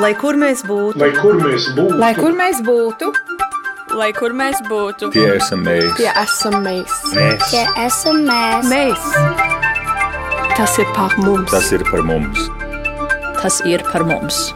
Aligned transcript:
Lai 0.00 0.12
kur 0.14 0.36
mēs 0.38 0.62
būtu, 0.66 1.00
Lai 1.00 1.10
kur 1.16 1.34
mēs 1.40 1.66
būtu, 1.74 1.98
Lai 1.98 2.12
kur 2.14 2.32
mēs 2.38 2.60
būtu, 2.66 3.12
Lai 3.98 4.12
kur 4.14 4.30
mēs 4.38 4.60
būtu, 4.68 5.10
Tie 5.12 5.26
esam 5.34 5.64
mēs. 5.66 5.96
tie 5.98 6.10
esam 6.22 6.60
mēs. 6.62 6.92
Mēs. 7.16 7.48
Tie 7.50 7.64
esam 7.86 8.20
mēs. 8.28 8.68
Mēs. 8.70 9.08
Tas 10.56 10.78
ir 10.78 10.86
par 10.94 11.16
mums. 11.18 11.50
Tas 11.50 11.72
ir 11.72 11.82
par 11.90 12.02
mums. 12.06 12.48
tas 13.42 13.60
ir 13.64 13.82
par 13.92 14.04
mums. 14.04 14.52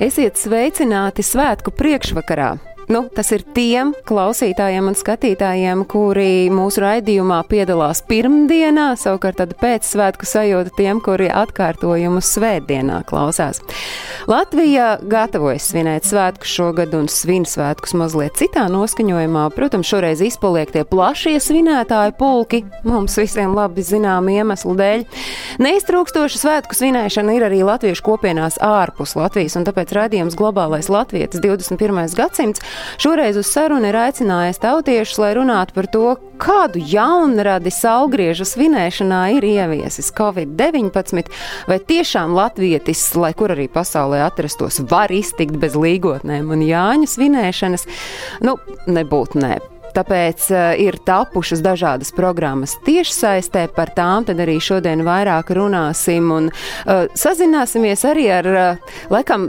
Esiet 0.00 0.38
sveicināti 0.38 1.22
svētku 1.26 1.70
priekšvakarā! 1.74 2.56
Nu, 2.92 3.06
tas 3.08 3.30
ir 3.32 3.40
tiem 3.56 3.94
klausītājiem 4.04 4.90
un 4.90 4.96
skatītājiem, 4.98 5.86
kuri 5.88 6.50
mūsu 6.52 6.82
raidījumā 6.82 7.38
piedalās 7.48 8.02
pirmdienā, 8.04 8.90
savukārt 9.00 9.38
tāda 9.40 9.56
pēcsvētku 9.56 10.26
sajūta 10.28 10.74
tiem, 10.76 11.00
kuri 11.00 11.30
atkārtojumu 11.32 12.20
svētdienā 12.20 12.98
klausās. 13.08 13.62
Latvija 14.28 14.98
gatavojas 15.08 15.70
svinēt 15.70 16.04
svētku 16.04 16.50
šogad 16.50 16.92
un 16.98 17.08
svin 17.08 17.46
svētkus 17.48 17.94
mazliet 17.96 18.36
citā 18.36 18.66
noskaņojumā. 18.74 19.46
Protams, 19.56 19.88
šoreiz 19.88 20.20
izpaliek 20.26 20.74
tie 20.74 20.84
plašie 20.84 21.38
svinētāju 21.40 22.12
pulki, 22.20 22.60
mums 22.84 23.16
visiem 23.16 23.56
labi 23.56 23.86
zinām 23.88 24.28
iemeslu 24.34 24.76
dēļ. 24.82 25.06
Neiztrūkstoša 25.64 26.42
svētku 26.44 26.76
svinēšana 26.76 27.38
ir 27.38 27.48
arī 27.48 27.64
latviešu 27.64 28.04
kopienās 28.10 28.60
ārpus 28.60 29.16
Latvijas, 29.16 29.56
un 29.56 29.64
tāpēc 29.70 29.96
raidījums 29.96 30.36
Globālais 30.36 30.92
Latvijas 30.92 31.40
21. 31.40 32.04
gadsimts 32.20 32.60
šoreiz 33.02 33.38
uz 33.40 33.48
sarunu 33.50 33.88
ir 33.90 33.98
aicinājis 33.98 34.60
tautiešus, 34.62 35.18
lai 35.22 35.32
runātu 35.38 35.76
par 35.76 35.88
to, 35.92 36.04
kādu 36.42 36.82
jaunradi 36.82 37.70
saulgriežu 37.74 38.46
svinēšanā 38.48 39.22
ir 39.36 39.46
ieviesis 39.46 40.12
Covid-19, 40.18 41.30
vai 41.70 41.80
tiešām 41.92 42.34
latvietis, 42.38 43.04
lai 43.18 43.32
kur 43.38 43.54
arī 43.54 43.68
pasaulē 43.72 44.24
atrastos, 44.26 44.82
var 44.90 45.14
iztikt 45.14 45.58
bez 45.62 45.78
līgotnēm 45.78 46.50
un 46.52 46.64
Jāņa 46.66 47.12
svinēšanas? 47.16 47.86
Nu, 48.46 48.58
nebūtu 48.90 49.42
nē. 49.42 49.71
Tāpēc 49.92 50.46
uh, 50.52 50.60
ir 50.80 50.96
tapušas 51.04 51.60
dažādas 51.64 52.12
programmas 52.16 52.74
tiešsaistē, 52.86 53.66
par 53.76 53.92
tām 53.96 54.24
arī 54.32 54.58
šodien 54.62 55.02
vairāk 55.04 55.50
runāsim 55.56 56.30
un 56.32 56.48
uh, 56.48 57.08
sazināsimies 57.18 58.04
arī 58.08 58.26
ar, 58.32 58.48
uh, 58.48 58.96
laikam, 59.12 59.46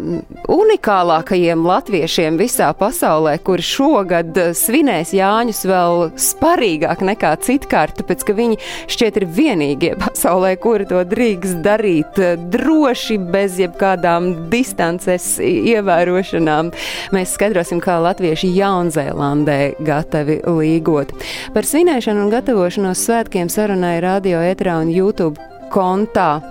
unikālākajiem 0.52 1.64
latviešiem 1.67 2.39
visā 2.41 2.71
pasaulē, 2.75 3.38
kuri 3.45 3.66
šogad 3.66 4.39
uh, 4.39 4.52
svinēs 4.58 5.14
Jāņus 5.16 5.64
vēl 5.69 6.03
sparīgāk 6.19 7.03
nekā 7.05 7.33
citkārt, 7.45 7.99
tāpēc, 8.02 8.25
ka 8.27 8.36
viņi 8.38 8.59
šķiet 8.91 9.21
ir 9.21 9.27
vienīgie 9.39 9.94
pasaulē, 10.03 10.55
kuri 10.64 10.89
to 10.89 11.03
drīkst 11.08 11.61
darīt 11.64 12.19
uh, 12.19 12.36
droši, 12.53 13.19
bez 13.33 13.59
jebkādām 13.61 14.49
distances 14.52 15.38
ievērošanām. 15.44 16.73
Mēs 17.16 17.38
skaidrosim, 17.38 17.80
kā 17.83 17.99
latvieši 18.03 18.52
Jaunzēlandē 18.58 19.59
gatavi 19.83 20.33
līgot. 20.42 21.14
Par 21.53 21.67
svinēšanu 21.67 22.26
un 22.26 22.34
gatavošanos 22.34 23.06
svētkiem 23.08 23.52
sarunai 23.52 24.00
radio 24.03 24.42
etrā 24.44 24.80
un 24.81 24.92
YouTube 24.94 25.42
kontā 25.73 26.42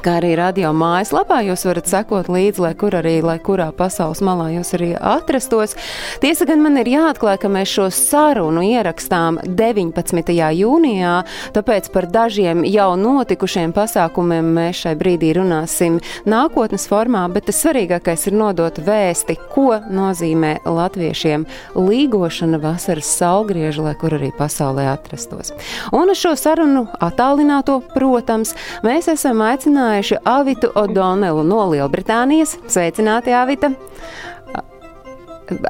kā 0.00 0.16
arī 0.20 0.32
radio 0.38 0.70
mājaslapā. 0.76 1.42
Jūs 1.46 1.64
varat 1.68 1.88
sekot 1.90 2.28
līdzi, 2.32 2.62
lai 2.64 2.72
kur 2.78 2.94
arī, 2.96 3.16
lai 3.24 3.36
kurā 3.42 3.68
pasaules 3.76 4.22
malā 4.24 4.48
jūs 4.54 4.72
arī 4.78 4.92
atrastos. 4.96 5.74
Tiesa 6.22 6.46
gan 6.48 6.62
man 6.64 6.78
ir 6.80 6.88
jāatklāj, 6.92 7.38
ka 7.42 7.50
mēs 7.52 7.72
šo 7.76 7.88
sarunu 7.92 8.64
ierakstām 8.64 9.40
19. 9.44 10.32
jūnijā, 10.58 11.14
tāpēc 11.56 11.90
par 11.94 12.08
dažiem 12.12 12.64
jau 12.68 12.88
notikušiem 12.98 13.74
pasākumiem 13.76 14.52
mēs 14.56 14.84
šai 14.86 14.94
brīdī 14.98 15.34
runāsim 15.38 16.00
nākotnes 16.28 16.88
formā, 16.90 17.26
bet 17.32 17.50
tas 17.50 17.60
svarīgākais 17.64 18.28
ir 18.30 18.38
nodot 18.38 18.80
vēsti, 18.82 19.38
ko 19.52 19.76
nozīmē 19.92 20.54
latviešiem 20.64 21.46
līgošana 21.76 22.62
vasaras 22.62 23.12
saulgrieža, 23.18 23.86
lai 23.90 23.94
kur 24.00 24.16
arī 24.16 24.32
pasaulē 24.38 24.88
atrastos. 24.94 25.52
Un 25.92 26.12
uz 26.12 26.20
šo 26.22 26.34
sarunu 26.38 26.86
attālināto, 27.02 27.80
protams, 27.94 28.54
mēs 28.86 29.10
esam 29.12 29.42
aicinājuši 29.44 29.81
aicinājuši 29.82 30.18
Avitu 30.24 30.68
O'Donnellu 30.78 31.42
no 31.42 31.64
Lielbritānijas. 31.72 32.54
Sveicināti, 32.70 33.34
Avita! 33.34 33.72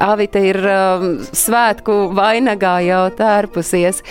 Avita 0.01 0.41
ir 0.43 0.59
um, 0.63 1.05
svētku 1.35 1.95
vainagā 2.15 2.75
jau 2.85 3.03
tērpusies. 3.17 4.01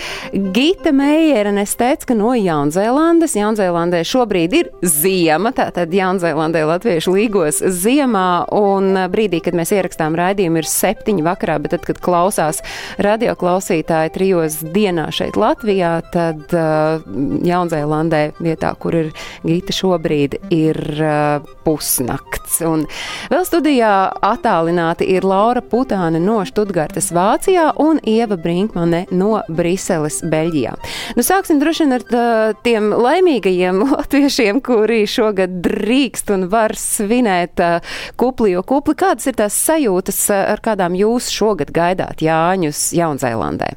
Gita 0.55 0.93
Meijera 0.97 1.53
nesteica, 1.55 2.11
ka 2.11 2.17
no 2.19 2.33
Jaunzēlandes. 2.37 3.37
Jaunzēlandē 3.39 4.03
šobrīd 4.07 4.57
ir 4.59 4.71
ziema, 4.85 5.53
tātad 5.57 5.93
Jaunzēlandē 5.95 6.65
latviešu 6.69 7.15
līgos 7.17 7.63
ziemā, 7.83 8.45
un 8.57 8.97
brīdī, 9.13 9.43
kad 9.45 9.57
mēs 9.59 9.73
ierakstām 9.77 10.17
raidījumu, 10.19 10.63
ir 10.63 10.69
septiņi 10.69 11.27
vakarā, 11.27 11.59
bet 11.63 11.77
tad, 11.77 11.87
kad 11.89 12.01
klausās 12.03 12.63
radio 13.03 13.35
klausītāji 13.39 14.13
trijos 14.17 14.61
dienā 14.75 15.09
šeit 15.15 15.39
Latvijā, 15.41 15.95
tad 16.13 16.53
uh, 16.57 17.03
Jaunzēlandē 17.47 18.23
vietā, 18.43 18.75
kur 18.81 18.99
ir 18.99 19.13
Gita 19.47 19.75
šobrīd, 19.77 20.39
ir 20.53 20.79
uh, 20.99 21.53
pusnakts. 21.67 22.61
Un 22.67 22.85
vēl 23.33 23.47
studijā 23.49 23.93
attālināti 24.25 25.09
ir 25.15 25.27
Laura 25.27 25.62
Putāne 25.71 26.19
no 26.23 26.41
Študgartas 26.49 27.11
Vācijā 27.15 27.69
un 27.83 28.01
Ieva 28.09 28.39
Brinkmane 28.41 29.05
no 29.15 29.43
Briseles 29.53 30.21
Beļģijā. 30.27 30.73
Nu, 31.19 31.25
sāksim 31.27 31.61
droši 31.63 31.85
vien 31.85 31.97
ar 31.97 32.07
tā, 32.09 32.25
tiem 32.65 32.91
laimīgajiem 32.97 33.83
latviešiem, 33.93 34.63
kuri 34.65 35.03
šogad 35.11 35.61
drīkst 35.65 36.33
un 36.35 36.49
var 36.53 36.75
svinēt 36.79 37.63
uh, 37.63 37.95
kupli, 38.21 38.55
jo 38.57 38.65
kupli 38.67 38.97
kādas 38.99 39.31
ir 39.31 39.39
tās 39.39 39.57
sajūtas, 39.69 40.25
ar 40.33 40.65
kādām 40.65 40.97
jūs 40.99 41.31
šogad 41.33 41.71
gaidāt 41.75 42.25
Jāņus 42.25 42.91
Jaunzēlandē? 42.99 43.75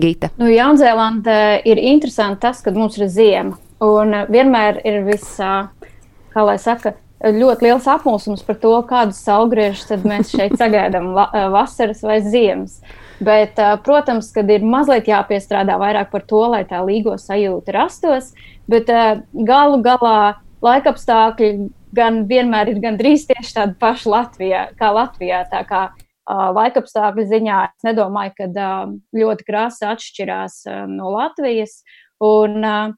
Gita. 0.00 0.30
Nu, 0.38 0.48
Jaunzēlandē 0.50 1.60
ir 1.68 1.80
interesanti 1.82 2.44
tas, 2.46 2.62
ka 2.62 2.72
mums 2.74 2.98
ir 3.00 3.10
ziema. 3.10 3.58
Un 3.80 4.12
vienmēr 4.28 4.82
ir 4.86 5.00
viss, 5.06 5.38
kā 5.40 6.44
lai 6.44 6.58
saka, 6.60 6.94
ļoti 7.20 7.66
liels 7.66 7.86
apmulsums 7.90 8.42
par 8.46 8.56
to, 8.62 8.72
kādus 8.88 9.20
saulgriežus 9.26 10.04
mēs 10.08 10.32
šeit 10.32 10.56
sagaidām, 10.60 11.12
vasaras 11.52 12.02
vai 12.06 12.20
ziemas. 12.24 12.80
Bet, 13.20 13.58
protams, 13.84 14.30
kad 14.32 14.48
ir 14.48 14.64
mazliet 14.64 15.10
jāpiestrādā 15.10 15.76
vairāk 15.80 16.08
par 16.12 16.24
to, 16.24 16.40
lai 16.54 16.62
tā 16.68 16.80
līgo 16.86 17.18
sajūta 17.20 17.74
rastos, 17.76 18.30
bet 18.70 18.88
galu 19.34 19.82
galā 19.84 20.40
laikapstākļi 20.64 21.50
gan 21.96 22.22
vienmēr 22.30 22.72
ir 22.72 22.80
gandrīz 22.80 23.26
tieši 23.28 23.56
tādi 23.56 23.76
paši 23.80 24.08
Latvijā, 24.08 24.62
kā 24.78 24.92
Latvijā. 24.94 25.42
Tā 25.52 25.60
kā 25.68 25.82
laikapstākļu 26.30 27.26
ziņā 27.28 27.60
es 27.68 27.88
nedomāju, 27.90 28.32
ka 28.38 28.70
ļoti 29.16 29.46
krāsa 29.48 29.92
atšķirās 29.96 30.62
no 30.88 31.12
Latvijas. 31.16 31.82
Un, 32.20 32.60
uh, 32.60 32.92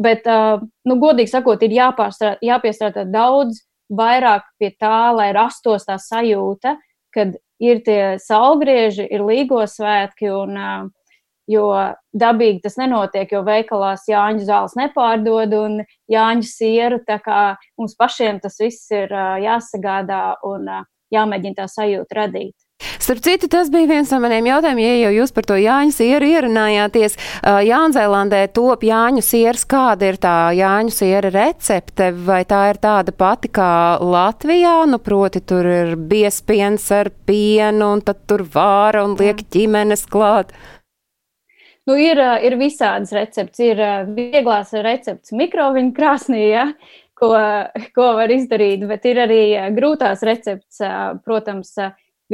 Bet, 0.00 0.26
uh, 0.26 0.58
nu, 0.88 0.96
godīgi 0.98 1.30
sakot, 1.30 1.62
ir 1.62 1.76
jāpiestrādā 1.76 3.04
daudz 3.06 3.60
vairāk 3.94 4.48
pie 4.58 4.72
tā, 4.80 5.12
lai 5.14 5.30
rastos 5.36 5.86
tā 5.86 6.00
sajūta, 6.02 6.74
kad 7.14 7.36
ir 7.62 7.82
tie 7.86 8.16
saulgrieži, 8.18 9.06
ir 9.06 9.22
līgo 9.22 9.60
svētki, 9.70 10.32
un, 10.34 10.58
uh, 10.58 11.14
jo 11.46 11.68
dabīgi 12.16 12.64
tas 12.64 12.78
nenotiek, 12.80 13.30
jo 13.30 13.44
veikalās 13.46 14.08
Jāņu 14.08 14.48
zāles 14.48 14.74
nepārdod 14.80 15.54
un 15.60 15.78
Jāņu 16.10 16.48
sieru, 16.48 16.98
tā 17.06 17.20
kā 17.22 17.54
mums 17.78 17.94
pašiem 18.00 18.40
tas 18.42 18.58
viss 18.58 18.90
ir 18.94 19.12
uh, 19.12 19.36
jāsagādā 19.44 20.40
un 20.48 20.70
jāmēģina 21.14 21.62
tā 21.62 21.70
sajūta 21.70 22.22
radīt. 22.24 22.56
Starp 23.04 23.20
citu, 23.22 23.48
tas 23.48 23.70
bija 23.70 23.86
viens 23.86 24.10
no 24.12 24.18
maniem 24.22 24.46
jautājumiem, 24.48 24.86
ja 24.88 25.06
jau 25.06 25.12
jūs 25.18 25.32
par 25.36 25.46
to 25.48 25.56
Jāņu 25.60 25.92
sieru 25.94 26.26
ierunājāties. 26.26 27.16
Jaunzēlandē 27.68 28.40
top 28.56 28.84
Jāņu 28.84 29.22
sieras, 29.24 29.66
kāda 29.68 30.08
ir 30.08 30.18
tā 30.22 30.36
Jāņu 30.56 30.94
siera 30.94 31.30
recepte, 31.34 32.10
vai 32.26 32.42
tā 32.48 32.62
ir 32.72 32.80
tāda 32.82 33.14
pati 33.14 33.50
kā 33.54 34.00
Latvijā, 34.00 34.76
nu 34.90 34.98
proti 35.04 35.44
tur 35.44 35.68
ir 35.68 35.94
biespiens 35.96 36.86
ar 36.96 37.12
pienu, 37.28 37.92
un 37.94 38.04
tad 38.04 38.24
tur 38.28 38.46
vāra 38.54 39.04
un 39.06 39.18
liek 39.20 39.44
ģimenes 39.54 40.06
klāt. 40.10 40.54
Nu, 41.84 41.98
ir, 42.00 42.16
ir 42.40 42.56
visādas 42.56 43.12
receptes. 43.12 43.60
Ir 43.60 43.80
vieglās 44.16 44.72
receptes 44.72 45.34
mikroviņu 45.36 45.92
krāsnī, 45.92 46.46
ja, 46.54 46.70
ko, 47.20 47.34
ko 47.96 48.14
var 48.16 48.32
izdarīt, 48.32 48.86
bet 48.88 49.04
ir 49.10 49.20
arī 49.26 49.42
grūtās 49.76 50.24
receptes, 50.24 50.80
protams, 51.26 51.76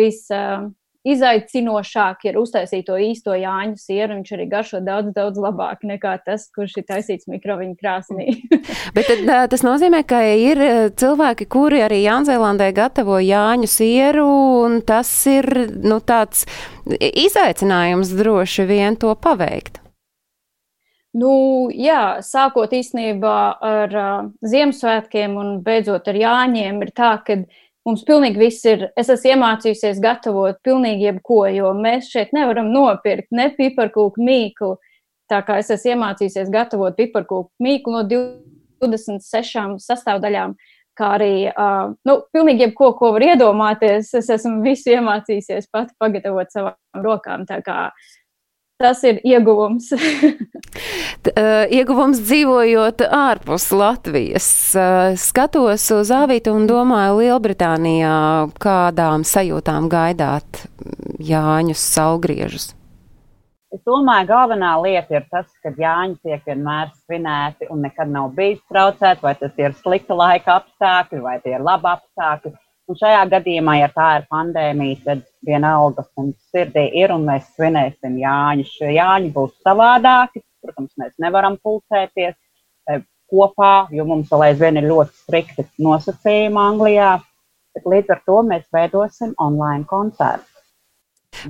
visizaicinošāk 0.00 2.24
ir 2.28 2.38
uztaisīt 2.40 2.84
to 2.88 2.96
īsto 3.00 3.32
Jāņu 3.36 3.76
sieru. 3.80 4.14
Viņš 4.18 4.30
arī 4.36 4.46
garšo 4.50 4.78
daudz, 4.84 5.08
daudz 5.16 5.36
labāk 5.40 5.78
nekā 5.88 6.14
tas, 6.26 6.42
kurš 6.56 6.72
ir 6.80 6.84
taisīts 6.88 7.28
mikroviņu 7.30 7.76
krāsnī. 7.80 8.26
Bet 8.96 9.04
tad, 9.12 9.20
tas 9.52 9.62
nozīmē, 9.66 10.00
ka 10.08 10.18
ir 10.36 10.56
cilvēki, 11.00 11.44
kuri 11.50 11.78
arī 11.86 11.98
Jaunzēlandē 12.04 12.68
gatavo 12.76 13.16
Jāņu 13.22 13.68
sieru, 13.70 14.28
un 14.64 14.72
tas 14.86 15.10
ir 15.30 15.44
nu, 15.84 16.00
tāds 16.00 16.46
izaicinājums 17.00 18.08
droši 18.18 18.62
vien 18.68 18.96
to 19.00 19.14
paveikt. 19.14 19.80
Nu, 21.10 21.66
jā, 21.74 22.20
sākot 22.22 22.70
īstenībā 22.70 23.38
ar 23.66 23.94
uh, 23.98 24.28
Ziemassvētkiem 24.46 25.32
un 25.40 25.56
beidzot 25.64 26.06
ar 26.06 26.18
Jāņiem, 26.20 26.78
ir 26.86 26.92
tā, 26.94 27.16
ka 27.26 27.34
mums 27.90 28.04
pilnīgi 28.06 28.40
viss 28.40 28.66
ir. 28.68 28.88
Es 28.98 29.10
esmu 29.12 29.34
iemācījusies 29.34 30.00
gatavot 30.02 30.60
pilnīgi 30.66 31.08
jebko, 31.08 31.42
jo 31.50 31.72
mēs 31.76 32.10
šeit 32.12 32.34
nevaram 32.36 32.70
nopirkt 32.72 33.30
ne 33.34 33.50
piparkūku 33.56 34.22
mīklu. 34.22 34.76
Tā 35.30 35.42
kā 35.46 35.60
es 35.62 35.70
esmu 35.74 35.94
iemācījusies 35.94 36.50
gatavot 36.50 36.96
piparkūku 36.98 37.50
mīklu 37.62 37.94
no 37.94 38.04
26 38.10 39.78
sastāvdaļām, 39.84 40.56
kā 40.98 41.10
arī 41.18 41.34
uh, 41.50 41.92
nu, 42.08 42.16
pilnīgi 42.34 42.66
jebko, 42.66 42.94
ko 42.98 43.12
var 43.16 43.26
iedomāties. 43.28 44.14
Es 44.18 44.30
esmu 44.32 44.62
visu 44.64 44.94
iemācījusies 44.94 45.70
pati 45.72 45.94
pagatavot 46.00 46.50
savām 46.54 47.04
rokām. 47.04 47.46
Tā 47.48 47.60
kā 47.66 47.78
uh, 47.90 48.08
Tas 48.80 49.02
ir 49.04 49.18
ieguvums. 49.28 49.90
ieguvums 51.80 52.22
dzīvojot 52.24 53.04
ārpus 53.12 53.66
Latvijas. 53.76 54.48
Skatos 55.20 55.84
uz 55.98 56.12
Āvītu 56.16 56.54
un 56.56 56.64
domāju, 56.70 57.18
Lielbritānijā 57.20 58.16
kādām 58.62 59.26
sajūtām 59.28 59.90
gaidāt 59.92 60.64
Jāņus 61.20 61.82
salgriežus. 61.92 62.70
Es 63.70 63.84
domāju, 63.86 64.26
galvenā 64.32 64.72
lieta 64.82 65.20
ir 65.20 65.28
tas, 65.30 65.46
ka 65.62 65.70
Jāņi 65.76 66.16
tiek 66.24 66.48
vienmēr 66.48 66.88
svinēti 67.04 67.68
un 67.70 67.84
nekad 67.84 68.08
nav 68.10 68.32
bijis 68.34 68.64
traucēti, 68.72 69.22
vai 69.22 69.36
tas 69.38 69.60
ir 69.60 69.76
slikta 69.78 70.16
laika 70.16 70.56
apstākļi, 70.56 71.20
vai 71.22 71.36
tie 71.44 71.52
ir 71.58 71.62
labi 71.68 71.92
apstākļi. 71.92 72.56
Un 72.90 72.96
šajā 72.98 73.20
gadījumā, 73.30 73.76
ja 73.78 73.86
tā 73.94 74.06
ir 74.18 74.24
pandēmija, 74.32 74.96
tad 75.04 75.20
vienalga 75.46 76.02
mums 76.18 76.40
sirdī 76.50 76.88
ir 76.98 77.12
un 77.14 77.22
mēs 77.28 77.46
svinēsim 77.54 78.16
Jāņus. 78.18 78.72
Šie 78.80 78.88
Jāņi 78.96 79.30
būs 79.36 79.52
savādāki. 79.62 80.42
Protams, 80.64 80.90
mēs 80.98 81.12
nevaram 81.22 81.54
pulcēties 81.62 82.34
eh, 82.34 83.04
kopā, 83.30 83.86
jo 83.94 84.08
mums 84.10 84.32
vēl 84.34 84.48
aizvien 84.48 84.80
ir 84.80 84.90
ļoti 84.90 85.14
strikti 85.22 85.68
nosacījumi 85.86 86.60
Anglijā. 86.64 87.12
Bet 87.78 87.86
līdz 87.94 88.16
ar 88.16 88.24
to 88.26 88.42
mēs 88.50 88.66
veidosim 88.74 89.38
online 89.38 89.86
koncertu. 89.86 90.49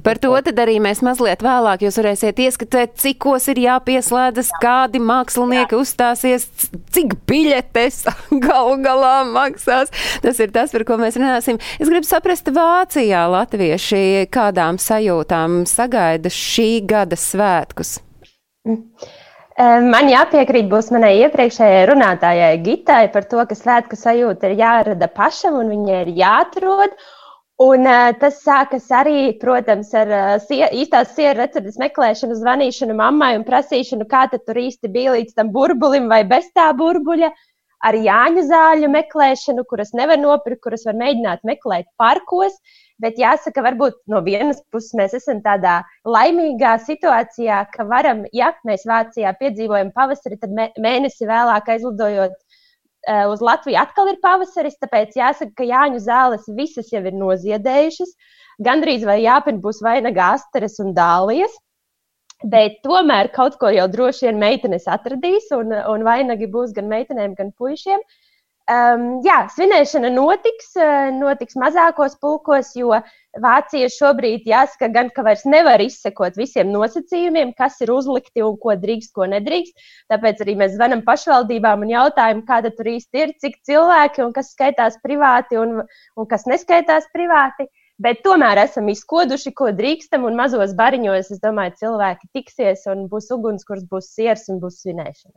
Par 0.04 0.20
to 0.22 0.30
arī 0.36 0.76
mēs 0.82 1.00
mazliet 1.02 1.42
vēlāk 1.42 1.82
jūs 1.82 1.98
varēsiet 1.98 2.38
ieskatīt, 2.44 2.92
cikos 3.00 3.48
ir 3.50 3.58
jāpieslēdzas, 3.64 4.52
kādi 4.62 5.00
mākslinieki 5.02 5.74
Jā. 5.74 5.80
uzstāsies, 5.82 6.46
cik 6.94 7.16
biļetes 7.26 8.04
galu 8.46 8.76
galā 8.84 9.24
maksās. 9.26 9.90
Tas 10.22 10.38
ir 10.38 10.52
tas, 10.54 10.70
par 10.76 10.86
ko 10.86 11.00
mēs 11.00 11.18
runāsim. 11.18 11.58
Es 11.80 11.90
gribu 11.90 12.06
saprast, 12.06 12.52
Vācijā 12.54 13.24
latvieši 13.32 14.28
kādām 14.30 14.78
sajūtām 14.78 15.64
sagaida 15.66 16.30
šī 16.30 16.70
gada 16.86 17.18
svētkus. 17.18 17.98
Man 19.60 20.08
jāpiekrīt 20.08 20.70
būs 20.70 20.88
manai 20.94 21.16
iepriekšējai 21.24 21.88
runātājai 21.90 22.52
Gitai 22.64 23.08
par 23.12 23.26
to, 23.28 23.42
ka 23.48 23.56
svētku 23.58 23.98
sajūta 23.98 24.48
ir 24.48 24.60
jārada 24.60 25.08
pašam 25.12 25.58
un 25.60 25.72
viņa 25.74 26.04
ir 26.04 26.12
jāatrod. 26.20 26.94
Un, 27.60 27.84
uh, 27.84 28.08
tas 28.16 28.38
sākas 28.40 28.86
arī, 28.96 29.34
protams, 29.40 29.90
ar 29.92 30.08
uh, 30.16 30.28
sie, 30.40 30.62
īstās 30.80 31.10
sieru 31.12 31.42
receptes 31.42 31.76
meklēšanu, 31.82 32.38
zvanīšanu 32.38 32.94
mammai 32.96 33.34
un 33.36 33.44
prasīšanu, 33.44 34.06
kā 34.08 34.22
tur 34.32 34.56
īsti 34.56 34.88
bija 34.94 35.12
līdz 35.18 35.36
tam 35.36 35.50
burbulim 35.52 36.08
vai 36.08 36.22
bez 36.24 36.48
tā 36.56 36.70
burbuļa. 36.78 37.28
Ar 37.84 37.96
Jāņu 37.96 38.46
zāļu 38.48 38.88
meklēšanu, 38.92 39.66
kuras 39.68 39.92
nevar 39.96 40.16
nopirkt, 40.20 40.62
kuras 40.64 40.86
var 40.88 40.96
mēģināt 41.00 41.44
meklēt 41.48 41.88
parkos. 42.00 42.56
Bet 43.00 43.20
jāsaka, 43.20 43.62
varbūt 43.64 43.96
no 44.12 44.20
vienas 44.24 44.60
puses 44.72 44.96
mēs 44.96 45.14
esam 45.16 45.40
tādā 45.44 45.78
laimīgā 46.04 46.74
situācijā, 46.84 47.62
ka 47.72 47.86
varam, 47.88 48.26
ja 48.36 48.50
mēs 48.68 48.84
Vācijā 48.88 49.32
piedzīvojam 49.40 49.92
pavasari, 49.96 50.40
tad 50.40 50.52
mēnesi 50.56 51.28
vēlāk 51.28 51.72
aizlidojot 51.76 52.36
uz 53.32 53.40
Latviju 53.44 53.78
atkal 53.80 54.10
ir 54.12 54.20
pavasaris, 54.22 54.78
tāpēc 54.82 55.16
jāsaka, 55.16 55.54
ka 55.56 55.66
Jāņu 55.68 56.02
zāles 56.04 56.46
visas 56.56 56.92
jau 56.92 57.02
ir 57.04 57.16
noziedējušas. 57.16 58.14
Gandrīz 58.60 59.06
vai 59.08 59.22
jāpina 59.22 59.62
būs 59.62 59.80
vainaga 59.84 60.34
asteres 60.36 60.78
un 60.84 60.92
dālijas. 60.96 61.52
Bet 62.52 62.80
tomēr 62.84 63.28
kaut 63.32 63.58
ko 63.60 63.68
jau 63.72 63.84
droši 63.88 64.26
vien 64.28 64.38
meitenes 64.40 64.86
atradīs, 64.88 65.50
un, 65.52 65.72
un 65.72 66.04
vainagi 66.04 66.48
būs 66.48 66.72
gan 66.76 66.88
meitenēm, 66.88 67.34
gan 67.36 67.52
puišiem. 67.56 68.00
Uh, 68.00 68.29
Um, 68.70 69.06
jā, 69.26 69.48
svinēšana 69.50 70.12
notiks, 70.14 70.68
eh, 70.78 71.08
notiks 71.16 71.56
mazākos 71.58 72.12
pulkos, 72.22 72.68
jo 72.78 73.00
Vācija 73.42 73.86
šobrīd 73.90 74.46
jāsaka, 74.46 74.88
gan 74.90 75.08
ka 75.14 75.22
vairs 75.26 75.44
nevar 75.46 75.82
izsekot 75.82 76.34
visiem 76.38 76.70
nosacījumiem, 76.74 77.52
kas 77.58 77.80
ir 77.82 77.92
uzlikti 77.94 78.42
un 78.42 78.56
ko 78.58 78.74
drīkst, 78.74 79.12
ko 79.14 79.26
nedrīkst. 79.30 79.74
Tāpēc 80.10 80.42
arī 80.42 80.56
mēs 80.58 80.74
zvanām 80.74 81.04
pašvaldībām 81.06 81.82
un 81.86 81.92
jautājam, 81.94 82.42
kāda 82.46 82.72
tur 82.74 82.90
īsti 82.90 83.22
ir, 83.22 83.32
cik 83.42 83.58
cilvēki 83.66 84.24
un 84.26 84.34
kas 84.34 84.50
skaitās 84.54 84.98
privāti 85.02 85.58
un, 85.62 85.82
un 86.18 86.30
kas 86.30 86.46
neskaitās 86.50 87.06
privāti. 87.14 87.66
Bet 88.02 88.22
tomēr 88.26 88.64
esam 88.64 88.90
izkoduši, 88.90 89.54
ko 89.54 89.70
drīkstam, 89.78 90.26
un 90.26 90.38
mazos 90.38 90.74
bariņos, 90.78 91.30
es 91.34 91.42
domāju, 91.42 91.76
cilvēki 91.84 92.30
tiksies, 92.38 92.86
un 92.90 93.06
būs 93.10 93.30
ugunskurs, 93.34 93.86
būs 93.90 94.14
siers 94.14 94.48
un 94.50 94.62
būs 94.62 94.82
svinēšana. 94.82 95.36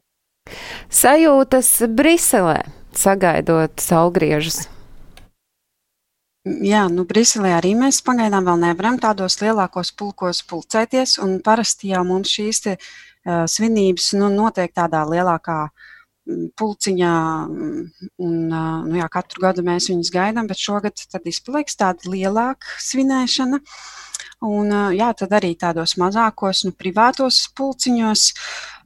Sajūtas 0.89 1.75
Briselē 1.94 2.63
sagaidot 2.99 3.81
saulgriežus? 3.83 4.63
Jā, 6.43 6.89
nu, 6.91 7.05
Briselē 7.07 7.53
arī 7.55 7.71
mēs 7.79 8.01
pagaidām 8.03 8.43
vēl 8.49 8.57
nevaram 8.65 8.97
tādos 8.99 9.37
lielākos 9.39 9.93
pulkos 9.95 10.41
pulcēties, 10.43 11.15
parasti 11.45 11.93
jau 11.93 12.01
mums 12.03 12.33
šīs 12.35 12.59
te, 12.65 12.73
uh, 12.75 13.45
svinības 13.47 14.09
nu, 14.19 14.27
notiek 14.33 14.73
tādā 14.75 15.05
lielākā 15.07 15.61
pulciņā, 16.59 17.13
un 17.47 18.35
uh, 18.51 18.83
nu, 18.83 18.99
jā, 18.99 19.07
katru 19.11 19.43
gadu 19.43 19.63
mēs 19.63 19.87
viņus 19.91 20.11
gaidām, 20.11 20.47
bet 20.51 20.59
šogad 20.59 20.99
izpaliks 21.31 21.79
tāda 21.79 22.11
lielāka 22.11 22.75
svinēšana. 22.79 23.59
Un, 24.43 24.71
jā, 24.95 25.11
tad 25.15 25.31
arī 25.37 25.53
tādos 25.59 25.95
mazākos, 26.01 26.65
nu, 26.67 26.73
privātos 26.75 27.45
pulciņos. 27.55 28.25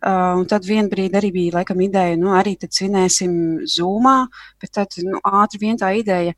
Un 0.08 0.44
tad 0.50 0.68
vienā 0.68 0.92
brīdī 0.92 1.18
arī 1.18 1.32
bija 1.34 1.56
laikam, 1.56 1.80
ideja, 1.82 2.20
nu, 2.22 2.30
arī 2.38 2.54
tad 2.62 2.76
svinēsim 2.78 3.32
zūmā, 3.66 4.20
bet 4.62 4.76
tad 4.78 5.00
nu, 5.02 5.18
ātri 5.26 5.64
vien 5.64 5.80
tā 5.82 5.90
ideja 5.98 6.36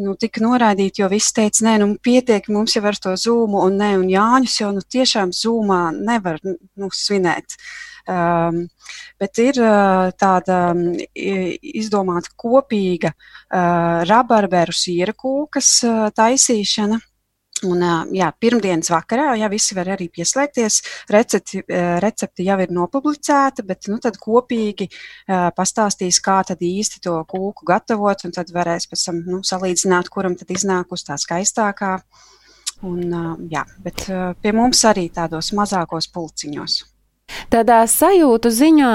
nu, 0.00 0.14
tika 0.18 0.42
noraidīta, 0.42 1.02
jo 1.02 1.10
viss 1.12 1.34
teica, 1.36 1.64
nē, 1.66 1.76
nu, 1.82 1.92
pietiek 2.02 2.48
mums 2.52 2.76
jau 2.76 2.84
ar 2.88 2.98
to 2.98 3.14
zūmu, 3.18 3.62
un, 3.66 3.78
ne, 3.80 3.92
un 4.00 4.10
Jāņus 4.10 4.58
jau 4.62 4.72
nu, 4.74 4.82
tiešām 4.96 5.32
zūmā 5.36 5.82
nevar 5.96 6.40
nu, 6.44 6.90
svinēt. 6.96 7.56
Um, 8.02 8.64
bet 9.22 9.38
ir 9.38 9.60
uh, 9.62 10.08
tāda 10.18 10.72
um, 10.72 10.80
izdomāta 11.14 12.32
kopīga 12.34 13.12
uh, 13.14 14.02
rabarberu 14.08 14.74
siera 14.74 15.14
kūkas 15.14 15.68
uh, 15.86 16.08
taisīšana. 16.16 16.98
Un, 17.68 17.82
jā, 18.10 18.26
pirmdienas 18.42 18.90
vakarā 18.90 19.36
jā, 19.38 19.46
visi 19.52 19.76
var 19.78 19.92
arī 19.94 20.08
pieslēgties. 20.10 20.80
Recepti, 21.14 21.62
recepti 22.02 22.46
jau 22.48 22.58
ir 22.64 22.74
nopublicēta, 22.74 23.62
bet 23.66 23.86
nu, 23.92 24.00
tad 24.02 24.18
kopīgi 24.22 24.88
pastāstīs, 25.56 26.18
kā 26.24 26.40
īsti 26.42 27.02
to 27.06 27.16
kūku 27.30 27.66
gatavot, 27.68 28.26
tad 28.34 28.50
varēs 28.54 28.88
pēc 28.90 29.06
tam 29.06 29.22
nu, 29.28 29.42
salīdzināt, 29.46 30.10
kuram 30.10 30.34
tad 30.38 30.50
iznākus 30.50 31.06
tā 31.06 31.18
skaistākā. 31.20 31.98
Un, 32.82 33.46
jā, 33.50 33.62
bet 33.78 34.08
pie 34.42 34.52
mums 34.56 34.82
arī 34.90 35.06
tādos 35.14 35.52
mazākos 35.54 36.10
pulciņos. 36.10 36.91
Tādā 37.52 37.82
sajūtu 37.90 38.50
ziņā 38.52 38.92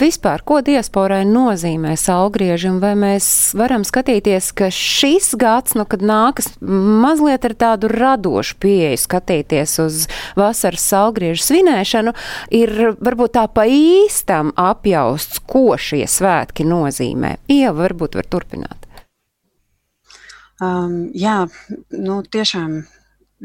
vispār, 0.00 0.42
ko 0.46 0.60
diasporai 0.64 1.22
nozīmē 1.28 1.94
saulgrieži, 2.00 2.70
un 2.72 2.80
vai 2.82 2.94
mēs 2.98 3.26
varam 3.58 3.84
skatīties, 3.86 4.50
ka 4.56 4.70
šis 4.74 5.32
gads, 5.40 5.76
nu, 5.78 5.86
kad 5.88 6.04
nākas 6.04 6.52
mazliet 6.60 7.44
ar 7.48 7.56
tādu 7.64 7.90
radošu 7.92 8.58
pieeju 8.62 9.00
skatīties 9.04 9.76
uz 9.84 10.00
vasaras 10.38 10.86
saulgriežu 10.92 11.44
svinēšanu, 11.44 12.14
ir 12.54 12.74
varbūt 13.00 13.36
tā 13.38 13.46
pa 13.52 13.66
īstam 13.70 14.54
apjausts, 14.60 15.42
ko 15.48 15.74
šie 15.80 16.04
svētki 16.10 16.66
nozīmē. 16.68 17.36
Ieva 17.52 17.84
varbūt 17.84 18.18
var 18.20 18.28
turpināt. 18.30 18.90
Um, 20.62 21.08
jā, 21.14 21.44
nu 21.90 22.20
tiešām 22.22 22.84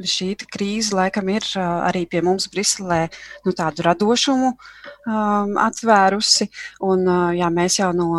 šī 0.07 0.33
krīze 0.49 0.95
laikam 0.95 1.29
ir 1.31 1.45
arī 1.59 2.05
pie 2.09 2.21
mums 2.25 2.47
Briselē 2.51 3.07
nu, 3.45 3.53
tādu 3.55 3.85
radošumu 3.87 4.51
um, 4.53 5.55
atvērusi. 5.61 6.49
Un, 6.85 7.07
jā, 7.37 7.49
mēs 7.53 7.79
jau 7.81 7.91
no, 7.95 8.09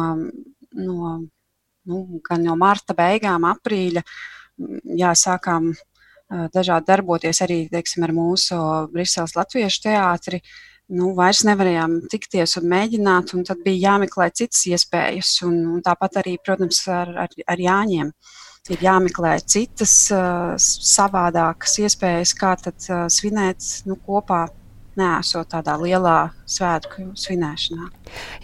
no, 0.77 1.13
nu, 1.89 2.01
no 2.47 2.57
marta 2.59 2.97
beigām, 2.97 3.47
aprīļa, 3.51 4.03
jā, 5.01 5.15
sākām 5.17 5.73
dažādi 6.55 6.87
darboties 6.87 7.41
arī 7.43 7.63
teiksim, 7.71 8.05
ar 8.07 8.13
mūsu 8.15 8.59
Briseles 8.93 9.35
Latviešu 9.39 9.87
teātri. 9.89 10.43
Nu, 10.91 11.13
vairs 11.15 11.45
nevarējām 11.47 12.01
tikties 12.11 12.57
un 12.59 12.67
mēģināt, 12.71 13.35
un 13.39 13.45
tad 13.47 13.61
bija 13.63 13.93
jāmeklē 13.93 14.27
citas 14.35 14.65
iespējas. 14.67 15.37
Un, 15.47 15.61
un 15.77 15.83
tāpat 15.87 16.19
arī, 16.23 16.35
protams, 16.43 16.83
ar, 16.91 17.13
ar, 17.27 17.35
ar 17.47 17.63
Jāņiem. 17.63 18.11
Uh, 18.11 18.39
ir 18.71 18.85
jāmeklē 18.85 19.37
citas 19.43 19.95
uh, 20.15 20.55
savādākas 20.61 21.77
iespējas, 21.83 22.35
kā 22.39 22.55
tad 22.61 22.79
uh, 22.89 23.05
svinēt 23.13 23.85
nu, 23.89 23.99
kopā 24.07 24.47
neesot 24.99 25.49
tādā 25.53 25.77
lielā 25.81 26.31
svētku 26.51 27.11
svinēšanā. 27.19 27.89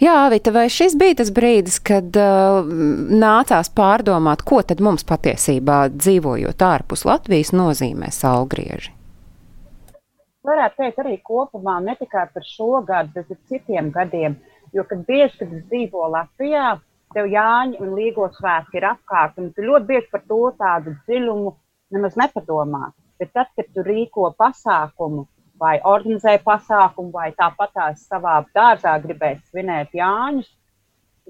Jā, 0.01 0.15
Vita, 0.31 0.53
vai 0.55 0.67
šis 0.71 0.95
bija 0.99 1.19
tas 1.21 1.31
brīdis, 1.35 1.79
kad 1.83 2.17
uh, 2.19 2.67
nācās 2.67 3.71
pārdomāt, 3.75 4.45
ko 4.47 4.61
tad 4.65 4.81
mums 4.83 5.05
patiesībā 5.07 5.87
dzīvojot 5.95 6.67
ārpus 6.69 7.05
Latvijas 7.07 7.53
nozīmē 7.55 8.11
salgrieži? 8.15 8.93
Varētu 10.47 10.79
teikt 10.79 10.99
arī 11.03 11.17
kopumā 11.27 11.81
ne 11.83 11.97
tikai 11.99 12.29
par 12.31 12.45
šo 12.47 12.79
gadu, 12.87 13.11
bet 13.17 13.33
arī 13.33 13.39
citiem 13.51 13.91
gadiem. 13.91 14.37
Jo, 14.75 14.83
kad 14.87 15.01
bieži, 15.07 15.41
kad 15.41 15.51
es 15.55 15.65
dzīvoju 15.67 16.11
Latvijā, 16.13 16.77
tev 17.15 17.29
Jāņa 17.31 17.79
un 17.83 17.95
Līgo 17.97 18.27
svētki 18.35 18.79
ir 18.79 18.89
apkārt, 18.91 19.37
un 19.41 19.51
tu 19.55 19.65
ļoti 19.65 19.89
bieži 19.91 20.11
par 20.11 20.23
to 20.27 20.41
tādu 20.59 20.93
dziļumu 21.07 21.53
nemaz 21.95 22.17
nepadomā. 22.19 22.91
Bet 23.17 23.33
tad, 23.33 23.49
kad 23.57 23.69
tu 23.73 23.85
rīko 23.85 24.29
pasākumu, 24.37 25.25
vai 25.57 25.77
organizē 25.89 26.37
pasākumu, 26.43 27.11
vai 27.13 27.31
tāpat 27.37 27.73
tās 27.73 28.03
savā 28.09 28.39
dārzā 28.53 28.93
gribēs 29.01 29.41
svinēt 29.49 29.95
Jāņus, 29.97 30.49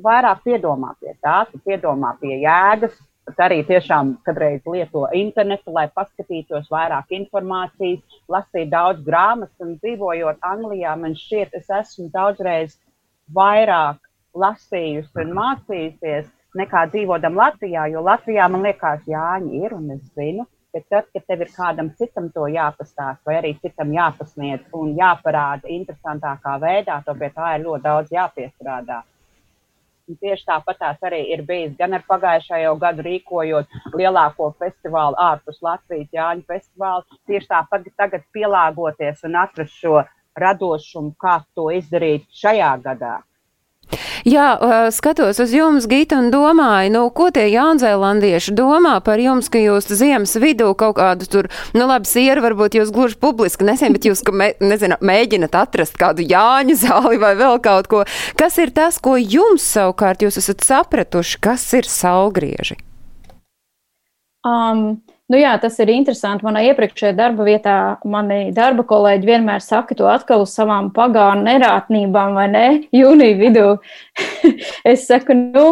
vairāk 0.03 0.43
piedomā 0.46 0.93
pie 1.00 1.13
tā, 1.24 1.46
tu 1.51 1.62
piedomā 1.63 2.13
pie 2.22 2.36
jēgas, 2.43 2.98
bet 3.27 3.39
arī 3.43 3.62
tiešām 3.67 4.17
kādreiz 4.27 4.67
lieto 4.67 5.05
internetu, 5.15 5.72
lai 5.75 5.88
paskatītos 5.96 6.67
vairāk 6.72 7.15
informācijas, 7.17 8.19
lasītu 8.31 8.72
daudz 8.72 9.03
grāmatas 9.07 9.63
un 9.63 9.77
dzīvojot 9.81 10.43
Anglijā, 10.51 10.96
man 11.00 11.15
šķiet, 11.17 11.55
es 11.57 11.72
esmu 11.79 12.10
daudzreiz 12.13 12.77
vairāk 13.36 14.00
lasījusi 14.44 15.24
un 15.24 15.34
mācījusies 15.38 16.29
nekā 16.58 16.88
dzīvodam 16.94 17.38
Latvijā, 17.38 17.88
jo 17.94 18.03
Latvijā 18.06 18.48
man 18.51 18.65
liekas, 18.65 19.03
Jāņi 19.10 19.65
ir 19.65 19.75
un 19.77 19.91
es 19.98 20.06
zinu, 20.17 20.48
Bet 20.77 20.84
tad, 20.91 21.06
kad 21.13 21.24
tev 21.25 21.41
ir 21.41 21.50
kādam 21.56 21.88
citam 21.98 22.27
to 22.36 22.44
jāpastāsta, 22.53 23.24
vai 23.25 23.38
arī 23.39 23.53
citam 23.63 23.89
jāpasniedz 23.96 24.75
un 24.77 24.91
jāparāda 25.00 25.72
interesantākā 25.74 26.58
veidā, 26.62 26.98
to 27.06 27.15
pie 27.17 27.29
tā 27.34 27.53
ir 27.56 27.63
ļoti 27.63 27.84
daudz 27.86 28.12
jāpiestrādā. 28.13 28.98
Un 30.08 30.20
tieši 30.22 30.46
tāpat 30.48 30.84
arī 31.10 31.22
ir 31.34 31.41
bijis 31.48 31.74
gan 31.79 31.98
ar 31.98 32.03
pagājušā 32.12 32.60
gadu 32.84 33.08
rīkojot 33.08 33.74
lielāko 33.96 34.51
festivālu 34.60 35.17
ārpus 35.20 35.58
Latvijas 35.65 36.13
Jāņu 36.13 36.46
festivālu. 36.51 37.17
Tieši 37.25 37.50
tāpat 37.56 37.89
tagad 37.98 38.27
pielāgoties 38.38 39.24
un 39.24 39.36
atrast 39.36 39.82
šo 39.82 40.03
radošumu, 40.38 41.15
kā 41.17 41.39
to 41.56 41.72
izdarīt 41.79 42.29
šajā 42.44 42.75
gadā. 42.86 43.17
Jā, 44.27 44.48
skatos 44.91 45.39
uz 45.39 45.53
jums, 45.56 45.88
Gita, 45.88 46.17
un 46.20 46.32
domāju, 46.34 46.91
nu, 46.91 47.03
ko 47.15 47.29
tie 47.34 47.46
jaunzēlandieši 47.53 48.53
domā 48.58 48.98
par 49.06 49.22
jums, 49.24 49.48
ka 49.51 49.62
jūs 49.62 49.88
ziemas 49.88 50.36
vidū 50.41 50.74
kaut 50.79 50.98
kādu 51.00 51.29
tur, 51.32 51.50
nu, 51.77 51.86
labi, 51.88 52.10
sieru 52.10 52.44
varbūt 52.44 52.79
jūs 52.79 52.91
gluži 52.96 53.20
publiski 53.22 53.67
nesien, 53.67 53.96
bet 53.96 54.10
jūs, 54.10 54.25
me, 54.36 54.51
nezinu, 54.60 55.00
mēģinat 55.00 55.56
atrast 55.56 55.96
kādu 56.00 56.25
Jāņa 56.27 56.79
zāli 56.84 57.22
vai 57.22 57.36
vēl 57.39 57.62
kaut 57.63 57.88
ko. 57.91 58.03
Kas 58.39 58.60
ir 58.60 58.74
tas, 58.75 59.00
ko 59.00 59.15
jums 59.15 59.65
savukārt 59.77 60.25
jūs 60.25 60.41
esat 60.44 60.67
sapratuši, 60.67 61.39
kas 61.44 61.70
ir 61.77 61.88
salgrieži? 61.91 62.82
Um, 64.48 64.89
Nu 65.27 65.36
jā, 65.36 65.50
tas 65.60 65.75
ir 65.84 65.89
interesanti. 65.92 66.46
Manā 66.48 66.62
iepriekšējā 66.70 67.12
darba 67.18 67.44
vietā 67.44 67.74
mani 68.08 68.54
darba 68.56 68.86
kolēģi 68.88 69.27
vienmēr 69.27 69.60
saka 69.63 69.96
to 70.00 70.06
atkal 70.08 70.46
uz 70.46 70.54
savām 70.56 70.88
pagānu 70.96 71.44
nerātnībām, 71.50 72.38
vai 72.38 72.46
ne? 72.54 72.68
Jūnija 72.96 73.36
vidū. 73.42 73.66
es 74.94 75.04
saku, 75.10 75.36
nu, 75.36 75.66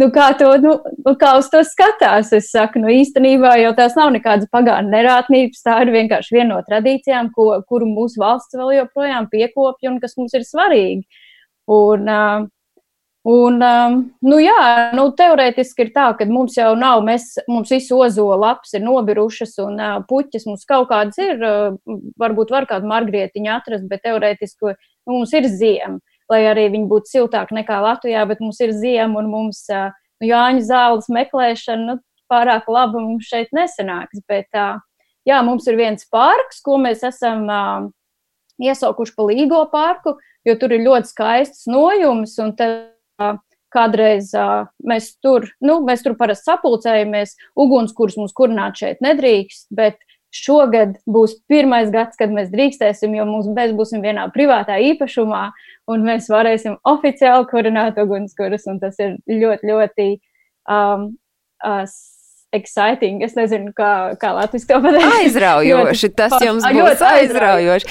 nu 0.00 0.08
kā, 0.14 0.30
to, 0.40 0.54
nu, 0.64 0.78
nu, 1.02 1.14
kā 1.20 1.34
uz 1.42 1.50
to 1.52 1.60
skatās? 1.68 2.32
Es 2.38 2.48
saku, 2.54 2.80
nu 2.80 2.88
īstenībā 2.94 3.52
jau 3.60 3.74
tās 3.76 3.98
nav 4.00 4.14
nekādas 4.16 4.48
pagānu 4.52 4.88
nerātnības. 4.96 5.60
Tā 5.68 5.76
ir 5.84 5.92
vienkārši 5.92 6.38
viena 6.38 6.54
no 6.54 6.62
tradīcijām, 6.64 7.28
ko, 7.36 7.50
kuru 7.68 7.92
mūsu 7.92 8.24
valsts 8.24 8.56
vēl 8.56 8.78
joprojām 8.78 9.28
piekopja 9.28 9.92
un 9.92 10.00
kas 10.00 10.16
mums 10.16 10.32
ir 10.40 10.48
svarīgi. 10.48 11.04
Un, 11.68 12.08
uh, 12.08 12.48
Un, 13.22 13.60
um, 13.62 13.98
nu 14.26 14.38
jā, 14.42 14.62
nu, 14.98 15.04
teorētiski 15.14 15.84
ir 15.84 15.90
tā, 15.94 16.08
ka 16.18 16.26
mums 16.26 16.56
jau 16.58 16.72
nav, 16.74 17.04
mēs, 17.06 17.36
mums 17.46 17.70
visu 17.70 18.00
ozola 18.02 18.34
lapas 18.48 18.72
ir 18.74 18.82
nobirušas 18.82 19.52
un 19.62 19.76
uh, 19.78 20.00
puķis 20.08 20.48
mums 20.48 20.64
kaut 20.66 20.88
kādas 20.90 21.20
ir, 21.22 21.38
uh, 21.38 21.76
varbūt 22.18 22.50
var 22.50 22.66
kādu 22.66 22.90
margrietiņu 22.90 23.52
atrast, 23.54 23.86
bet 23.86 24.02
teorētiski 24.08 24.72
nu, 24.72 24.74
mums 25.20 25.34
ir 25.38 25.46
ziema, 25.46 26.00
lai 26.34 26.40
arī 26.50 26.66
viņi 26.72 26.90
būtu 26.90 27.12
siltāki 27.12 27.54
nekā 27.60 27.78
Latvijā, 27.84 28.24
bet 28.26 28.42
mums 28.42 28.58
ir 28.58 28.74
ziema 28.74 29.22
un 29.22 29.30
mums 29.30 29.62
uh, 29.70 29.92
nu, 30.18 30.26
Jāņa 30.32 30.66
zāles 30.66 31.06
meklēšana 31.14 31.92
nu, 31.92 31.98
pārāk 32.32 32.66
laba 32.66 32.98
mums 32.98 33.28
šeit 33.30 33.54
nesanāks, 33.54 34.18
bet 34.26 34.50
jā, 34.50 35.38
mums 35.46 35.68
ir 35.70 35.78
viens 35.78 36.08
parks, 36.10 36.58
ko 36.64 36.78
mēs 36.80 37.04
esam 37.06 37.44
iesaukuši 38.62 39.14
pa 39.14 39.26
Līgo 39.28 39.62
parku, 39.70 40.16
jo 40.48 40.56
tur 40.58 40.74
ir 40.74 40.82
ļoti 40.88 41.12
skaists 41.12 41.68
nojums 41.70 42.38
un 42.42 42.56
tad 42.58 42.88
Kādreiz 43.72 44.34
uh, 44.36 44.66
mēs 44.84 45.14
tur, 45.24 45.46
nu, 45.64 45.78
mēs 45.86 46.02
tur 46.04 46.12
parasti 46.18 46.50
sapulcējamies, 46.50 47.30
ugunskurs 47.56 48.18
mums 48.20 48.34
kurināt 48.36 48.76
šeit 48.76 49.00
nedrīkst, 49.00 49.70
bet 49.72 49.96
šogad 50.32 50.98
būs 51.08 51.38
pirmais 51.48 51.88
gads, 51.92 52.18
kad 52.20 52.32
mēs 52.32 52.50
drīkstēsim, 52.52 53.14
jo 53.16 53.24
mums 53.28 53.48
mēs 53.52 53.72
būsim 53.76 54.04
vienā 54.04 54.26
privātā 54.34 54.76
īpašumā, 54.92 55.46
un 55.92 56.04
mēs 56.04 56.28
varēsim 56.32 56.76
oficiāli 56.88 57.48
kurināt 57.48 58.00
ugunskurus, 58.00 58.68
un 58.68 58.80
tas 58.82 59.00
ir 59.00 59.16
ļoti, 59.28 59.72
ļoti 59.72 60.08
um, 60.68 61.08
uh, 61.64 61.84
exciting. 62.52 63.22
Es 63.24 63.34
nezinu, 63.38 63.72
kā, 63.76 64.14
kā 64.20 64.32
Latvijas 64.36 64.68
to 64.68 64.78
pateikt. 64.84 65.18
Aizraujoši. 65.22 66.12
Tas 66.20 66.36
jums 66.44 66.66
būs 66.66 67.04
aizraujoši. 67.08 67.90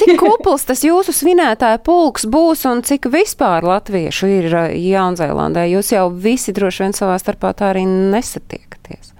Cik 0.00 0.14
kupls 0.22 0.66
tas 0.68 0.82
jūsu 0.86 1.14
svinētāja 1.14 1.80
pulks 1.84 2.26
būs 2.26 2.64
un 2.70 2.82
cik 2.86 3.10
vispār 3.12 3.66
latviešu 3.68 4.30
ir 4.40 4.50
Jaunzēlandē? 4.74 5.68
Jūs 5.76 5.94
jau 5.94 6.08
visi 6.10 6.54
droši 6.56 6.86
vien 6.86 6.96
savā 6.96 7.18
starpā 7.22 7.52
tā 7.56 7.72
arī 7.74 7.84
nesatiekaties. 7.86 9.12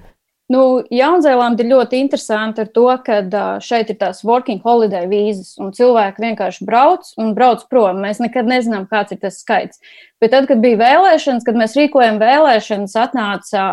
Nu, 0.53 0.83
Jaunzēlanda 0.93 1.63
ir 1.63 1.71
ļoti 1.71 2.01
interesanti 2.03 2.61
ar 2.65 2.69
to, 2.75 2.89
ka 3.07 3.21
šeit 3.65 3.93
ir 3.93 3.97
tās 4.01 4.21
working 4.27 4.61
holiday 4.65 5.07
vīzas, 5.09 5.55
un 5.63 5.71
cilvēki 5.73 6.25
vienkārši 6.27 6.67
brauc 6.69 7.09
un 7.23 7.33
brauc 7.37 7.63
prom. 7.71 8.03
Mēs 8.05 8.21
nekad 8.21 8.51
nezinām, 8.51 8.85
kāds 8.91 9.15
ir 9.15 9.23
tas 9.23 9.39
skaits. 9.41 9.81
Bet 10.21 10.35
tad, 10.35 10.49
kad 10.51 10.61
bija 10.61 10.81
vēlēšanas, 10.83 11.47
kad 11.47 11.57
mēs 11.57 11.77
rīkojam 11.79 12.21
vēlēšanas, 12.21 12.99
atnāca 13.01 13.65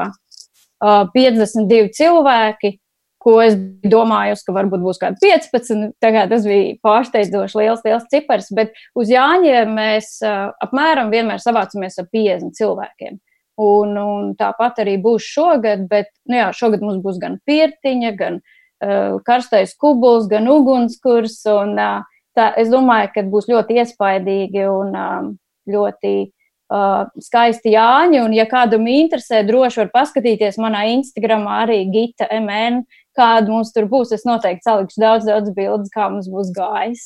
52 0.80 1.90
cilvēki, 1.96 2.78
ko 3.20 3.36
es 3.44 3.56
domāju, 3.84 4.38
ka 4.46 4.56
varbūt 4.56 4.84
būs 4.84 5.00
kādi 5.02 5.20
15. 5.26 5.90
Tagad 6.00 6.32
tas 6.32 6.46
bija 6.48 6.78
pārsteidzoši 6.86 7.60
liels, 7.60 7.82
liels 7.84 8.06
cipars, 8.12 8.48
bet 8.56 8.72
uz 8.96 9.12
Jāņiem 9.12 9.74
mēs 9.76 10.14
apmēram 10.24 11.12
vienmēr 11.12 11.44
savācamies 11.44 12.00
ar 12.00 12.08
50 12.14 12.56
cilvēkiem. 12.56 13.20
Un, 13.60 13.98
un 14.00 14.32
tāpat 14.40 14.80
arī 14.86 14.96
būs 15.04 15.26
šogad, 15.36 15.84
bet 15.92 16.08
nu 16.32 16.40
jā, 16.40 16.48
šogad 16.56 16.86
mums 16.86 17.02
būs 17.04 17.20
gan 17.20 17.36
pirtiņa, 17.44 18.14
gan 18.16 18.40
uh, 18.40 19.18
karstais 19.28 19.76
kubuls, 19.76 20.30
gan 20.32 20.48
ugunskurs. 20.48 21.42
Un, 21.52 21.76
uh, 21.76 22.22
tā, 22.40 22.54
es 22.56 22.72
domāju, 22.72 23.12
ka 23.18 23.26
būs 23.28 23.50
ļoti 23.52 23.82
iespaidīgi 23.84 24.64
un 24.72 24.96
um, 24.96 25.34
ļoti 25.68 26.14
uh, 26.24 26.39
skaisti 26.70 27.74
Jāņi. 27.74 28.22
Un, 28.24 28.34
ja 28.38 28.46
kādam 28.50 28.88
interesē, 28.90 29.44
droši 29.48 29.84
var 29.84 29.94
paskatīties 29.94 30.60
manā 30.62 30.86
Instagramā 30.96 31.64
arī 31.66 31.84
Gita 31.94 32.30
MN. 32.32 32.84
Kāda 33.20 33.52
mums 33.52 33.74
tur 33.76 33.88
būs, 33.90 34.14
es 34.16 34.22
noteikti 34.24 34.64
salikšu 34.64 35.02
daudz, 35.02 35.26
daudz 35.28 35.50
bildes, 35.52 35.90
kā 35.92 36.06
mums 36.08 36.30
būs 36.32 36.54
gājis. 36.56 37.02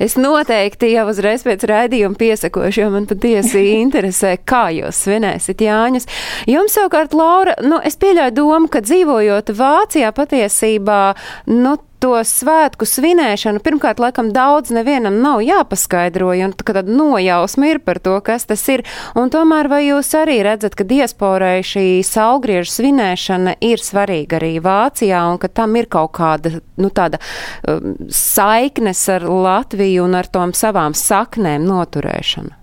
Es 0.00 0.14
noteikti 0.16 0.92
jau 0.94 1.08
uzreiz 1.10 1.42
pēc 1.44 1.66
raidījuma 1.68 2.16
piesakošu, 2.16 2.84
jo 2.84 2.92
man 2.94 3.08
patiesi 3.10 3.64
interesē, 3.82 4.36
kā 4.38 4.68
jūs 4.72 5.02
svinēsiet 5.04 5.66
Jāņus. 5.66 6.08
Jums 6.48 6.78
savukārt, 6.78 7.12
Laura, 7.18 7.58
nu, 7.66 7.82
es 7.84 7.98
pieļauju 8.00 8.36
domu, 8.38 8.70
ka 8.72 8.80
dzīvojot 8.86 9.52
Vācijā 9.58 10.14
patiesībā, 10.16 11.02
nu, 11.50 11.74
to 12.02 12.14
svētku 12.24 12.86
svinēšanu 12.88 13.62
pirmkārt, 13.64 14.00
laikam, 14.02 14.30
daudz 14.34 14.72
nevienam 14.74 15.18
nav 15.22 15.42
jāpaskaidro, 15.44 16.30
un 16.44 16.54
tāda 16.56 16.84
nojausma 16.86 17.72
ir 17.72 17.80
par 17.84 18.00
to, 18.02 18.16
kas 18.24 18.46
tas 18.48 18.62
ir. 18.72 18.84
Un 19.18 19.32
tomēr 19.34 19.70
vai 19.70 19.82
jūs 19.86 20.12
arī 20.18 20.38
redzat, 20.46 20.76
ka 20.78 20.86
diasporai 20.88 21.58
šī 21.66 21.86
salgriežu 22.06 22.70
svinēšana 22.76 23.58
ir 23.66 23.82
svarīga 23.82 24.38
arī 24.40 24.54
Vācijā, 24.64 25.24
un 25.32 25.40
ka 25.42 25.50
tam 25.50 25.76
ir 25.80 25.90
kaut 25.90 26.14
kāda, 26.18 26.58
nu, 26.78 26.92
tāda 26.94 27.20
um, 27.66 27.96
saiknes 28.12 29.02
ar 29.12 29.26
Latviju 29.28 30.06
un 30.06 30.18
ar 30.18 30.30
tom 30.30 30.54
savām 30.56 30.96
saknēm 30.96 31.66
noturēšana? 31.68 32.54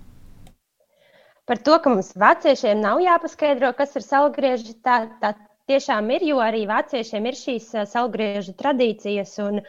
Par 1.46 1.60
to, 1.62 1.76
ka 1.78 1.92
mums 1.92 2.08
vāciešiem 2.18 2.80
nav 2.82 2.98
jāpaskaidro, 2.98 3.70
kas 3.78 3.92
ir 3.94 4.02
salgrieži, 4.02 4.72
tā, 4.82 5.04
tā 5.22 5.36
tiešām 5.70 6.08
ir, 6.14 6.24
jo 6.30 6.40
arī 6.42 6.64
vāciešiem 6.68 7.28
ir 7.28 7.36
šīs 7.38 7.68
salgriežu 7.90 8.54
tradīcijas 8.58 9.34
un, 9.44 9.60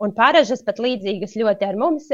un 0.00 0.14
paražas 0.16 0.62
pat 0.66 0.80
līdzīgas 0.82 1.36
ļoti 1.40 1.68
ar 1.68 1.78
mums. 1.80 2.08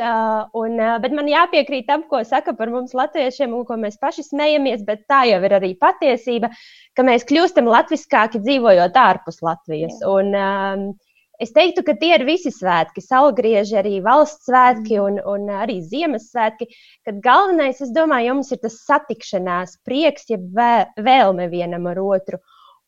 Un, 0.61 0.77
bet 1.05 1.17
man 1.17 1.31
jāpiekrīt 1.31 1.89
tam, 1.91 2.07
ko 2.11 2.23
saka 2.27 2.57
par 2.59 2.73
mums 2.75 2.97
latviešiem 2.97 3.55
un 3.57 3.67
ko 3.69 3.79
mēs 3.81 4.01
paši 4.03 4.27
smejamies, 4.27 4.85
bet 4.89 5.07
tā 5.11 5.25
jau 5.31 5.41
ir 5.47 5.57
arī 5.61 5.75
patiesība, 5.81 6.53
ka 6.97 7.07
mēs 7.07 7.27
kļūstam 7.29 7.69
latviskāki 7.71 8.43
dzīvojot 8.45 9.03
ārpus 9.07 9.43
Latvijas. 9.47 10.01
Un, 10.09 10.95
Es 11.37 11.51
teiktu, 11.53 11.83
ka 11.85 11.93
tie 12.01 12.15
ir 12.17 12.23
visi 12.25 12.49
svētki, 12.49 13.03
saulgrieži, 13.05 13.75
arī 13.77 13.99
valsts 14.01 14.49
svētki 14.49 14.97
un, 15.03 15.19
un 15.21 15.51
arī 15.53 15.83
Ziemassvētki. 15.85 16.69
Kad 17.05 17.19
galvenais, 17.27 17.83
es 17.85 17.91
domāju, 17.93 18.31
jums 18.31 18.55
ir 18.57 18.63
tas 18.63 18.79
satikšanās, 18.87 19.75
prieks, 19.85 20.31
ja 20.33 20.39
vēlme 20.41 21.51
vienam 21.53 21.91
ar 21.93 22.01
otru. 22.01 22.41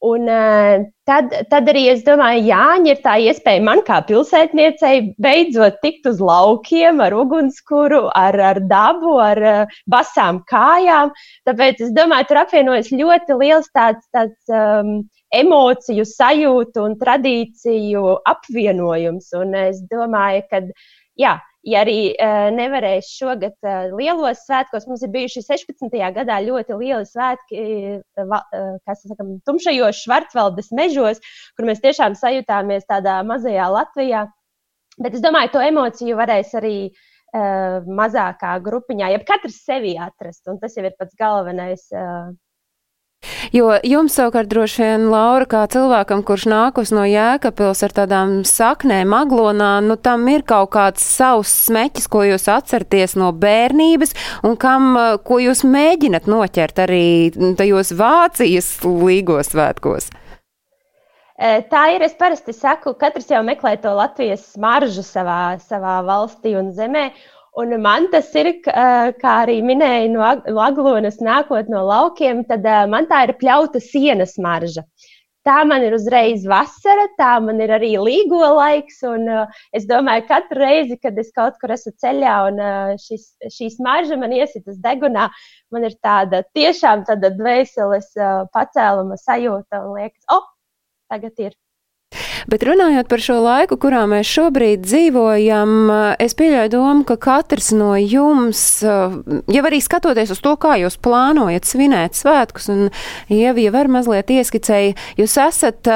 Un 0.06 0.28
tad, 1.08 1.32
tad 1.50 1.68
arī 1.72 1.88
es 1.90 2.04
domāju, 2.06 2.44
Jāņa 2.46 2.92
ir 2.92 3.00
tā 3.02 3.16
iespēja 3.18 3.64
man 3.66 3.80
kā 3.82 3.96
pilsētniecei 4.06 5.16
beidzot 5.18 5.80
tikt 5.82 6.06
uz 6.06 6.20
laukiem 6.22 7.02
ar 7.02 7.16
ugunskura, 7.18 8.04
ar, 8.14 8.38
ar 8.52 8.60
dabu, 8.70 9.16
ar 9.18 9.40
basām 9.90 10.38
kājām. 10.46 11.10
Tāpēc 11.50 11.82
es 11.88 11.90
domāju, 11.96 12.28
tur 12.30 12.42
apvienojas 12.44 12.92
ļoti 12.94 13.40
liels 13.42 13.66
tāds, 13.74 14.06
tāds 14.14 14.54
um, 14.54 15.00
emociju 15.34 16.06
sajūtu 16.06 16.86
un 16.86 16.94
tradīciju 17.02 18.04
apvienojums. 18.30 19.34
Un 19.42 19.58
es 19.66 19.82
domāju, 19.90 20.46
ka 20.46 20.62
jā, 21.18 21.34
ja 21.66 21.82
arī 21.84 22.12
uh, 22.14 22.48
nevarēs 22.54 23.10
šogad 23.18 23.56
uh, 23.66 23.90
lielos 23.96 24.44
svētkos, 24.46 24.86
mums 24.90 25.02
ir 25.02 25.12
bijuši 25.14 25.42
16. 25.46 25.98
gadā 26.14 26.38
ļoti 26.44 26.78
lieli 26.78 27.08
svētki, 27.08 27.66
uh, 27.98 28.40
kas 28.86 29.04
sakam, 29.04 29.36
tumšajos 29.48 30.02
Švartvaldes 30.04 30.72
mežos, 30.76 31.22
kur 31.56 31.68
mēs 31.68 31.82
tiešām 31.84 32.16
sajūtāmies 32.18 32.88
tādā 32.88 33.20
mazajā 33.26 33.68
Latvijā. 33.74 34.26
Bet 34.98 35.14
es 35.14 35.22
domāju, 35.22 35.54
to 35.54 35.62
emociju 35.62 36.18
varēs 36.18 36.54
arī 36.58 36.76
uh, 36.88 37.86
mazākā 37.86 38.56
grupiņā, 38.64 39.12
ja 39.14 39.22
katrs 39.26 39.62
sevi 39.66 39.94
atrast, 39.98 40.46
un 40.50 40.58
tas 40.62 40.74
jau 40.78 40.86
ir 40.86 40.94
pats 40.98 41.18
galvenais. 41.18 41.86
Uh, 41.94 42.34
Jo 43.52 43.72
jums 43.82 44.14
savukārt 44.14 44.48
droši 44.50 44.82
vien, 44.82 45.06
Laura, 45.10 45.46
kā 45.48 45.64
cilvēkam, 45.70 46.22
kurš 46.26 46.44
nākus 46.52 46.92
no 46.94 47.02
Jēkabils 47.08 47.82
ar 47.86 47.94
tādām 47.96 48.34
saknēm 48.46 49.14
aglonā, 49.16 49.72
nu 49.84 49.96
tam 49.98 50.28
ir 50.30 50.44
kaut 50.48 50.70
kāds 50.76 51.02
savs 51.02 51.50
smeķis, 51.66 52.06
ko 52.12 52.22
jūs 52.28 52.46
atcerties 52.52 53.16
no 53.18 53.32
bērnības 53.34 54.14
un 54.46 54.54
kam, 54.60 54.94
ko 55.26 55.40
jūs 55.42 55.64
mēģinat 55.66 56.30
noķert 56.30 56.84
arī 56.86 57.04
tajos 57.58 57.92
Vācijas 57.98 58.70
līgos 58.86 59.52
svētkos. 59.54 60.12
Tā 61.38 61.82
ir. 61.94 62.02
Es 62.02 62.16
parasti 62.18 62.50
saku, 62.50 62.96
katrs 62.98 63.28
jau 63.30 63.44
meklē 63.46 63.76
to 63.78 63.92
Latvijas 63.94 64.42
smaržu 64.56 65.04
savā, 65.06 65.54
savā 65.62 66.00
valstī 66.06 66.56
un 66.58 66.72
zemē. 66.74 67.12
Un 67.58 67.74
man 67.82 68.06
tas 68.12 68.28
ir, 68.38 68.52
kā 68.62 69.34
arī 69.42 69.58
minēja, 69.66 70.08
no 70.14 70.60
aglonas 70.62 71.18
nākot 71.18 71.70
no 71.72 71.82
laukiem, 71.88 72.44
tad 72.46 72.66
man 72.92 73.08
tā 73.10 73.24
ir 73.26 73.34
pļauta 73.40 73.82
sienas 73.82 74.36
marža. 74.38 74.84
Tā 75.48 75.62
man 75.64 75.84
ir 75.86 75.94
uzreiz 75.96 76.42
vasara, 76.50 77.06
tā 77.16 77.30
man 77.40 77.62
ir 77.64 77.70
arī 77.72 77.94
līgo 78.02 78.40
laiks. 78.58 78.98
Un, 79.08 79.24
uh, 79.32 79.60
es 79.72 79.86
domāju, 79.88 80.26
ka 80.26 80.42
katru 80.42 80.60
reizi, 80.60 80.98
kad 81.00 81.16
es 81.22 81.30
kaut 81.36 81.56
kur 81.62 81.72
esmu 81.72 81.94
ceļā 82.02 82.34
un 82.50 82.60
uh, 82.60 82.90
šis, 83.00 83.30
šī 83.54 83.70
smarža 83.78 84.18
man 84.20 84.34
iesitas 84.36 84.76
degunā, 84.84 85.28
man 85.72 85.88
ir 85.88 85.96
tāda 86.04 86.42
tiešām 86.58 87.06
tāda 87.08 87.32
dvēseles 87.38 88.10
uh, 88.18 88.42
pacēluma 88.52 89.16
sajūta 89.22 89.80
un 89.86 89.96
liekas, 89.96 90.26
oh, 90.36 90.44
tagad 91.08 91.46
ir. 91.46 91.56
Bet 92.48 92.62
runājot 92.64 93.10
par 93.10 93.20
šo 93.20 93.34
laiku, 93.44 93.76
kurā 93.76 94.06
mēs 94.08 94.28
šobrīd 94.32 94.80
dzīvojam, 94.86 95.90
es 96.16 96.32
pieļauju 96.38 96.70
domu, 96.72 97.04
ka 97.04 97.18
katrs 97.20 97.74
no 97.76 97.90
jums, 98.00 98.62
jau 98.80 99.64
arī 99.68 99.80
skatoties 99.84 100.32
uz 100.32 100.40
to, 100.40 100.54
kā 100.56 100.78
jūs 100.80 100.96
plānojat 101.04 101.68
svinēt 101.68 102.16
svētkus, 102.16 102.70
un 102.72 102.86
Ievi 103.28 103.66
jau 103.66 103.74
var 103.74 103.92
mazliet 103.92 104.32
ieskicēja, 104.32 104.96
jūs 105.20 105.36
esat 105.44 105.92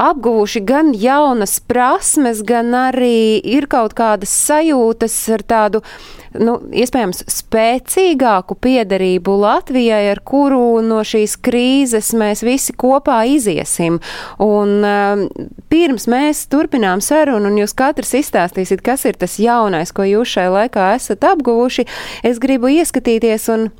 apguvuši 0.00 0.64
gan 0.64 0.94
jaunas 0.96 1.58
prasmes, 1.68 2.40
gan 2.48 2.72
arī 2.86 3.36
ir 3.44 3.68
kaut 3.68 3.92
kādas 3.98 4.32
sajūtas 4.48 5.20
ar 5.36 5.44
tādu 5.52 5.84
nu, 6.38 6.56
iespējams 6.70 7.24
spēcīgāku 7.30 8.56
piederību 8.62 9.34
Latvijai, 9.42 10.02
ar 10.12 10.22
kuru 10.26 10.80
no 10.84 11.00
šīs 11.06 11.36
krīzes 11.42 12.12
mēs 12.18 12.44
visi 12.46 12.74
kopā 12.78 13.22
iziesim. 13.30 13.98
Un, 14.44 14.76
uh, 14.84 15.24
pirms 15.72 16.06
mēs 16.10 16.46
turpinām 16.52 17.02
sarunu, 17.04 17.50
un 17.50 17.60
jūs 17.62 17.74
katrs 17.78 18.14
izstāstīsiet, 18.20 18.84
kas 18.86 19.06
ir 19.08 19.18
tas 19.20 19.38
jaunais, 19.42 19.94
ko 19.94 20.06
jūs 20.06 20.36
šai 20.36 20.48
laikā 20.52 20.92
esat 20.96 21.26
apguvuši, 21.32 21.86
es 22.26 22.42
gribu 22.42 22.70
ieskatīties 22.78 23.48
un 23.54 23.70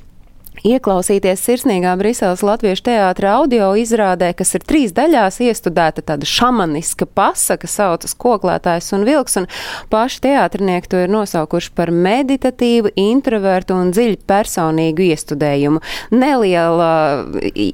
ieklausīties 0.67 1.41
sirsnīgā 1.45 1.93
Briseles 1.99 2.43
Latviešu 2.45 2.85
teātra 2.89 3.35
audio 3.39 3.71
izrādē, 3.79 4.31
kas 4.37 4.53
ir 4.57 4.65
trīs 4.67 4.93
daļās 4.97 5.39
iestudēta 5.45 6.03
tāda 6.05 6.27
šamaniska 6.27 7.07
pasaka, 7.07 7.69
saucas 7.71 8.15
koklētājs 8.19 8.91
un 8.97 9.05
vilks, 9.07 9.39
un 9.41 9.49
paši 9.93 10.21
teātrinieki 10.27 10.91
to 10.91 11.03
ir 11.05 11.13
nosaukuši 11.13 11.73
par 11.77 11.93
meditatīvu, 11.95 12.93
introvertu 12.99 13.77
un 13.79 13.93
dziļi 13.95 14.21
personīgu 14.29 15.11
iestudējumu. 15.11 15.83
Neliela, 16.13 16.93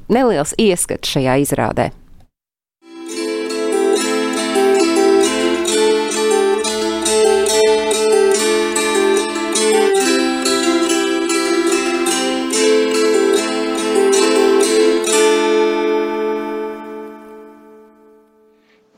neliels 0.08 0.56
ieskats 0.58 1.16
šajā 1.16 1.40
izrādē. 1.44 1.90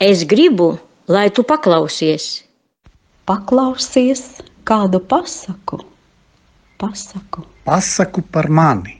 Es 0.01 0.25
gribu, 0.25 0.79
lai 1.05 1.29
tu 1.29 1.43
paklausies. 1.45 2.23
Paklausies 3.29 4.23
kādu 4.65 4.97
pasaku. 4.97 5.77
Pasaku. 6.81 7.43
Pasaku 7.65 8.23
par 8.31 8.49
mani. 8.49 8.95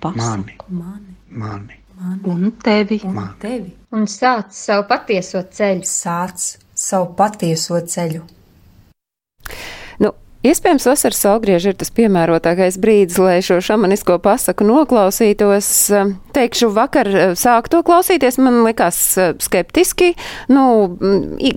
Pasaku. 0.00 0.64
Mani. 0.72 1.12
Mani. 1.28 1.76
mani. 2.00 2.24
Un 2.24 2.52
tevi. 2.64 3.00
Man. 3.04 3.34
tevi. 3.42 3.74
Un 3.92 4.08
sāc 4.08 4.48
savu 4.56 4.86
patieso 4.88 5.44
ceļu. 5.58 5.84
Sāc 5.84 6.40
savu 6.72 7.12
patieso 7.20 7.82
ceļu. 7.84 8.24
Iespējams, 10.46 10.84
vasaras 10.86 11.18
saulgrieži 11.18 11.72
ir 11.72 11.76
tas 11.80 11.88
piemērotākais 11.90 12.76
brīdis, 12.78 13.16
lai 13.18 13.40
šo 13.42 13.56
šamanisko 13.58 14.20
pasaku 14.22 14.62
noklausītos. 14.68 15.68
Teikšu, 16.36 16.68
vakar 16.76 17.08
eh, 17.10 17.32
sāku 17.34 17.72
to 17.72 17.80
klausīties, 17.82 18.36
man 18.38 18.60
likās 18.62 19.00
eh, 19.18 19.32
skeptiski, 19.42 20.12
nu, 20.54 20.62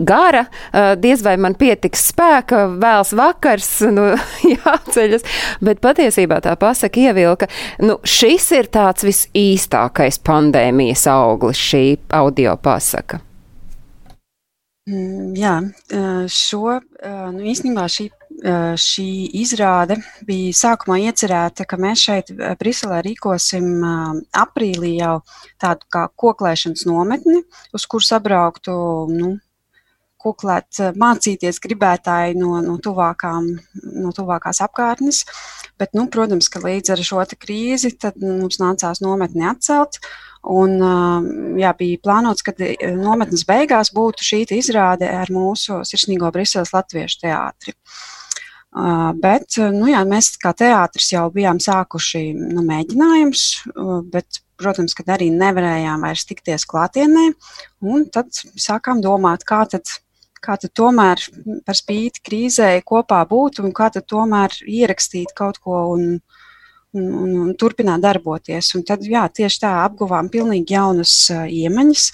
gara, 0.02 0.48
eh, 0.74 0.96
diez 0.98 1.22
vai 1.22 1.36
man 1.38 1.54
pietiks 1.60 2.08
spēka, 2.10 2.64
vēls 2.82 3.14
vakars, 3.20 3.70
nu, 3.98 4.08
jāceļas, 4.56 5.28
bet 5.62 5.84
patiesībā 5.86 6.40
tā 6.42 6.56
pasaka 6.58 7.04
ievilka, 7.04 7.52
nu, 7.86 8.00
šis 8.02 8.48
ir 8.58 8.72
tāds 8.74 9.06
visīstākais 9.06 10.18
pandēmijas 10.26 11.06
auglis, 11.12 11.62
šī 11.70 11.84
audio 12.18 12.58
pasaka. 12.58 13.22
Mm, 14.90 15.38
jā, 15.38 15.54
šo, 16.34 16.80
nu, 17.38 17.46
īstenībā 17.54 17.86
šī 17.86 18.10
šī 18.42 19.08
izrāde 19.38 20.00
bija 20.26 20.54
sākumā 20.58 20.98
iecerēta, 21.06 21.66
ka 21.70 21.78
mēs 21.78 22.06
šeit 22.08 22.32
Briselē 22.60 23.02
rīkosim 23.06 23.84
aprīlī 24.34 24.96
jau 24.98 25.20
tādu 25.62 25.86
kā 25.94 26.08
koklēšanas 26.18 26.88
nometni, 26.90 27.44
uz 27.74 27.86
kuru 27.86 28.08
sabrauktu 28.08 28.74
nu, 29.14 29.36
kuklēt, 30.22 30.78
mācīties 31.02 31.58
gribētāji 31.62 32.38
no, 32.38 32.60
no, 32.66 32.78
tuvākām, 32.82 33.48
no 34.02 34.14
tuvākās 34.14 34.62
apkārtnes. 34.66 35.24
Bet, 35.82 35.96
nu, 35.98 36.06
protams, 36.14 36.50
ka 36.50 36.62
līdz 36.62 36.94
ar 36.94 37.02
šo 37.06 37.24
krīzi 37.42 37.94
mums 38.22 38.62
nācās 38.62 39.02
nometni 39.02 39.48
atcelt. 39.50 39.98
Un, 40.42 40.78
jā, 41.62 41.74
bija 41.78 42.02
plānots, 42.02 42.46
ka 42.46 42.54
nometnes 42.98 43.46
beigās 43.50 43.94
būtu 43.94 44.26
šī 44.26 44.46
izrāde 44.58 45.10
ar 45.10 45.30
mūsu 45.34 45.84
sirsnīgo 45.86 46.30
Briseles 46.34 46.74
latviešu 46.74 47.22
teātri. 47.26 47.78
Uh, 47.78 48.21
Bet 48.72 49.58
nu, 49.76 49.90
jā, 49.92 50.00
mēs 50.08 50.38
kā 50.40 50.54
teātris 50.56 51.10
jau 51.12 51.26
bijām 51.34 51.60
sākuši 51.60 52.22
nu, 52.40 52.64
mēģinājumus, 52.64 53.44
bet, 54.14 54.40
protams, 54.62 54.96
kad 54.96 55.10
arī 55.12 55.28
nevarējām 55.36 56.06
vairs 56.06 56.24
tikties 56.30 56.64
klātienē. 56.70 57.32
Tad 58.16 58.32
sākām 58.56 59.02
domāt, 59.04 59.44
kā 59.48 59.66
tad, 59.68 59.92
kā 60.40 60.56
tad 60.62 60.72
tomēr 60.78 61.20
par 61.68 61.76
spīti 61.76 62.24
krīzē 62.24 62.72
kopā 62.88 63.20
būt 63.28 63.60
un 63.60 63.76
kā 63.76 63.90
tad 63.92 64.08
tomēr 64.08 64.56
ierakstīt 64.64 65.36
kaut 65.36 65.60
ko 65.60 65.84
un, 65.98 66.08
un, 66.96 67.12
un, 67.12 67.38
un 67.44 67.54
turpināt 67.60 68.06
darboties. 68.08 68.72
Un 68.80 68.88
tad 68.88 69.04
jā, 69.04 69.26
tieši 69.28 69.66
tā 69.66 69.74
apguvām 69.84 70.32
pilnīgi 70.32 70.78
jaunas 70.78 71.18
iemaņas. 71.44 72.08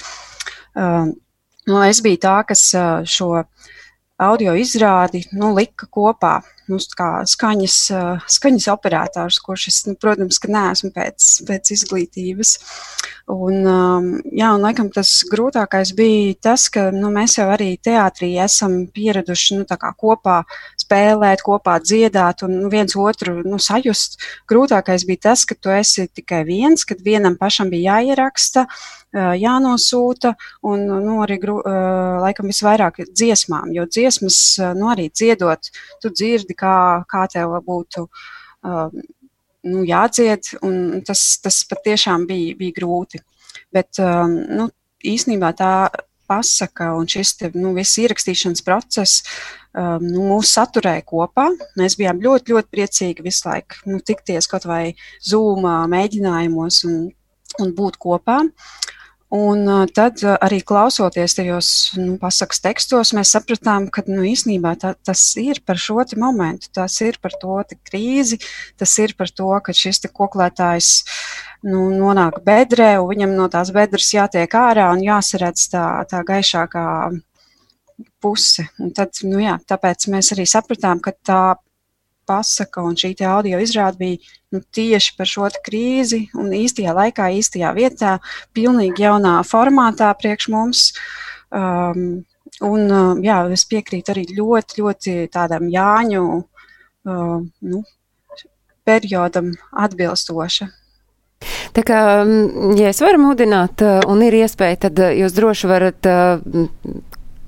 Nu, 1.68 1.82
es 1.86 2.02
biju 2.02 2.24
tā, 2.26 2.40
kas 2.50 2.72
šo 3.14 3.44
audio 4.18 4.56
izrādi 4.58 5.22
nu, 5.38 5.52
lika 5.54 5.86
kopā 5.94 6.40
nu, 6.72 6.80
skaņas, 6.82 7.78
skaņas 8.38 8.68
operators, 8.74 9.40
kurš 9.44 9.68
es, 9.72 9.80
nu, 9.88 9.96
protams, 10.00 10.40
ka 10.44 10.52
neesmu 10.52 10.92
pēc, 10.96 11.28
pēc 11.48 11.72
izglītības. 11.78 12.54
Un, 13.28 13.66
jā, 14.32 14.52
un 14.56 14.64
laikam 14.64 14.88
tas 14.94 15.10
grūtākais 15.28 15.92
bija 15.98 16.38
tas, 16.50 16.70
ka 16.72 16.88
nu, 16.96 17.10
mēs 17.12 17.38
jau 17.40 17.50
arī 17.52 17.74
teātrī 17.84 18.34
esam 18.44 18.86
pieraduši 18.94 19.60
nu, 19.60 19.66
kopā 20.00 20.38
spēlēt, 20.80 21.44
kopā 21.44 21.80
dziedāt 21.84 22.46
un 22.48 22.56
nu, 22.62 22.72
viens 22.72 22.96
otru 22.96 23.42
nu, 23.44 23.60
sajust. 23.60 24.22
Grūtākais 24.48 25.04
bija 25.10 25.28
tas, 25.32 25.44
ka 25.48 25.60
tu 25.60 25.74
esi 25.76 26.08
tikai 26.08 26.46
viens, 26.48 26.88
kad 26.88 27.04
vienam 27.04 27.36
pašam 27.40 27.74
bija 27.74 27.98
jāieraksta 27.98 28.68
jānosūta, 29.16 30.34
un 30.68 30.84
nu, 30.88 31.18
arī 31.24 31.40
laikam 31.42 32.50
visvairāk 32.52 33.00
dziesmām, 33.08 33.72
jo 33.76 33.86
dziesmas, 33.88 34.60
nu, 34.76 34.90
arī 34.92 35.10
dziedot, 35.10 35.72
tu 36.02 36.12
dzirdi, 36.12 36.57
kā, 36.58 36.78
kā 37.10 37.28
tev 37.32 37.56
būtu 37.66 38.08
nu, 39.68 39.84
jādzied, 39.88 40.52
tas, 41.08 41.24
tas 41.44 41.62
patiešām 41.70 42.28
bija, 42.30 42.56
bija 42.60 42.78
grūti. 42.80 43.22
Bet 43.74 44.00
nu, 44.00 44.70
īsnībā 45.06 45.54
tā 45.58 45.72
pasaka 46.28 46.92
un 46.98 47.08
šis 47.10 47.34
te, 47.40 47.52
nu, 47.56 47.72
viss 47.78 47.98
ierakstīšanas 48.02 48.64
process 48.68 49.22
um, 49.24 50.04
nu, 50.04 50.26
mūs 50.34 50.52
saturēja 50.58 51.06
kopā. 51.08 51.48
Mēs 51.80 51.96
bijām 52.00 52.20
ļoti, 52.24 52.54
ļoti 52.54 52.74
priecīgi 52.74 53.26
visu 53.26 53.48
laiku 53.48 53.80
nu, 53.92 54.02
tikties 54.04 54.50
kaut 54.52 54.68
vai 54.68 54.92
zūmā 55.30 55.80
mēģinājumos 55.92 56.84
un, 56.90 57.00
un 57.64 57.74
būt 57.78 58.00
kopā. 58.04 58.42
Un 59.28 59.68
tad 59.92 60.22
arī 60.24 60.62
klausoties 60.64 61.34
tajos 61.36 61.70
nu, 62.00 62.14
pasakas 62.22 62.62
tekstos, 62.64 63.12
mēs 63.12 63.34
sapratām, 63.36 63.90
ka 63.92 64.06
nu, 64.08 64.22
īsnībā 64.24 64.72
tā, 64.80 64.94
tas 65.04 65.20
ir 65.36 65.60
par 65.68 65.76
šo 65.76 66.00
momentu, 66.16 66.70
tas 66.72 66.96
ir 67.04 67.20
par 67.20 67.36
to 67.42 67.60
krīzi, 67.90 68.40
tas 68.80 68.94
ir 69.04 69.18
par 69.20 69.28
to, 69.28 69.50
ka 69.60 69.76
šis 69.76 70.00
koklētājs 70.16 71.04
nu, 71.68 71.90
nonāk 71.92 72.40
bedrē, 72.46 73.02
un 73.02 73.12
viņam 73.12 73.36
no 73.36 73.50
tās 73.52 73.74
bedres 73.76 74.14
jātiek 74.14 74.48
ārā 74.56 74.94
un 74.96 75.04
jāsaredz 75.04 75.68
tā, 75.76 75.86
tā 76.08 76.24
gaišākā 76.24 76.88
puse. 78.24 78.64
Un 78.80 78.96
tad, 78.96 79.12
nu, 79.28 79.42
jā, 79.44 79.58
tāpēc 79.68 80.08
mēs 80.14 80.32
arī 80.38 80.48
sapratām, 80.48 81.04
ka 81.04 81.12
tā 81.12 81.42
pasaka 82.28 82.84
un 82.86 82.98
šī 83.00 83.14
audio 83.26 83.60
izrāde 83.64 83.98
bija 84.02 84.18
nu, 84.54 84.62
tieši 84.62 85.16
par 85.18 85.30
šo 85.30 85.50
krīzi 85.66 86.28
un 86.38 86.54
īstajā 86.56 86.96
laikā, 86.96 87.30
īstajā 87.40 87.74
vietā, 87.78 88.18
pilnīgi 88.56 89.06
jaunā 89.08 89.40
formātā 89.48 90.12
priekš 90.20 90.50
mums. 90.54 90.88
Um, 91.52 92.26
un 92.62 92.90
um, 92.92 93.22
jā, 93.24 93.42
es 93.54 93.66
piekrītu 93.70 94.14
arī 94.14 94.26
ļoti, 94.38 94.82
ļoti 94.82 95.16
tādam 95.34 95.70
Jāņu 95.72 96.26
uh, 96.38 97.38
nu, 97.44 97.84
periodam 98.88 99.54
atbilstoša. 99.72 100.70
Tā 101.76 101.84
kā, 101.86 102.00
um, 102.24 102.74
ja 102.80 102.90
es 102.90 103.02
varu 103.04 103.22
mudināt, 103.22 103.84
uh, 103.86 104.00
un 104.10 104.24
ir 104.26 104.40
iespēja, 104.40 104.88
tad 104.88 105.04
uh, 105.04 105.14
jūs 105.14 105.36
droši 105.38 105.70
varat 105.70 106.10
uh, 106.10 106.42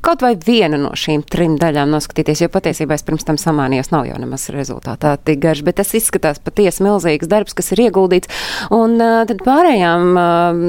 kaut 0.02 0.24
vai 0.24 0.34
vienu 0.40 0.80
no 0.80 0.92
šīm 0.98 1.24
trim 1.30 1.58
daļām 1.60 1.92
noskatīties, 1.92 2.44
jo 2.44 2.50
patiesībā 2.52 2.96
es 2.96 3.04
pirms 3.06 3.26
tam 3.28 3.40
samānījos, 3.40 3.92
nav 3.94 4.08
jau 4.08 4.18
nemaz 4.22 4.48
rezultātā 4.54 5.16
tik 5.26 5.42
garš, 5.44 5.64
bet 5.68 5.80
tas 5.82 5.92
izskatās 5.98 6.40
patiesi 6.44 6.84
milzīgs 6.86 7.30
darbs, 7.30 7.56
kas 7.58 7.74
ir 7.76 7.84
ieguldīts. 7.88 8.32
Un 8.76 8.96
uh, 9.02 9.24
tad 9.30 9.44
pārējām 9.46 10.20
uh, 10.20 10.62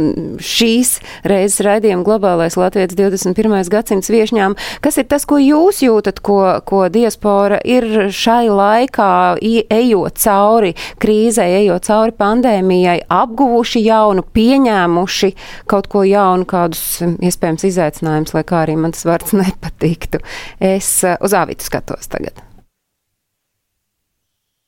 šīs 0.43 0.97
reizes 1.31 1.63
raidījuma 1.67 2.07
globālais 2.07 2.59
Latvijas 2.59 2.97
21. 2.99 3.57
gadsimts 3.71 4.11
viešņām, 4.13 4.57
kas 4.85 5.01
ir 5.01 5.09
tas, 5.11 5.27
ko 5.29 5.39
jūs 5.41 5.83
jūtat, 5.85 6.23
ko, 6.27 6.41
ko 6.67 6.85
diaspora 6.93 7.61
ir 7.65 8.11
šai 8.15 8.49
laikā 8.51 9.11
ejot 9.41 10.19
cauri 10.21 10.75
krīzē, 11.01 11.47
ejot 11.61 11.87
cauri 11.87 12.17
pandēmijai, 12.19 12.99
apguvuši 13.21 13.85
jaunu, 13.87 14.27
pieņēmuši 14.35 15.33
kaut 15.71 15.91
ko 15.93 16.05
jaunu, 16.09 16.49
kādus 16.51 17.01
iespējams 17.07 17.67
izaicinājumus, 17.71 18.35
lai 18.37 18.45
kā 18.47 18.65
arī 18.65 18.77
man 18.81 18.95
tas 18.97 19.07
var 19.09 19.20
vārds 19.21 19.33
nepatiktu. 19.37 20.21
Es 20.61 21.05
eh, 21.05 21.17
uz 21.21 21.35
āvitu 21.35 21.65
skatos 21.65 22.09
tagad. 22.09 22.41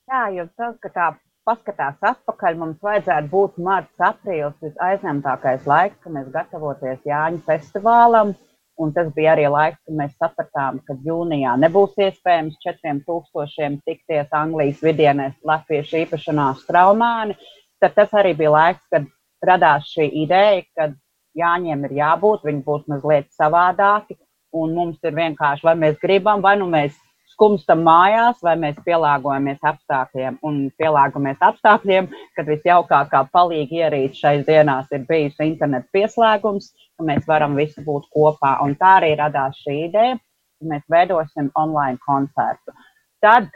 Jā, 0.09 0.29
jo 0.37 0.47
tas, 0.57 0.77
ka 0.81 0.91
tā 0.93 1.11
paskatās 1.45 1.97
atpakaļ, 2.03 2.57
mums 2.59 2.83
vajadzētu 2.83 3.29
būt 3.29 3.59
marts, 3.59 3.95
aprīlis, 3.99 4.59
visaizņemtākais 4.63 5.67
laiks, 5.67 5.99
kad 6.03 6.13
mēs 6.13 6.29
gatavoties 6.33 7.01
Jāņu 7.07 7.43
festivālam. 7.47 8.35
Un 8.81 8.93
tas 8.93 9.11
bija 9.13 9.35
arī 9.35 9.47
laiks, 9.53 9.79
kad 9.87 9.97
mēs 9.97 10.13
sapratām, 10.17 10.81
ka 10.87 10.97
jūnijā 11.05 11.57
nebūs 11.61 11.93
iespējams 12.01 12.57
4000 12.65 13.83
tikties 13.85 14.33
Anglijas 14.33 14.81
vidienēs 14.83 15.35
Latviešu 15.45 16.01
īpašanā 16.07 16.55
Straumāni. 16.63 17.37
Tad 17.81 17.95
tas 17.97 18.13
arī 18.17 18.33
bija 18.39 18.53
laiks, 18.53 18.85
kad 18.91 19.09
radās 19.45 19.89
šī 19.93 20.09
ideja, 20.25 20.65
ka 20.77 20.93
Jāņiem 21.33 21.87
ir 21.89 21.95
jābūt, 21.97 22.43
viņi 22.45 22.61
būs 22.67 22.83
mazliet 22.93 23.31
savādāki, 23.33 24.19
un 24.53 24.75
mums 24.77 25.01
ir 25.07 25.17
vienkārši, 25.17 25.67
vai 25.67 25.75
mēs 25.79 25.99
gribam, 26.03 26.43
vai 26.45 26.55
nu 26.61 26.69
mēs 26.71 26.97
skumstam 27.33 27.83
mājās, 27.87 28.41
vai 28.45 28.55
mēs 28.61 28.77
pielāgojamies 28.87 29.63
apstākļiem. 29.73 30.39
Un 30.47 30.59
pielāgojamies 30.81 31.41
apstākļiem, 31.49 32.11
kad 32.37 32.51
visjaukākā 32.51 33.25
palīga 33.33 33.87
ierīce 33.87 34.21
šais 34.21 34.45
dienās 34.49 34.93
ir 34.93 35.07
bijusi 35.09 35.49
interneta 35.49 35.89
pieslēgums, 35.97 36.71
ka 36.97 37.09
mēs 37.09 37.27
varam 37.29 37.57
visi 37.59 37.85
būt 37.87 38.07
kopā. 38.15 38.59
Un 38.65 38.77
tā 38.81 38.99
arī 39.01 39.15
radās 39.21 39.59
šī 39.65 39.79
ideja, 39.89 40.19
ka 40.21 40.71
mēs 40.75 40.87
veidosim 40.93 41.51
online 41.59 41.99
koncertu. 42.07 42.77
Tad, 43.25 43.51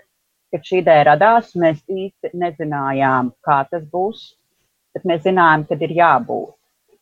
kad 0.54 0.66
šī 0.66 0.82
ideja 0.82 1.06
radās, 1.12 1.54
mēs 1.58 1.82
īsti 1.86 2.32
nezinājām, 2.34 3.32
kā 3.46 3.62
tas 3.70 3.84
būs, 3.92 4.28
bet 4.96 5.06
mēs 5.08 5.26
zinājām, 5.26 5.66
kad 5.68 5.82
ir 5.84 5.98
jābūt. 6.00 6.55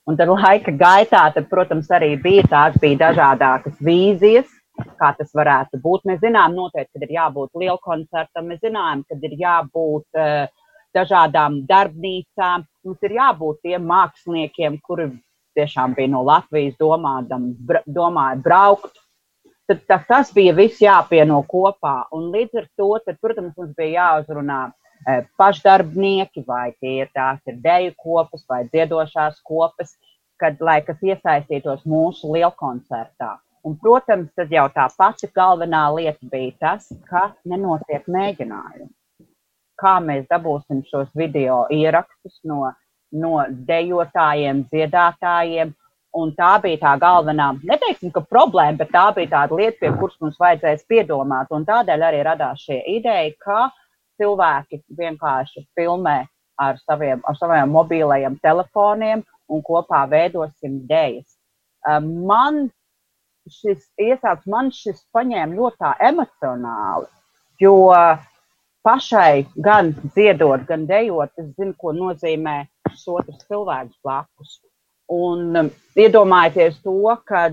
Un 0.04 0.18
tad 0.20 0.28
laika 0.28 0.72
gaitā, 0.76 1.22
tad, 1.32 1.46
protams, 1.48 1.88
arī 1.96 2.10
bija 2.20 2.44
tās 2.50 2.74
bija 2.80 2.98
dažādākas 3.06 3.78
vīzijas, 3.80 4.50
kā 5.00 5.14
tas 5.16 5.30
varētu 5.32 5.80
būt. 5.80 6.04
Mēs 6.10 6.20
zinām 6.20 6.52
noteikti, 6.56 6.98
ka 6.98 7.06
ir 7.06 7.14
jābūt 7.16 7.62
liela 7.62 7.78
koncertam, 7.80 8.50
mēs 8.50 8.60
zinām, 8.64 9.04
ka 9.08 9.16
ir 9.16 9.36
jābūt 9.40 10.20
uh, 10.20 10.44
dažādām 10.94 11.62
darbnīcām, 11.70 12.66
mums 12.84 13.08
ir 13.08 13.16
jābūt 13.16 13.62
tiem 13.64 13.88
māksliniekiem, 13.88 14.76
kuri 14.84 15.08
tiešām 15.56 15.96
bija 15.96 16.12
no 16.12 16.20
Latvijas 16.26 16.76
domādam, 16.80 17.52
bra, 17.56 17.80
domāja 17.86 18.38
braukt. 18.44 19.00
Tad 19.64 19.86
tas, 19.88 20.04
tas 20.04 20.32
bija 20.36 20.52
viss 20.52 20.82
jāpieno 20.84 21.40
kopā. 21.48 22.02
Un 22.12 22.28
līdz 22.34 22.60
ar 22.60 22.66
to, 22.76 22.90
tad, 23.06 23.16
protams, 23.24 23.54
mums 23.56 23.72
bija 23.78 24.02
jāuzrunā 24.02 24.66
pašdarbnieki, 25.38 26.44
vai 26.46 26.72
tie 26.80 27.02
ir 27.04 27.10
tās 27.14 27.40
ir 27.46 27.60
deju 27.64 27.94
kopas 28.00 28.44
vai 28.48 28.64
dziedošās 28.68 29.40
kopas, 29.44 29.96
kad, 30.40 30.60
lai 30.60 30.80
kas 30.86 31.02
iesaistītos 31.02 31.84
mūsu 31.88 32.32
lielkoncertā. 32.34 33.34
Un, 33.64 33.78
protams, 33.80 34.28
tad 34.36 34.50
jau 34.52 34.66
tā 34.74 34.84
pati 34.98 35.30
galvenā 35.32 35.86
lieta 35.94 36.28
bija 36.28 36.52
tas, 36.60 36.90
ka 37.08 37.30
nenotiek 37.48 38.04
mēģinājumi. 38.12 38.90
Kā 39.80 39.94
mēs 40.04 40.26
dabūsim 40.30 40.82
šos 40.90 41.08
video 41.16 41.64
ierakstus 41.72 42.42
no, 42.44 42.68
no 43.12 43.38
dejotājiem, 43.70 44.66
dziedātājiem. 44.72 45.72
Un 46.14 46.30
tā 46.36 46.52
bija 46.62 46.78
tā 46.78 46.92
galvenā, 47.02 47.48
neteiksim, 47.66 48.12
ka 48.14 48.20
problēma, 48.22 48.76
bet 48.84 48.92
tā 48.94 49.08
bija 49.16 49.32
tāda 49.32 49.56
lieta, 49.58 49.80
pie 49.80 49.88
kuras 49.96 50.20
mums 50.22 50.36
vajadzēs 50.38 50.84
piedomāt. 50.86 51.48
Un 51.50 51.64
tādēļ 51.66 52.04
arī 52.06 52.20
radās 52.22 52.62
šī 52.68 52.76
ideja, 52.98 53.32
ka 53.42 53.64
cilvēki 54.20 54.82
vienkārši 54.98 55.64
filmē 55.76 56.24
ar 56.60 56.78
saviem, 56.84 57.22
ar 57.26 57.38
saviem 57.38 57.72
mobilajiem 57.74 58.38
telefoniem 58.42 59.24
un 59.50 59.62
kopā 59.64 60.04
veidosim 60.10 60.78
idejas. 60.84 61.36
Um, 61.88 62.26
man 62.28 62.68
šis 63.50 63.82
iesāks, 64.00 64.46
man 64.48 64.70
šis 64.72 65.02
paņēma 65.12 65.58
ļoti 65.58 65.90
emocionāli, 66.08 67.10
jo 67.60 67.74
pašai 68.84 69.44
gan 69.66 69.92
dziedot, 70.14 70.64
gan 70.68 70.86
dejot, 70.88 71.32
es 71.40 71.50
zinu, 71.58 71.74
ko 71.80 71.92
nozīmē 71.96 72.62
šis 72.90 73.04
otrs 73.18 73.44
cilvēks 73.48 74.00
blakus. 74.04 74.58
Un 75.12 75.58
um, 75.60 75.70
iedomājieties 76.00 76.80
to, 76.84 76.96
ka 77.28 77.50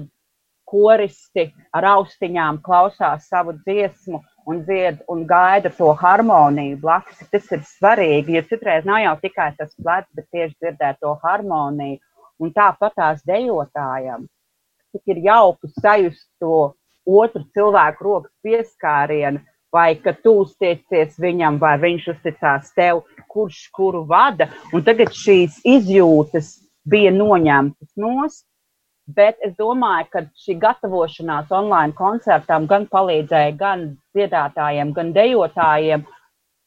koristi 0.72 1.50
ar 1.76 1.88
austiņām 1.98 2.62
klausās 2.64 3.28
savu 3.28 3.58
dziesmu 3.66 4.22
un 4.46 4.62
dzied 4.66 5.02
un 5.12 5.26
gaida 5.28 5.70
to 5.70 5.92
harmoniju 6.02 6.80
blakus. 6.82 7.22
Tas 7.32 7.50
ir 7.52 7.64
svarīgi, 7.68 8.38
jo 8.38 8.44
citreiz 8.50 8.88
nav 8.88 9.02
jau 9.04 9.16
tikai 9.22 9.52
tas 9.58 9.74
plecs, 9.76 10.10
bet 10.18 10.28
tieši 10.34 10.56
dzirdēt 10.58 11.02
to 11.04 11.14
harmoniju. 11.24 12.00
Un 12.42 12.54
tāpat 12.56 12.96
tās 12.98 13.22
dejotājam, 13.28 14.26
cik 14.92 15.14
ir 15.14 15.24
jauki 15.28 15.70
sajust 15.78 16.26
to 16.42 16.74
otru 17.06 17.44
cilvēku 17.54 18.08
rokas 18.08 18.34
pieskārienu, 18.46 19.44
vai 19.72 19.96
ka 19.96 20.14
tu 20.14 20.34
uztiecies 20.42 21.16
viņam, 21.22 21.60
vai 21.62 21.78
viņš 21.80 22.08
uzticās 22.16 22.74
tev, 22.76 23.06
kurš 23.32 23.68
kuru 23.76 24.04
vada. 24.10 24.50
Un 24.74 24.84
tagad 24.84 25.14
šīs 25.16 25.62
izjūtas 25.64 26.58
bija 26.90 27.14
noņemtas 27.14 27.94
nost, 28.02 28.46
Bet 29.16 29.40
es 29.46 29.54
domāju, 29.58 30.08
ka 30.14 30.24
šī 30.44 30.58
gatavošanās 30.62 31.52
online 31.58 31.96
koncertam 31.98 32.68
gan 32.70 32.88
palīdzēja 32.92 33.54
gan 33.60 33.86
dziedātājiem, 34.16 34.92
gan 34.98 35.14
dejotājiem 35.16 36.04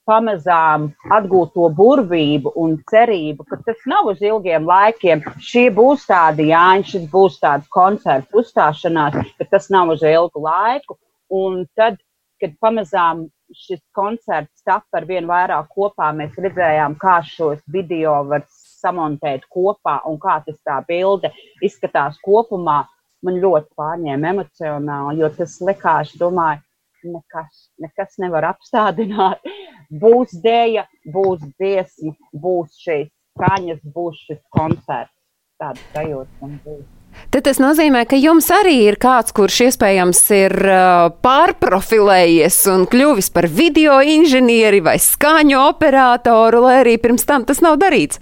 pamazām 0.09 0.89
atgūt 1.17 1.55
to 1.57 1.69
burvību 1.79 2.53
un 2.61 2.75
cerību, 2.91 3.47
ka 3.49 3.61
tas 3.67 3.87
nav 3.89 4.11
uz 4.13 4.21
ilgiem 4.25 4.67
laikiem. 4.69 5.23
Šie 5.41 5.69
būs 5.75 6.05
tādi 6.11 6.51
jāņi, 6.51 6.89
šis 6.91 7.07
būs 7.13 7.39
tāds 7.45 7.71
koncerts 7.73 8.35
uzstāšanās, 8.37 9.17
bet 9.39 9.53
tas 9.55 9.71
nav 9.73 9.95
uz 9.95 10.05
ilgu 10.05 10.45
laiku. 10.45 10.99
Un 11.33 11.65
tad, 11.79 11.97
kad 12.43 12.53
pamazām 12.61 13.29
šis 13.55 13.81
koncerts 13.97 14.65
tapa 14.67 15.01
ar 15.01 15.09
vien 15.09 15.29
vairāk 15.31 15.71
kopā, 15.73 16.11
mēs 16.17 16.37
redzējām, 16.41 16.99
kā 17.01 17.21
šos 17.25 17.63
video 17.73 18.19
var 18.29 18.45
samontēt 18.85 19.49
kopā 19.53 19.99
un 20.11 20.21
kā 20.23 20.39
tas 20.47 20.61
tā 20.67 20.79
bilde 20.89 21.33
izskatās 21.65 22.21
kopumā. 22.25 22.85
Man 23.25 23.41
ļoti 23.41 23.73
pārņēma 23.81 24.35
emocionāli, 24.35 25.23
jo 25.23 25.31
tas 25.33 25.57
likās, 25.65 26.11
domāju, 26.21 26.61
nekas, 27.09 27.69
nekas 27.81 28.19
nevar 28.21 28.51
apstādināt. 28.53 29.41
Būs 30.05 30.33
dēļa, 30.45 30.87
būs 31.13 31.43
dziesma, 31.61 32.15
būs 32.43 32.81
šīs 32.83 33.11
skaņas, 33.35 33.81
būs 33.95 34.21
šis 34.27 34.41
koncerts. 34.55 35.13
Tāda 35.61 35.81
sajūta 35.95 36.43
man 36.43 36.59
būs. 36.65 36.85
Tad 37.31 37.45
tas 37.47 37.61
nozīmē, 37.63 38.05
ka 38.11 38.19
jums 38.19 38.49
arī 38.51 38.75
ir 38.89 38.97
kāds, 38.99 39.35
kurš 39.35 39.61
iespējams 39.69 40.21
ir 40.35 40.55
uh, 40.67 41.13
pārprofilējies 41.23 42.59
un 42.75 42.89
kļuvis 42.91 43.31
par 43.35 43.47
video 43.51 44.01
inženieri 44.03 44.83
vai 44.83 44.97
skaņu 45.03 45.61
operatoru, 45.61 46.65
lai 46.67 46.81
arī 46.83 46.97
pirms 47.03 47.27
tam 47.29 47.47
tas 47.47 47.63
nav 47.63 47.79
darīts. 47.83 48.19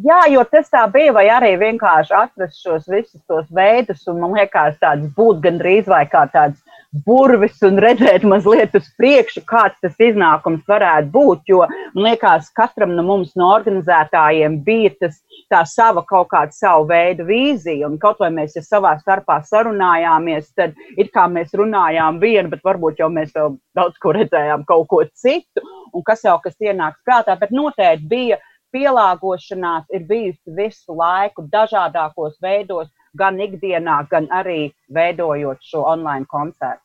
Jā, 0.00 0.20
jo 0.32 0.40
tas 0.48 0.70
tā 0.72 0.84
bija, 0.88 1.12
vai 1.12 1.26
arī 1.28 1.50
vienkārši 1.60 2.14
atrast 2.16 2.62
šos 2.62 2.86
visus 2.88 3.20
tos 3.28 3.48
veidus, 3.52 4.06
un 4.08 4.20
man 4.22 4.36
liekas, 4.38 4.78
tāds 4.80 5.10
būt 5.16 5.42
gandrīz 5.44 5.90
vai 5.90 6.04
kā 6.08 6.22
tāds 6.32 6.60
burvis 7.06 7.58
un 7.66 7.76
redzēt 7.82 8.24
mazliet 8.26 8.72
uz 8.78 8.86
priekšu, 8.98 9.42
kāds 9.50 9.76
tas 9.82 9.98
iznākums 10.00 10.62
varētu 10.70 11.10
būt. 11.12 11.42
Jo 11.52 11.66
man 11.66 12.06
liekas, 12.06 12.48
katram 12.56 12.94
no 12.96 13.04
mums, 13.06 13.34
no 13.36 13.50
organizētājiem, 13.52 14.60
bija 14.64 14.94
tas 15.02 15.20
tā 15.52 15.62
sava 15.68 16.04
kaut 16.06 16.30
kāda 16.32 16.54
savu 16.56 16.88
veidu 16.90 17.26
vīzija. 17.28 17.90
Un 17.90 17.98
kaut 18.00 18.22
vai 18.22 18.30
mēs 18.34 18.56
ja 18.56 18.64
savā 18.64 18.96
starpā 19.02 19.40
sarunājāmies, 19.50 20.52
tad 20.56 20.78
it 20.96 21.12
kā 21.14 21.26
mēs 21.28 21.52
runājām 21.60 22.22
vienu, 22.22 22.48
bet 22.54 22.64
varbūt 22.64 23.02
jau 23.02 23.10
mēs 23.12 23.34
jau 23.36 23.50
daudz 23.76 24.00
ko 24.00 24.14
redzējām 24.16 24.64
kaut 24.70 24.88
ko 24.88 25.04
citu, 25.12 25.66
un 25.92 26.06
kas 26.06 26.24
jau 26.24 26.38
kas 26.42 26.56
ienāks 26.62 27.02
prātā, 27.04 27.36
bet 27.38 27.52
noteikti 27.52 28.08
bija 28.10 28.40
pielāgošanās 28.74 29.88
ir 29.94 30.06
bijusi 30.08 30.56
visu 30.56 30.96
laiku 30.96 31.46
dažādākos 31.52 32.38
veidos, 32.42 32.90
gan 33.18 33.40
ikdienā, 33.42 34.04
gan 34.10 34.28
arī 34.30 34.70
veidojot 34.94 35.58
šo 35.66 35.84
online 35.94 36.26
koncertu. 36.30 36.84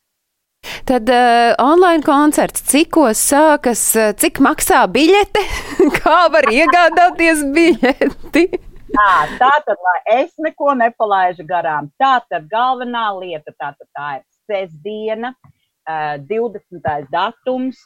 Tad 0.86 1.10
uh, 1.10 1.54
online 1.62 2.02
koncerts, 2.06 2.64
cikos 2.70 3.22
sākas, 3.32 3.82
uh, 3.98 4.14
cik 4.18 4.42
maksā 4.42 4.84
biļete, 4.90 5.44
kā 6.00 6.20
var 6.34 6.50
iegādāties 6.54 7.44
biļeti? 7.56 8.48
Tā, 8.96 9.14
tā 9.36 9.50
tad, 9.66 9.80
lai 9.84 10.22
es 10.22 10.30
neko 10.40 10.72
nepalaidu 10.80 11.44
garām, 11.50 11.90
tā 12.00 12.14
tad 12.30 12.46
galvenā 12.48 13.10
lieta 13.18 13.52
tā, 13.58 13.74
tad 13.76 13.88
tā 13.98 14.10
ir 14.20 14.22
sestdiena, 14.48 15.34
uh, 15.36 16.16
20. 16.30 17.10
datums, 17.12 17.82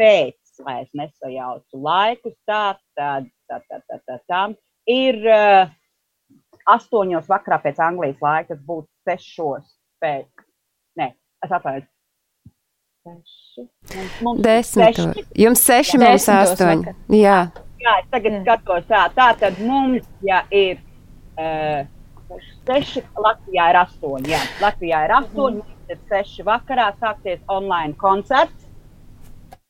pēc, 0.00 0.39
lai 0.66 0.80
es 0.84 0.90
nesajaucu 0.96 1.82
laikus, 1.84 2.36
tā 2.48 2.64
tad, 2.98 3.28
tā, 3.48 3.60
tā, 3.68 3.80
tā, 3.88 4.00
tā, 4.06 4.18
tā, 4.30 4.42
ir 4.90 5.20
uh, 5.28 5.70
astoņos 6.74 7.28
vakarā 7.30 7.60
pēc 7.62 7.80
Anglijas 7.84 8.20
laika, 8.22 8.54
tas 8.54 8.60
būtu 8.66 8.88
sešos 9.08 9.64
pēc, 10.02 10.28
nē, 11.00 11.10
es 11.44 11.56
atvainojos. 11.56 11.88
Seši. 13.00 13.62
Mums, 13.96 14.16
mums 14.20 14.42
Desmit. 14.44 14.98
seši. 14.98 15.24
Jums 15.40 15.62
seši, 15.64 15.96
mums 15.96 16.26
Desmitos 16.26 16.52
astoņi. 16.52 16.94
Jā. 17.16 17.38
Jā, 17.80 17.94
es 18.02 18.10
tagad 18.12 18.34
Jā. 18.34 18.40
skatos, 18.44 18.84
tā, 18.90 19.06
tā 19.16 19.28
tad 19.40 19.60
mums, 19.64 20.04
ja 20.26 20.42
ir 20.52 20.82
uh, 21.40 21.86
seši, 22.68 23.02
Latvijā 23.16 23.70
ir 23.72 23.78
astoņi, 23.80 24.32
jā, 24.34 24.40
Latvijā 24.60 25.04
ir 25.06 25.14
astoņi, 25.16 25.62
mums 25.64 25.94
ir 25.94 26.02
seši 26.12 26.44
vakarā 26.46 26.90
sāksies 27.00 27.40
online 27.48 27.96
koncerts. 28.00 28.59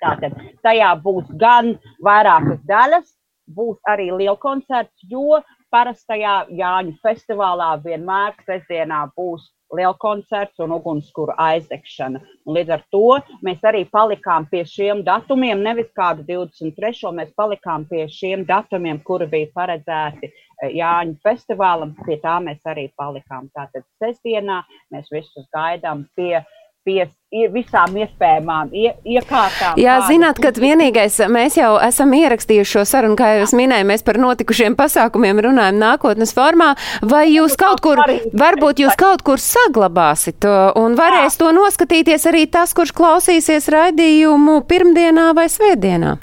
Tātad 0.00 0.36
tajā 0.64 0.90
būs 1.04 1.30
gan 1.40 1.74
vairākas 2.04 2.60
daļas, 2.68 3.08
būs 3.50 3.78
arī 3.90 4.10
liela 4.14 4.38
koncerts, 4.40 5.06
jo 5.10 5.40
parastajā 5.70 6.34
Jāņu 6.56 6.98
festivālā 7.04 7.72
vienmēr 7.84 8.36
sestdienā 8.46 9.06
būs 9.16 9.48
liela 9.76 9.94
koncerts 10.02 10.58
un 10.58 10.72
ugunskura 10.74 11.36
aizdegšana. 11.38 12.20
Un 12.46 12.56
līdz 12.56 12.72
ar 12.74 12.84
to 12.90 13.02
mēs 13.46 13.62
arī 13.70 13.84
palikām 13.92 14.48
pie 14.50 14.64
šiem 14.66 15.04
datumiem, 15.06 15.62
nevis 15.62 15.90
kādu 15.96 16.24
23. 16.26 17.12
mēs 17.14 17.30
palikām 17.38 17.86
pie 17.90 18.06
šiem 18.10 18.42
datumiem, 18.48 18.98
kuri 19.06 19.28
bija 19.30 19.50
paredzēti 19.54 20.26
eh, 20.30 20.72
Jāņu 20.80 21.20
festivālam. 21.22 21.94
Pie 22.06 22.18
tā 22.24 22.38
mēs 22.42 22.64
arī 22.66 22.88
palikām. 22.98 23.46
Tātad 23.54 23.86
sestdienā 24.02 24.62
mēs 24.90 25.12
visus 25.14 25.46
gaidām 25.54 26.06
pie 26.16 26.20
pie 26.30 26.44
i- 26.86 27.48
visām 27.52 27.94
iespējamām 27.94 28.70
ie, 28.74 28.94
iekārtām. 29.06 29.76
Jā, 29.78 29.98
kādas 30.00 30.08
zināt, 30.10 30.40
ka 30.42 30.50
vienīgais, 30.50 31.18
mēs 31.30 31.56
jau 31.56 31.76
esam 31.78 32.10
ierakstījuši 32.16 32.72
šo 32.74 32.84
sarunu, 32.88 33.16
kā 33.16 33.36
jau 33.36 33.42
es 33.42 33.52
minēju, 33.54 33.86
mēs 33.86 34.02
par 34.04 34.18
notikušiem 34.18 34.74
pasākumiem 34.76 35.38
runājam 35.46 35.78
nākotnes 35.78 36.32
formā, 36.34 36.72
vai 37.02 37.28
jūs 37.30 37.56
kaut 37.56 37.80
kur, 37.80 37.96
varbūt 38.32 38.82
jūs 38.82 38.96
kaut 38.98 39.22
kur 39.22 39.36
saglabāsit 39.36 40.40
to 40.40 40.72
un 40.76 40.96
varēs 40.96 41.36
to 41.38 41.52
noskatīties 41.52 42.26
arī 42.26 42.50
tas, 42.50 42.74
kurš 42.74 42.92
klausīsies 42.92 43.68
raidījumu 43.68 44.62
pirmdienā 44.66 45.34
vai 45.34 45.46
svētdienā. 45.46 46.16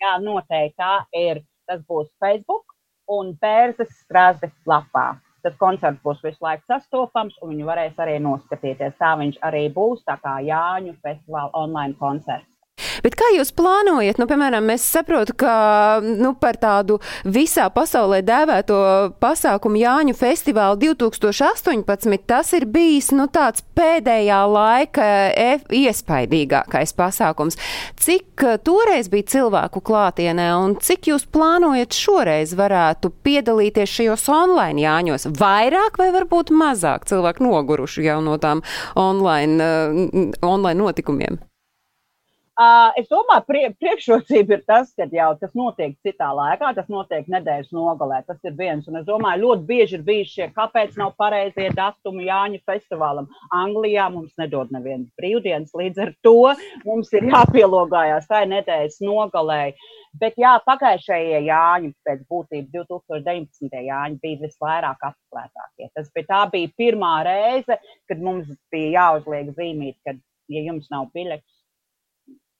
Jā, 0.00 0.18
noteikti 0.20 0.76
tā 0.80 1.04
ir. 1.14 1.42
Tas 1.68 1.80
būs 1.86 2.08
Facebook 2.18 2.64
un 3.08 3.36
Bērzes 3.40 3.88
strāzes 4.04 4.50
lapā. 4.66 5.20
Tas 5.44 5.56
koncerts 5.60 6.02
būs 6.04 6.20
visu 6.24 6.44
laiku 6.44 6.66
sastopams, 6.68 7.36
un 7.40 7.54
viņi 7.54 7.68
varēs 7.68 8.00
arī 8.04 8.18
noskatīties. 8.20 8.98
Tā 9.00 9.14
viņš 9.22 9.40
arī 9.48 9.66
būs, 9.72 10.04
tā 10.08 10.18
kā 10.20 10.36
Jāņu 10.44 10.96
festivāla 11.00 11.50
online 11.64 11.96
koncerts. 12.00 12.49
Bet 13.04 13.16
kā 13.18 13.30
jūs 13.36 13.52
plānojat, 13.56 14.20
nu, 14.20 14.26
piemēram, 14.30 14.66
mēs 14.70 14.84
saprotu, 14.92 15.34
ka 15.40 15.54
nu, 16.04 16.34
par 16.40 16.58
tādu 16.60 16.98
visā 17.24 17.68
pasaulē 17.72 18.20
dēvēto 18.26 18.80
pasākumu 19.22 19.80
Jāņu 19.80 20.16
festivālu 20.18 20.78
2018 20.80 22.26
tas 22.28 22.52
ir 22.56 22.66
bijis 22.70 23.10
nu, 23.16 23.26
tāds 23.32 23.64
pēdējā 23.76 24.40
laika 24.50 25.06
e- 25.32 25.80
iespaidīgākais 25.80 26.94
pasākums. 26.98 27.58
Cik 28.00 28.44
eh, 28.46 28.58
toreiz 28.64 29.10
bija 29.12 29.28
cilvēku 29.34 29.82
klātienē 29.84 30.50
un 30.60 30.76
cik 30.80 31.10
jūs 31.12 31.26
plānojat 31.32 31.96
šoreiz 31.96 32.54
varētu 32.58 33.12
piedalīties 33.24 33.96
šajos 33.98 34.28
online 34.34 34.84
Jāņos? 34.84 35.30
Vairāk 35.40 36.00
vai 36.00 36.10
varbūt 36.14 36.54
mazāk 36.54 37.08
cilvēku 37.10 37.46
noguruši 37.46 38.08
jau 38.08 38.20
no 38.24 38.36
tām 38.40 38.64
online, 38.98 39.60
uh, 39.60 40.34
online 40.46 40.78
notikumiem? 40.80 41.40
Uh, 42.60 42.90
es 43.00 43.06
domāju, 43.08 43.40
prie, 43.48 43.60
priekšrocība 43.80 44.58
ir 44.58 44.64
tas, 44.68 44.90
ka 44.92 45.06
jau 45.08 45.30
tas 45.40 45.54
notiek 45.56 45.94
citā 46.04 46.26
laikā, 46.36 46.74
tas 46.76 46.90
notiek 46.92 47.28
nedēļas 47.32 47.70
nogalē. 47.72 48.18
Tas 48.26 48.36
ir 48.44 48.52
viens. 48.58 48.84
Un 48.90 48.98
es 48.98 49.06
domāju, 49.06 49.46
ļoti 49.46 49.64
bieži 49.70 49.94
ir 49.96 50.02
bijuši 50.04 50.34
šie, 50.34 50.48
kāpēc 50.58 50.98
nav 51.00 51.14
pareizie 51.16 51.70
datumi 51.72 52.26
Jāņa 52.26 52.58
festivālam. 52.68 53.30
Anglijā 53.56 54.10
mums 54.12 54.34
nedod 54.36 54.74
nevienas 54.76 55.08
brīvdienas, 55.16 55.72
līdz 55.80 56.02
ar 56.04 56.12
to 56.20 56.34
mums 56.84 57.08
ir 57.16 57.30
jāpielogājās 57.30 58.28
tai 58.28 58.42
nedēļas 58.50 59.00
nogalē. 59.06 59.62
Bet 60.20 60.36
jā, 60.42 60.52
pagājušajie 60.66 61.40
Jāņi, 61.46 61.94
pēc 62.04 62.26
būtības 62.28 62.74
2019. 62.76 63.78
Jāņi 63.88 64.20
bija 64.20 64.42
visvairāk 64.42 65.08
apmeklētākie. 65.08 65.88
Tas 65.96 66.12
bija, 66.12 66.28
tā 66.34 66.42
bija 66.52 66.74
pirmā 66.76 67.14
reize, 67.24 67.80
kad 68.04 68.20
mums 68.20 68.52
bija 68.68 68.92
jāuzliek 68.98 69.48
zīmīt, 69.56 69.96
ka, 70.04 70.18
ja 70.52 70.66
jums 70.68 70.92
nav 70.92 71.08
biļetes, 71.16 71.59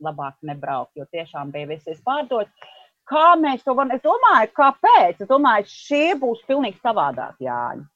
labāk 0.05 0.37
nebraukt, 0.47 0.93
jo 0.97 1.07
tiešām 1.13 1.53
bija 1.55 1.71
viss 1.71 2.05
pārdots. 2.07 2.51
Kā 3.11 3.35
mēs 3.41 3.65
to 3.67 3.75
varam? 3.75 3.91
Es 3.95 4.03
domāju, 4.05 4.53
kāpēc? 4.55 5.23
Es 5.23 5.29
domāju, 5.31 5.67
šie 5.67 6.15
būs 6.21 6.45
pilnīgi 6.47 6.79
savādāk 6.83 7.41
Jāņi. 7.43 7.87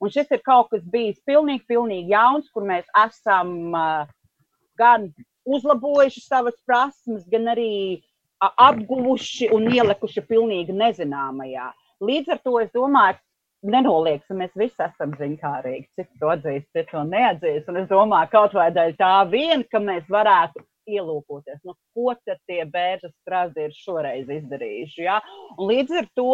Un 0.00 0.12
šis 0.12 0.32
ir 0.32 0.42
kaut 0.44 0.70
kas 0.72 0.84
bijis 0.92 1.20
pilnīgi, 1.28 1.64
pilnīgi 1.68 2.12
jauns, 2.12 2.48
kur 2.52 2.64
mēs 2.68 2.88
esam 3.04 3.72
gan 4.76 5.08
uzlabojuši 5.46 6.22
savas 6.24 6.56
prasmes, 6.68 7.24
gan 7.32 7.48
arī 7.52 8.02
apguvuši 8.40 9.48
un 9.56 9.70
ielikuši 9.72 10.24
pilnīgi 10.28 10.74
nezināmajā. 10.76 11.70
Līdz 12.04 12.34
ar 12.34 12.42
to 12.44 12.58
es 12.60 12.72
domāju, 12.74 13.16
nenolieksim, 13.66 14.40
mēs 14.42 14.52
visi 14.58 14.76
esam 14.84 15.14
ziņkārīgi. 15.16 15.86
Cik 15.96 16.10
to 16.20 16.32
atzīst, 16.34 16.68
cik 16.76 16.90
to 16.92 17.04
neatzīst. 17.08 17.70
Un 17.72 17.80
es 17.82 17.88
domāju, 17.90 18.32
kaut 18.34 18.56
vai 18.56 18.68
dēļ 18.74 18.96
tā 19.00 19.14
vien, 19.32 19.64
ka 19.70 19.80
mēs 19.82 20.04
varētu 20.12 20.64
ielūkoties, 20.86 21.62
nu, 21.66 21.74
ko 21.94 22.14
tad 22.26 22.40
tie 22.48 22.62
bērnu 22.70 23.10
strāzi 23.22 23.66
ir 23.66 23.74
šoreiz 23.76 24.30
izdarījuši. 24.38 25.02
Ja? 25.06 25.20
Un 25.56 25.70
līdz 25.70 25.98
ar 26.02 26.08
to 26.18 26.30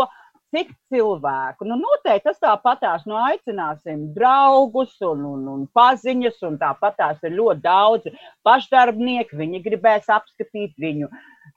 cik 0.52 0.72
cilvēku. 0.92 1.66
Nu, 1.68 1.78
noteikti 1.80 2.28
tas 2.28 2.40
tāpatās, 2.42 3.06
nu, 3.08 3.16
aicināsim 3.16 4.10
draugus 4.16 4.94
un, 5.08 5.24
un, 5.30 5.46
un 5.54 5.62
paziņas, 5.76 6.42
un 6.48 6.58
tāpatās 6.60 7.22
ir 7.24 7.36
ļoti 7.38 7.64
daudzi 7.64 8.12
pašdarbnieki. 8.46 9.38
Viņi 9.40 9.62
gribēs 9.64 10.10
apskatīt 10.12 10.76
viņu 10.82 11.08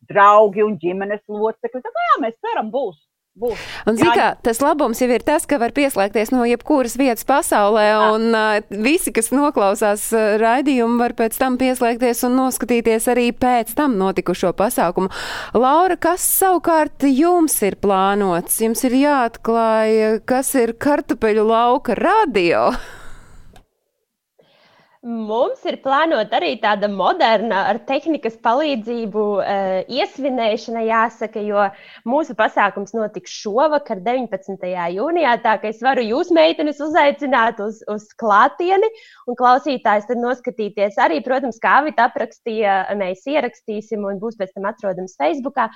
draugi 0.09 0.63
un 0.63 0.79
ģimenes 0.79 1.25
locekļi. 1.27 1.83
Tā 1.83 1.91
kā 1.91 2.07
jā, 2.09 2.21
mēs 2.23 2.39
ceram, 2.39 2.71
būs. 2.71 3.01
Būs. 3.35 3.59
Un, 3.83 3.97
zin, 3.99 4.07
kā, 4.15 4.29
tas 4.47 4.61
labums 4.63 5.01
jau 5.01 5.09
ir 5.11 5.23
tas, 5.27 5.43
ka 5.43 5.57
var 5.59 5.73
pieslēgties 5.75 6.29
no 6.31 6.45
jebkuras 6.47 6.93
vietas 6.95 7.27
pasaulē, 7.27 7.83
Jā. 7.89 7.97
un 8.15 8.29
uh, 8.31 8.63
visi, 8.71 9.11
kas 9.11 9.27
noklausās 9.35 10.05
uh, 10.15 10.37
raidījumu, 10.39 10.95
var 11.01 11.17
pēc 11.19 11.35
tam 11.41 11.59
pieslēgties 11.59 12.23
un 12.29 12.39
noskatīties 12.39 13.09
arī 13.11 13.27
pēc 13.35 13.75
tam 13.75 13.99
notikušo 13.99 14.53
pasākumu. 14.55 15.11
Laura, 15.51 15.99
kas 15.99 16.23
savukārt 16.39 17.03
jums 17.11 17.59
ir 17.67 17.75
plānots? 17.83 18.61
Jums 18.63 18.87
ir 18.87 19.01
jāatklāj, 19.03 20.21
kas 20.31 20.55
ir 20.55 20.77
kartupeļu 20.79 21.49
lauka 21.51 21.99
radio. 21.99 22.69
Mums 25.05 25.61
ir 25.69 25.75
plānota 25.83 26.39
arī 26.39 26.55
tāda 26.57 26.87
moderna, 26.89 27.59
ar 27.69 27.77
tehnikas 27.85 28.39
palīdzību 28.41 29.23
uh, 29.37 29.73
iesvinēšana, 29.85 30.81
jāsaka, 30.87 31.43
jo 31.45 31.67
mūsu 32.09 32.33
pasākums 32.33 32.95
notiks 32.97 33.35
šovakar, 33.43 33.99
19. 34.01 34.63
jūnijā. 34.95 35.35
Tā 35.43 35.51
kā 35.61 35.69
es 35.69 35.83
varu 35.85 36.01
jūs, 36.01 36.31
meitenes, 36.33 36.81
uzaicināt 36.81 37.61
uz, 37.61 37.83
uz 37.93 38.07
klātieni 38.17 38.89
un 39.29 39.37
klausītājs 39.37 40.07
tad 40.09 40.17
noskatīties. 40.23 40.97
Arī, 41.05 41.19
protams, 41.27 41.59
kā 41.61 41.75
Avita 41.83 42.07
aprakstīja, 42.09 42.79
mēs 42.97 43.27
ierakstīsim 43.29 44.07
un 44.09 44.17
būs 44.23 44.39
pēc 44.39 44.55
tam 44.55 44.65
atrodams 44.71 45.13
Facebookā. 45.21 45.67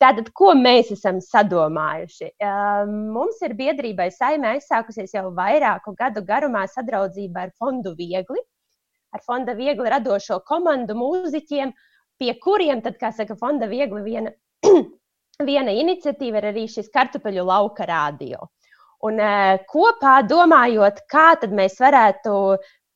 Tātad, 0.00 0.30
ko 0.32 0.54
mēs 0.56 0.94
esam 0.94 1.18
sadomājuši? 1.20 2.30
Uh, 2.40 2.88
mums 2.88 3.44
ir 3.44 3.52
biedrībai 3.58 4.08
saimē 4.16 4.54
aizsākusies 4.54 5.12
jau 5.18 5.26
vairāku 5.36 5.92
gadu 6.00 6.24
garumā 6.24 6.64
sadraudzība 6.72 7.44
ar 7.44 7.52
Fondu 7.60 7.92
Viegli 8.00 8.40
ar 9.14 9.22
fonda 9.26 9.54
viegli 9.58 9.90
radošo 9.90 10.40
komandu 10.46 10.96
mūziķiem, 10.98 11.72
pie 12.20 12.32
kuriem, 12.42 12.82
tad, 12.84 12.98
kā 13.00 13.12
saka, 13.16 13.36
fonda 13.38 13.68
viegli 13.70 14.02
viena, 14.04 14.32
viena 15.50 15.74
iniciatīva 15.74 16.40
ir 16.40 16.50
arī 16.52 16.66
šis 16.70 16.90
kartupeļu 16.94 17.46
lauka 17.48 17.88
radio. 17.88 18.46
Un 19.08 19.16
uh, 19.16 19.56
kopā 19.70 20.20
domājot, 20.28 21.00
kā 21.08 21.32
tad 21.40 21.54
mēs 21.56 21.78
varētu 21.80 22.34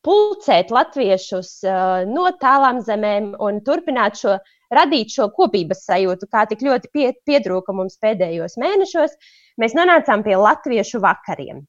pulcēt 0.05 0.69
latviešus 0.69 1.55
uh, 1.65 2.03
no 2.05 2.29
tālām 2.41 2.83
zemēm 2.85 3.31
un 3.41 3.63
turpināt 3.65 4.21
šo, 4.21 4.37
radīt 4.73 5.15
šo 5.15 5.31
kopības 5.33 5.81
sajūtu, 5.89 6.29
kā 6.29 6.45
tik 6.49 6.61
ļoti 6.65 6.91
pie, 6.93 7.07
piedrūka 7.25 7.73
mums 7.73 7.97
pēdējos 8.01 8.59
mēnešos, 8.61 9.17
mēs 9.61 9.73
nonācām 9.77 10.21
pie 10.25 10.37
latviešu 10.37 11.01
vakariem. 11.01 11.65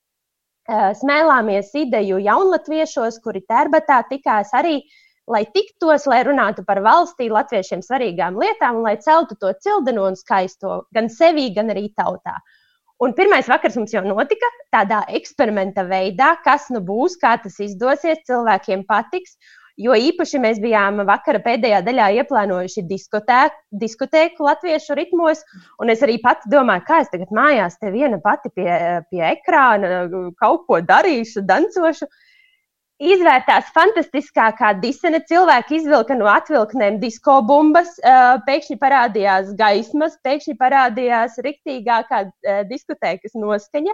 Eh, 0.66 0.86
smēlāmies 0.98 1.68
ideju 1.78 2.16
jaunlatviešos, 2.24 3.20
kuri 3.22 3.44
tērbatā 3.46 4.00
tikās 4.08 4.48
arī, 4.58 4.80
lai 5.30 5.44
tiktos, 5.54 6.08
lai 6.10 6.24
runātu 6.26 6.64
par 6.66 6.80
valstī 6.82 7.28
latviešiem 7.30 7.84
svarīgām 7.86 8.38
lietām 8.42 8.80
lai 8.82 8.96
celtu 9.04 9.36
to 9.38 9.52
cildeno 9.62 10.08
un 10.10 10.18
skaisto 10.18 10.80
gan 10.96 11.06
sevī, 11.06 11.52
gan 11.54 11.70
arī 11.70 11.86
tautā. 11.94 12.34
Un 12.98 13.14
pirmais 13.14 13.46
vakars 13.46 13.76
mums 13.78 13.94
jau 13.94 14.02
notika 14.08 14.50
tādā 14.74 15.04
eksperimenta 15.14 15.84
veidā, 15.86 16.32
kas 16.42 16.66
nu 16.74 16.82
būs, 16.82 17.14
kā 17.22 17.36
tas 17.44 17.60
izdosies, 17.62 18.24
cilvēkiem 18.26 18.82
patiks. 18.90 19.38
Jo 19.76 19.92
īpaši 19.92 20.38
mēs 20.40 20.56
bijām 20.62 21.02
vakara 21.04 21.42
pēdējā 21.44 21.82
daļā 21.84 22.06
ieplānojuši 22.22 22.86
diskotēku, 22.88 23.58
diskotēku 23.82 24.46
latviešu 24.46 24.96
ritmos. 24.96 25.42
Un 25.82 25.92
es 25.92 26.00
arī 26.06 26.16
pati 26.22 26.48
domāju, 26.48 26.86
kā 26.86 27.02
es 27.04 27.10
tagad 27.12 27.34
mājās 27.36 27.76
te 27.76 27.92
viena 27.92 28.16
pati 28.24 28.48
pie, 28.56 28.70
pie 29.10 29.20
ekrāna 29.34 30.06
kaut 30.40 30.64
ko 30.70 30.80
darīšu, 30.80 31.44
dancošu. 31.44 32.08
Izvērtās 32.96 33.68
fantastiskākā 33.76 34.70
disene. 34.80 35.20
Cilvēki 35.28 35.82
izvilka 35.82 36.16
no 36.16 36.30
atvilknēm 36.32 36.96
disko 37.02 37.42
bumbas, 37.44 37.98
pēkšņi 38.48 38.78
parādījās 38.80 39.50
gaismas, 39.58 40.16
pēkšņi 40.24 40.56
parādījās 40.56 41.36
riktīgākā 41.44 42.22
diskotēkas 42.70 43.36
noskaņa. 43.36 43.92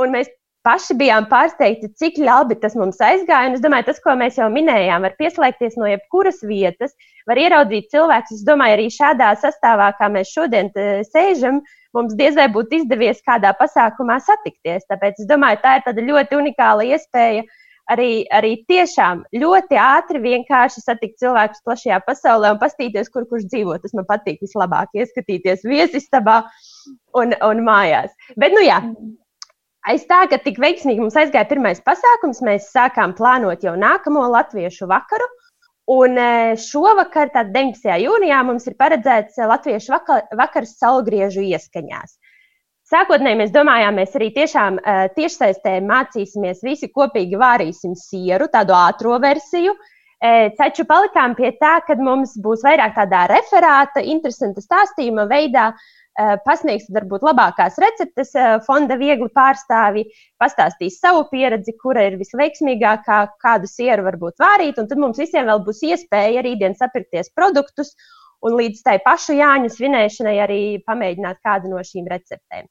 Un 0.00 0.16
mēs 0.16 0.32
paši 0.66 0.96
bijām 1.00 1.26
pārsteigti, 1.30 1.90
cik 1.96 2.18
labi 2.20 2.56
tas 2.60 2.76
mums 2.78 3.00
aizgāja. 3.04 3.48
Un 3.50 3.56
es 3.56 3.62
domāju, 3.64 3.88
tas, 3.88 4.00
ko 4.04 4.14
mēs 4.18 4.38
jau 4.40 4.48
minējām, 4.52 5.06
var 5.06 5.16
pieslēgties 5.20 5.78
no 5.80 5.88
jebkuras 5.88 6.42
vietas, 6.46 6.92
var 7.28 7.40
ieraudzīt 7.40 7.90
cilvēkus. 7.94 8.40
Es 8.40 8.46
domāju, 8.48 8.76
arī 8.76 8.90
šādā 8.92 9.32
sastāvā, 9.40 9.90
kā 9.98 10.10
mēs 10.12 10.32
šodien 10.34 10.70
sēžam, 11.08 11.62
mums 11.96 12.16
diez 12.18 12.36
vai 12.38 12.50
būtu 12.52 12.82
izdevies 12.82 13.24
kādā 13.26 13.54
pasākumā 13.56 14.20
satikties. 14.26 14.86
Tāpēc 14.90 15.24
es 15.24 15.30
domāju, 15.30 15.62
tā 15.64 15.78
ir 15.78 15.88
tāda 15.88 16.06
ļoti 16.12 16.40
unikāla 16.42 16.86
iespēja. 16.92 17.48
Arī, 17.90 18.22
arī 18.30 18.52
tiešām 18.70 19.24
ļoti 19.34 19.78
ātri 19.82 20.20
vienkārši 20.22 20.82
satikt 20.84 21.16
cilvēkus 21.18 21.64
plašajā 21.66 21.96
pasaulē 22.06 22.52
un 22.54 22.60
paskatīties, 22.60 23.08
kur 23.10 23.24
kurš 23.26 23.48
dzīvo. 23.50 23.80
Tas 23.82 23.96
man 23.98 24.06
patīk 24.06 24.38
vislabāk, 24.44 24.92
ieskatīties 24.94 25.66
viesistabā 25.66 26.36
un, 27.18 27.34
un 27.34 27.64
mājās. 27.66 28.14
Bet, 28.38 28.54
nu 28.54 28.62
jā, 28.62 28.78
Aiz 29.88 30.02
tā, 30.04 30.26
ka 30.28 30.36
tik 30.44 30.58
veiksmīgi 30.60 31.00
mums 31.00 31.16
aizgāja 31.16 31.48
pirmais 31.48 31.78
pasākums, 31.80 32.42
mēs 32.44 32.68
sākām 32.74 33.14
plānot 33.16 33.62
jau 33.64 33.72
nākamo 33.80 34.26
latviešu 34.28 34.88
vakaru. 34.90 35.28
Un 35.90 36.18
e, 36.20 36.56
šovakar, 36.60 37.30
tad 37.32 37.48
19. 37.54 37.88
jūnijā, 38.04 38.42
mums 38.46 38.68
ir 38.68 38.76
paredzēts 38.78 39.40
latviešu 39.40 39.94
vakar, 39.94 40.26
vakars 40.38 40.76
saulgriežu 40.78 41.42
ieskaņās. 41.48 42.18
Sākotnēji 42.90 43.38
mēs 43.40 43.54
domājām, 43.54 43.96
mēs 43.96 44.12
arī 44.18 44.28
tiešām 44.36 44.76
e, 44.78 44.98
tiešsaistē 45.16 45.78
mācīsimies, 45.88 46.60
visi 46.66 46.90
kopīgi 46.92 47.40
vārīsim 47.40 47.96
sieru, 47.98 48.50
tādu 48.52 48.76
ātrā 48.76 49.16
versiju. 49.24 49.72
E, 50.20 50.50
taču 50.60 50.84
palikām 50.84 51.32
pie 51.38 51.54
tā, 51.56 51.78
ka 51.86 51.96
mums 51.96 52.36
būs 52.44 52.62
vairāk 52.68 52.92
tādā 53.00 53.24
referāta, 53.32 54.04
interesanta 54.04 54.60
stāstījuma 54.60 55.24
veidā, 55.30 55.70
uh, 55.72 55.99
pasniegs 56.44 56.88
varbūt 56.92 57.24
labākās 57.26 57.78
receptes, 57.82 58.32
eh, 58.34 58.56
fonda 58.66 58.96
viegli 59.00 59.28
pārstāvji, 59.36 60.06
pastāstīs 60.42 60.98
savu 61.02 61.26
pieredzi, 61.32 61.76
kura 61.80 62.06
ir 62.08 62.18
visveiksmīgākā, 62.20 63.20
kādu 63.44 63.70
sieru 63.70 64.06
varbūt 64.08 64.40
vārīt, 64.42 64.80
un 64.80 64.88
tad 64.90 64.98
mums 64.98 65.20
visiem 65.20 65.46
vēl 65.50 65.62
būs 65.66 65.84
iespēja 65.90 66.42
rītdien 66.46 66.76
sapirkties 66.78 67.32
produktus 67.36 67.94
un 68.42 68.56
līdz 68.56 68.82
tai 68.86 68.98
pašu 69.04 69.36
Jāņu 69.36 69.70
svinēšanai 69.72 70.36
arī 70.44 70.60
pamēģināt 70.86 71.40
kādu 71.44 71.72
no 71.72 71.82
šīm 71.84 72.08
receptēm. 72.10 72.68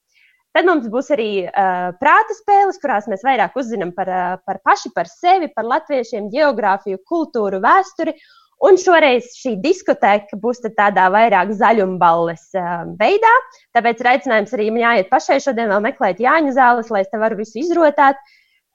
Tad 0.50 0.66
mums 0.66 0.88
būs 0.90 1.12
arī 1.14 1.46
uh, 1.46 1.92
prāta 2.02 2.34
spēles, 2.34 2.80
kurās 2.82 3.06
mēs 3.12 3.22
vairāk 3.26 3.54
uzzinām 3.60 3.92
par, 3.94 4.10
uh, 4.10 4.38
par 4.50 4.58
paši 4.66 4.90
par 4.96 5.06
sevi, 5.06 5.52
par 5.54 5.68
latviešiem, 5.70 6.32
geogrāfiju, 6.34 7.04
kultūru, 7.06 7.62
vēsturi 7.62 8.16
Un 8.60 8.76
šoreiz 8.76 9.32
šī 9.40 9.54
diskoteka 9.64 10.36
būs 10.42 10.60
tādā 10.66 11.06
vairāk 11.14 11.54
zaļumballes 11.56 12.50
uh, 12.60 12.84
veidā. 13.00 13.32
Tāpēc 13.78 14.02
ir 14.04 14.12
aicinājums 14.16 14.56
arī 14.58 14.68
man 14.74 14.84
jāiet 14.84 15.10
pašai 15.14 15.40
šodien 15.46 15.72
vēl 15.72 15.86
meklēt 15.86 16.20
Jāņa 16.20 16.56
zāles, 16.58 16.92
lai 16.92 17.06
es 17.06 17.12
te 17.12 17.22
varu 17.22 17.40
visu 17.40 17.62
izrotāt. 17.62 18.20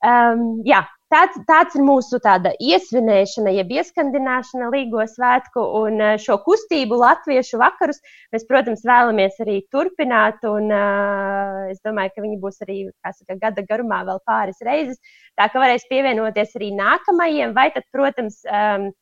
Um, 0.04 0.62
jā, 0.64 0.80
tāds, 1.12 1.36
tāds 1.48 1.76
ir 1.76 1.84
mūsu 1.84 2.16
iesvinēšana, 2.20 3.52
jeb 3.58 3.76
ieskandināšana 3.76 4.70
Līgo 4.72 5.04
svētku 5.08 5.62
un 5.82 6.00
šo 6.20 6.38
kustību 6.46 6.98
latviešu 7.04 7.60
vakarus. 7.60 8.00
Mēs, 8.32 8.48
protams, 8.48 8.84
vēlamies 8.88 9.36
arī 9.44 9.60
turpināt, 9.72 10.40
un 10.48 10.72
uh, 10.72 11.68
es 11.68 11.84
domāju, 11.84 12.16
ka 12.16 12.24
viņi 12.24 12.40
būs 12.40 12.60
arī 12.64 12.80
saka, 13.04 13.36
gada 13.36 13.68
garumā 13.68 14.00
vēl 14.08 14.20
pāris 14.24 14.64
reizes. 14.64 15.00
Tā 15.36 15.52
ka 15.52 15.60
varēs 15.60 15.84
pievienoties 15.92 16.56
arī 16.56 16.72
nākamajiem, 16.76 17.52
vai 17.56 17.70
tad, 17.76 17.84
protams, 17.92 18.40
um, 18.48 18.92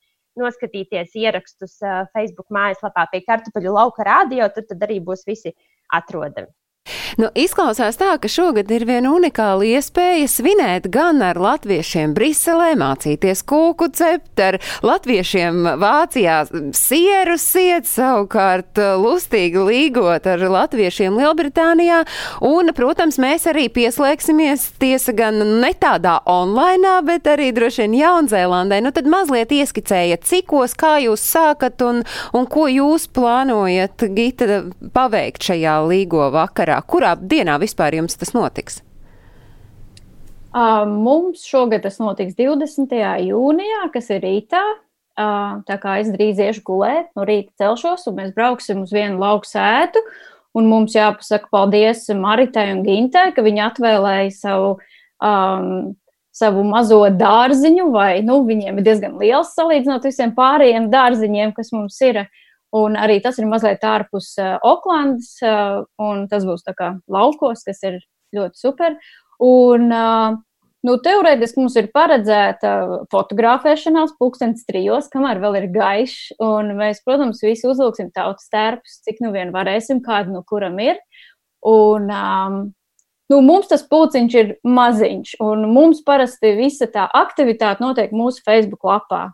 noskatīties 0.40 1.14
ierakstus 1.18 1.78
Facebook 2.14 2.48
mājaslapā 2.54 3.06
pie 3.12 3.22
kartupeļu 3.26 3.76
lauka 3.76 4.06
radio, 4.08 4.48
tur 4.54 4.86
arī 4.88 5.00
būs 5.04 5.26
visi 5.28 5.54
atrodami. 5.92 6.48
Nu, 7.20 7.29
izklausās 7.37 7.98
tā, 8.01 8.14
ka 8.16 8.29
šogad 8.31 8.70
ir 8.72 8.87
viena 8.88 9.11
unikāla 9.12 9.66
iespēja 9.77 10.29
svinēt 10.33 10.87
gan 10.92 11.20
ar 11.25 11.37
latviešiem 11.40 12.14
Briselē, 12.16 12.70
mācīties 12.81 13.42
kūku 13.48 13.90
cept, 13.92 14.40
ar 14.40 14.57
latviešiem 14.87 15.66
Vācijā 15.83 16.38
sieru 16.77 17.37
siet, 17.40 17.85
savukārt 17.90 18.81
uh, 18.81 18.94
lustīgi 19.01 19.61
līgot 19.61 20.29
ar 20.33 20.44
latviešiem 20.55 21.18
Lielbritānijā. 21.20 22.03
Un, 22.48 22.72
protams, 22.77 23.20
mēs 23.20 23.44
arī 23.51 23.66
pieslēgsimies 23.72 24.70
tiesa 24.81 25.12
gan 25.16 25.42
ne 25.61 25.75
tādā 25.77 26.18
online, 26.25 26.94
bet 27.05 27.29
arī 27.29 27.51
droši 27.53 27.85
vien 27.85 27.98
Jaunzēlandē. 28.01 28.81
Nu, 28.87 28.94
tad 28.96 29.11
mazliet 29.11 29.53
ieskicējiet, 29.53 30.25
cikos, 30.29 30.72
kā 30.81 30.94
jūs 31.05 31.20
sākat 31.35 31.85
un, 31.85 32.01
un 32.33 32.48
ko 32.48 32.68
jūs 32.72 33.09
plānojat, 33.12 34.08
Gita, 34.17 34.63
paveikt 34.96 35.50
šajā 35.50 35.77
līgo 35.92 36.33
vakarā. 36.33 36.81
Kur 36.88 37.02
kurā 37.03 37.17
dienā 37.19 37.59
vispār 37.59 37.98
jums 37.98 38.15
tas 38.19 38.31
notiks? 38.37 38.81
Uh, 40.53 40.85
mums 40.87 41.46
šogad 41.48 41.83
tas 41.83 41.98
notiks 41.98 42.37
20. 42.38 42.92
jūnijā, 43.27 43.87
kas 43.92 44.11
ir 44.13 44.23
rītā. 44.23 44.63
Uh, 45.13 45.61
tā 45.69 45.77
kā 45.81 45.98
es 46.00 46.09
drīz 46.13 46.38
iešu 46.40 46.63
gulēt, 46.65 47.11
no 47.19 47.27
rīta 47.29 47.53
celšos, 47.61 48.07
un 48.09 48.17
mēs 48.21 48.31
brauksim 48.37 48.85
uz 48.85 48.92
vienu 48.94 49.19
lauku 49.21 49.48
sētu. 49.48 50.00
Un 50.57 50.69
mums 50.69 50.94
jāpasaka 50.94 51.48
paldies 51.53 52.05
Maritai 52.17 52.71
un 52.75 52.83
Gintai, 52.85 53.31
ka 53.33 53.44
viņi 53.44 53.65
atvēlēja 53.65 54.31
savu, 54.37 54.71
um, 55.25 55.94
savu 56.33 56.65
mazo 56.69 57.00
dārziņu, 57.17 57.88
vai 57.92 58.21
nu, 58.25 58.42
viņiem 58.48 58.79
ir 58.81 58.87
diezgan 58.87 59.17
liels 59.21 59.55
salīdzinot 59.57 60.05
visiem 60.09 60.35
pārējiem 60.37 60.90
dārziņiem, 60.92 61.57
kas 61.57 61.73
mums 61.75 61.98
ir. 62.05 62.27
Un 62.73 62.96
arī 62.96 63.18
tas 63.25 63.37
ir 63.40 63.48
mazliet 63.50 63.83
ārpus 63.85 64.31
uh, 64.40 64.54
Oklandas, 64.64 65.35
uh, 65.44 65.83
un 66.00 66.25
tas 66.31 66.46
būs 66.48 66.64
tā 66.64 66.73
kā 66.79 66.94
laukos, 67.12 67.66
kas 67.66 67.83
ir 67.85 67.98
ļoti 68.33 68.64
super. 68.64 68.96
Un, 69.42 69.90
uh, 69.92 70.40
Nu, 70.83 70.96
teorētiski 70.98 71.60
mums 71.60 71.77
ir 71.79 71.92
paredzēta 71.94 72.73
fotografēšanās 73.12 74.16
pulkstenis 74.18 74.64
trijos, 74.66 75.06
kamēr 75.12 75.38
vēl 75.42 75.60
ir 75.60 75.66
gaišs. 75.70 76.33
Un 76.42 76.73
mēs, 76.79 77.04
protams, 77.06 77.42
visi 77.46 77.68
uzvilksim 77.70 78.08
tautas 78.14 78.50
tērpus, 78.50 78.96
cik 79.06 79.20
nu 79.23 79.31
vien 79.35 79.54
varēsim, 79.54 80.00
kādu 80.02 80.35
no 80.35 80.42
kuram 80.42 80.81
ir. 80.83 80.98
Un, 81.70 82.10
um, 82.10 82.56
nu, 83.31 83.38
mums 83.46 83.70
tas 83.70 83.87
pulciņš 83.87 84.35
ir 84.40 84.50
maziņš, 84.66 85.37
un 85.46 85.68
mums 85.70 86.02
parasti 86.02 86.56
visa 86.58 86.90
tā 86.90 87.06
aktivitāte 87.14 87.85
notiek 87.85 88.10
mūsu 88.10 88.42
Facebook 88.42 88.83
lapā. 88.90 89.29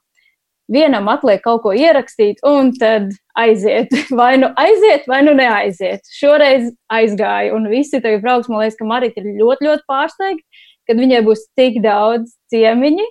Vienam 0.68 1.06
atliek 1.08 1.40
kaut 1.40 1.62
ko 1.64 1.72
ierakstīt, 1.72 2.42
un 2.44 2.74
tad 2.76 3.14
aiziet. 3.40 3.94
Vai 4.18 4.34
nu 4.40 4.50
aiziet, 4.60 5.06
vai 5.08 5.22
nu 5.24 5.32
neaiziet. 5.36 6.04
Šoreiz 6.12 6.66
aizgāja, 6.92 7.54
un 7.56 7.70
visi 7.72 8.02
tagad 8.04 8.20
brauks. 8.24 8.50
Man 8.52 8.60
liekas, 8.60 8.76
ka 8.76 8.88
Marita 8.88 9.22
ir 9.22 9.38
ļoti, 9.38 9.64
ļoti 9.64 9.86
pārsteigta 9.88 10.66
kad 10.88 10.98
viņai 10.98 11.20
būs 11.26 11.46
tik 11.58 11.82
daudz 11.84 12.34
ciemiņi. 12.52 13.06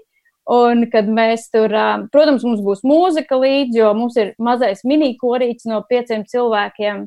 Un 0.47 0.85
kad 0.87 1.09
mēs 1.11 1.49
tur, 1.51 1.73
protams, 2.13 2.45
mums 2.47 2.61
būs 2.63 2.79
mūzika 2.87 3.35
līdzi, 3.35 3.81
jo 3.81 3.89
mums 3.97 4.15
ir 4.15 4.29
mazais 4.39 4.79
mini-korīts 4.87 5.67
no 5.67 5.81
pieciem 5.89 6.23
cilvēkiem. 6.31 7.01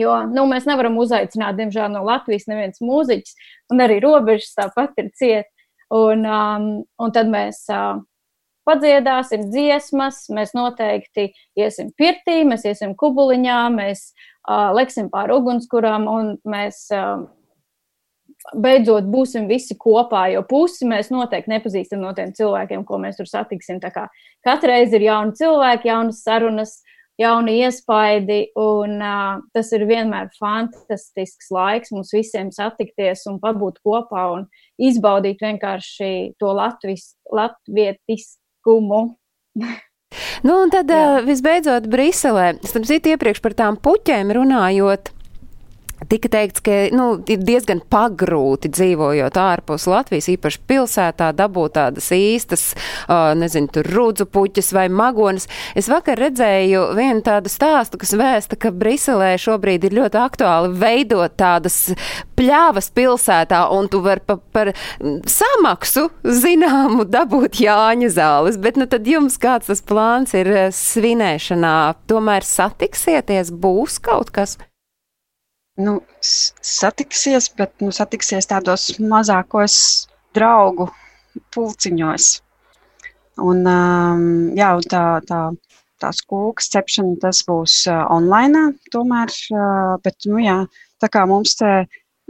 Jo 0.00 0.14
nu, 0.30 0.46
mēs 0.48 0.64
nevaram 0.66 0.96
uzaicināt, 0.98 1.58
diemžēl, 1.58 1.90
no 1.92 2.00
Latvijas 2.08 2.48
neviens 2.48 2.80
mūziķis, 2.82 3.36
un 3.70 3.84
arī 3.84 4.00
robežas 4.02 4.56
tāpat 4.56 4.96
ir 5.02 5.12
ciet. 5.20 5.52
Un, 5.92 6.24
um, 6.24 6.64
un 6.98 7.12
tad 7.14 7.28
mēs 7.30 7.60
uh, 7.70 8.00
padziedāsim 8.68 9.48
dziesmas, 9.52 10.24
mēs 10.34 10.54
noteikti 10.56 11.30
iesim 11.58 11.92
pirtī, 11.98 12.42
mēs 12.48 12.66
iesim 12.68 12.94
kubuliņā, 12.98 13.60
mēs 13.74 14.10
uh, 14.10 14.70
leksim 14.76 15.10
pāri 15.12 15.36
ugunskuram, 15.36 16.08
un 16.10 16.34
mēs 16.48 16.86
uh, 16.94 17.26
beidzot 18.60 19.06
būsim 19.10 19.46
visi 19.48 19.76
kopā, 19.80 20.26
jo 20.34 20.42
pusi 20.48 20.88
mēs 20.88 21.10
noteikti 21.14 21.52
nepazīstam 21.54 22.02
no 22.02 22.12
tiem 22.16 22.34
cilvēkiem, 22.36 22.84
ko 22.84 22.98
mēs 23.00 23.20
tur 23.20 23.30
satiksim. 23.30 23.80
Katru 24.44 24.72
reizi 24.72 24.98
ir 24.98 25.08
jauni 25.08 25.36
cilvēki, 25.38 25.88
jaunas 25.88 26.20
sarunas, 26.26 26.74
jauni 27.20 27.60
iespaidi, 27.62 28.40
un 28.58 28.98
uh, 28.98 29.40
tas 29.54 29.70
ir 29.76 29.86
vienmēr 29.88 30.32
fantastisks 30.38 31.52
laiks 31.54 31.92
mums 31.94 32.10
visiem 32.14 32.50
satikties 32.54 33.24
un 33.30 33.38
pabūt 33.42 33.78
kopā 33.86 34.26
un 34.34 34.48
izbaudīt 34.82 35.44
vienkārši 35.44 36.34
to 36.42 36.54
latvis, 36.58 37.12
latvietiskumu. 38.64 39.16
Nu, 40.46 40.60
un 40.62 40.70
tad 40.70 40.90
Jā. 40.90 41.22
visbeidzot 41.26 41.88
Briselē, 41.90 42.60
starp 42.62 42.86
citu 42.86 43.10
iepriekš 43.10 43.40
par 43.42 43.54
tām 43.58 43.78
puķēm 43.82 44.30
runājot, 44.36 45.10
Tika 46.10 46.28
teikts, 46.28 46.62
ka 46.64 46.74
nu, 46.94 47.06
ir 47.30 47.42
diezgan 47.44 47.80
pagrūti 47.90 48.70
dzīvojot 48.72 49.38
ārpus 49.40 49.86
Latvijas, 49.90 50.28
īpaši 50.32 50.60
pilsētā, 50.68 51.30
dabūt 51.36 51.76
tādas 51.78 52.10
īstas, 52.14 52.64
nezinu, 53.38 53.70
tur 53.72 53.88
rudzu 53.94 54.26
puķas 54.30 54.72
vai 54.76 54.86
magonas. 54.92 55.48
Es 55.78 55.88
vakar 55.92 56.20
redzēju 56.20 56.86
vienu 56.98 57.24
tādu 57.24 57.52
stāstu, 57.52 58.00
kas 58.02 58.14
vēsta, 58.18 58.58
ka 58.60 58.72
Briselē 58.74 59.34
šobrīd 59.40 59.86
ir 59.88 59.96
ļoti 60.00 60.20
aktuāli 60.20 60.72
veidot 60.80 61.36
tādas 61.40 61.78
pļāvas 62.38 62.90
pilsētā, 62.94 63.64
un 63.74 63.88
tu 63.92 64.02
vari 64.04 64.24
pa, 64.26 64.38
par 64.54 64.74
samaksu 65.30 66.08
zināmu 66.24 67.06
dabūt 67.08 67.62
Jāņa 67.64 68.12
zāles. 68.18 68.60
Bet 68.60 68.80
nu 68.80 68.88
tad 68.90 69.08
jums 69.08 69.38
kāds 69.40 69.70
tas 69.70 69.82
plāns 69.84 70.36
ir 70.36 70.52
svinēšanā? 70.74 71.76
Tomēr 72.10 72.46
satiksieties, 72.46 73.54
būs 73.54 74.00
kaut 74.04 74.34
kas? 74.34 74.58
Nu, 75.76 75.98
satiksies, 76.62 77.48
bet 77.58 77.74
nu, 77.82 77.90
satiksies 77.94 78.48
tādos 78.50 78.88
mazākos 79.02 79.76
draugu 80.36 80.88
pulciņos. 81.54 82.30
Un, 83.42 83.64
um, 83.66 84.26
jā, 84.54 84.70
un 84.78 84.86
tā, 84.86 85.02
tā, 85.26 85.40
tās 86.02 86.22
kūkas 86.30 86.70
cepšana 86.70 87.18
tas 87.22 87.42
būs 87.48 87.80
uh, 87.90 88.04
online, 88.14 88.68
tomēr, 88.94 89.34
uh, 89.50 89.96
bet, 90.04 90.28
nu, 90.30 90.38
jā, 90.42 90.60
tā 91.02 91.10
kā 91.10 91.24
mums 91.26 91.56
te 91.58 91.72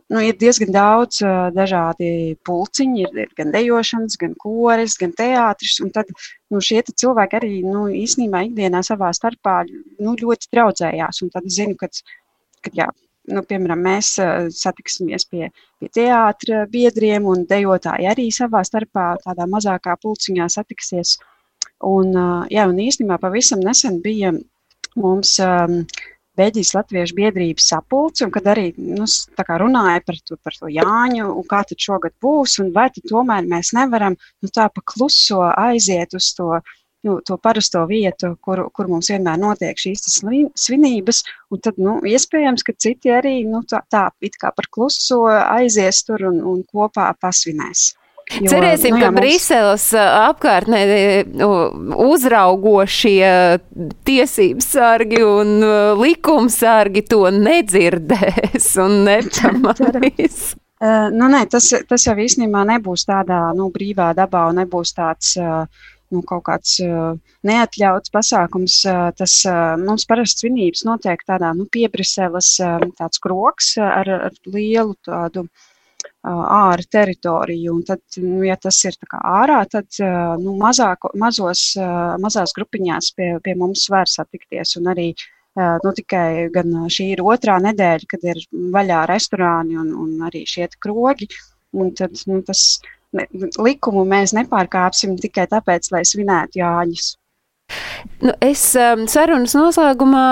nu, 0.08 0.22
ir 0.24 0.38
diezgan 0.40 0.72
daudz 0.72 1.20
uh, 1.24 1.50
dažādi 1.52 2.38
pulciņi, 2.48 3.04
ir, 3.04 3.20
ir 3.26 3.36
gan 3.36 3.52
dejošanas, 3.52 4.16
gan 4.20 4.32
koris, 4.40 4.96
gan 5.00 5.12
teātris, 5.16 5.76
un 5.84 5.92
tad 5.92 6.08
nu, 6.14 6.64
šie 6.64 6.80
cilvēki 6.88 7.40
arī 7.40 7.54
nu, 7.68 7.86
īstenībā 7.92 8.46
ikdienā 8.48 8.80
savā 8.86 9.12
starpā 9.16 9.60
nu, 9.68 10.16
ļoti 10.16 10.52
draudzējās, 10.56 11.20
un 11.24 11.36
tad 11.36 11.52
zinu, 11.52 11.76
ka, 11.80 11.92
kad 12.64 12.80
jā, 12.80 12.88
nu, 13.32 13.42
piemēram, 13.48 13.84
mēs 13.84 14.14
satiksimies 14.56 15.26
pie, 15.30 15.48
pie 15.80 15.90
teātra 15.94 16.64
biedriem, 16.70 17.28
un 17.30 17.46
dejotāji 17.48 18.08
arī 18.10 18.28
savā 18.34 18.64
starpā 18.66 19.14
tādā 19.24 19.46
mazākā 19.50 19.96
pulciņā 20.02 20.48
satiksies. 20.52 21.16
Un, 21.84 22.12
jā, 22.52 22.66
un 22.68 22.80
īstenībā 22.80 23.18
pavisam 23.20 23.62
nesen 23.64 24.00
bija 24.04 24.32
mums 25.00 25.36
um, 25.42 25.82
Beļģijas 26.38 26.72
Latviešu 26.74 27.14
biedrības 27.14 27.66
sapulce, 27.70 28.24
un 28.26 28.32
kad 28.34 28.48
arī 28.50 28.72
nu, 28.76 29.06
runāja 29.62 30.00
par 30.06 30.16
to, 30.26 30.38
par 30.42 30.56
to 30.58 30.70
Jāņu, 30.72 31.28
un 31.30 31.46
kā 31.50 31.60
tad 31.68 31.78
šogad 31.78 32.14
būs, 32.22 32.58
un 32.62 32.72
vai 32.74 32.88
tad 32.94 33.06
tomēr 33.10 33.46
mēs 33.50 33.70
nevaram 33.76 34.16
nu, 34.18 34.50
tā 34.50 34.66
pa 34.74 34.82
kluso 34.82 35.44
aiziet 35.46 36.16
uz 36.18 36.32
to 36.34 36.58
nu, 37.06 37.18
to 37.24 37.38
parasto 37.40 37.84
vietu, 37.90 38.34
kur, 38.44 38.66
kur 38.74 38.90
mums 38.90 39.10
vienmēr 39.12 39.40
notiek 39.40 39.78
šīs 39.80 40.06
svinības. 40.58 41.24
Tad, 41.64 41.78
nu, 41.78 41.98
iespējams, 42.08 42.64
ka 42.66 42.74
citi 42.78 43.12
arī 43.14 43.42
nu, 43.48 43.62
tā, 43.68 43.84
tā 43.90 44.08
it 44.24 44.38
kā 44.40 44.50
par 44.56 44.70
kluso 44.72 45.24
aizies 45.28 46.02
tur 46.08 46.26
un, 46.32 46.40
un 46.54 46.64
kopā 46.66 47.12
pasvinēs. 47.20 47.92
Jo, 48.32 48.48
Cerēsim, 48.48 48.94
nu, 48.94 49.02
jā, 49.02 49.04
ka 49.04 49.12
mums... 49.12 49.20
Briseles 49.20 49.84
apkārtnē 50.00 50.80
uzraugošie 52.06 53.28
tiesības 54.08 54.68
sargi 54.74 55.20
un 55.26 55.60
likumsargi 56.00 57.04
to 57.10 57.28
nedzirdēs 57.36 58.70
un 58.80 59.02
nepamanīs. 59.10 60.54
uh, 60.56 61.10
nu, 61.18 61.28
nē, 61.36 61.44
tas, 61.52 61.68
tas 61.88 62.08
jau 62.08 62.16
īstenībā 62.24 62.64
nebūs 62.72 63.04
tādā 63.10 63.42
nu, 63.58 63.68
brīvā 63.74 64.14
dabā 64.16 64.48
un 64.50 64.62
nebūs 64.62 64.96
tāds 64.96 65.36
uh, 65.40 65.68
nu, 66.12 66.22
kaut 66.26 66.44
kāds 66.48 66.78
uh, 66.84 67.14
neatļauts 67.46 68.12
pasākums. 68.14 68.80
Uh, 68.88 69.10
tas 69.18 69.36
uh, 69.48 69.74
mums 69.80 70.06
parasti 70.10 70.44
svinības 70.44 70.84
notiek 70.88 71.22
tādā 71.28 71.52
nu, 71.56 71.68
piebriseles 71.72 72.54
uh, 72.64 72.82
tāds 72.98 73.22
kroks 73.24 73.74
ar, 73.82 74.10
ar 74.30 74.40
lielu 74.46 74.96
tādu 75.04 75.48
ārā 76.24 76.84
teritoriju. 76.92 77.74
Un 77.78 77.84
tad, 77.88 78.00
nu, 78.20 78.42
ja 78.44 78.56
tas 78.60 78.78
ir 78.88 78.96
ārā, 79.20 79.58
tad 79.68 79.88
nu, 80.40 80.54
mazāko, 80.60 81.10
mazos, 81.20 81.62
mazās 82.20 82.52
grupiņās 82.56 83.10
pie, 83.16 83.28
pie 83.44 83.54
mums 83.60 83.86
var 83.92 84.08
satikties. 84.08 84.74
Un 84.80 84.88
arī 84.92 85.10
nu, 85.56 85.92
tikai 85.96 86.48
šī 86.96 87.10
ir 87.14 87.24
otrā 87.24 87.58
nedēļa, 87.66 88.08
kad 88.08 88.24
ir 88.32 88.40
vaļā 88.72 89.02
restorāni 89.12 89.76
un, 89.80 89.92
un 90.00 90.24
arī 90.28 90.44
šie 90.48 90.68
krogi. 90.80 91.28
Un 91.76 91.92
tad, 91.96 92.16
nu, 92.30 92.40
tas 92.46 92.64
likumu 93.66 94.04
mēs 94.08 94.34
nepārkāpsim 94.36 95.16
tikai 95.22 95.46
tāpēc, 95.50 95.90
lai 95.94 96.02
svinētu 96.08 96.60
Jāņus. 96.60 97.12
Nu, 98.24 98.32
es 98.40 98.60
um, 98.78 99.02
sarunas 99.10 99.52
noslēgumā, 99.52 100.26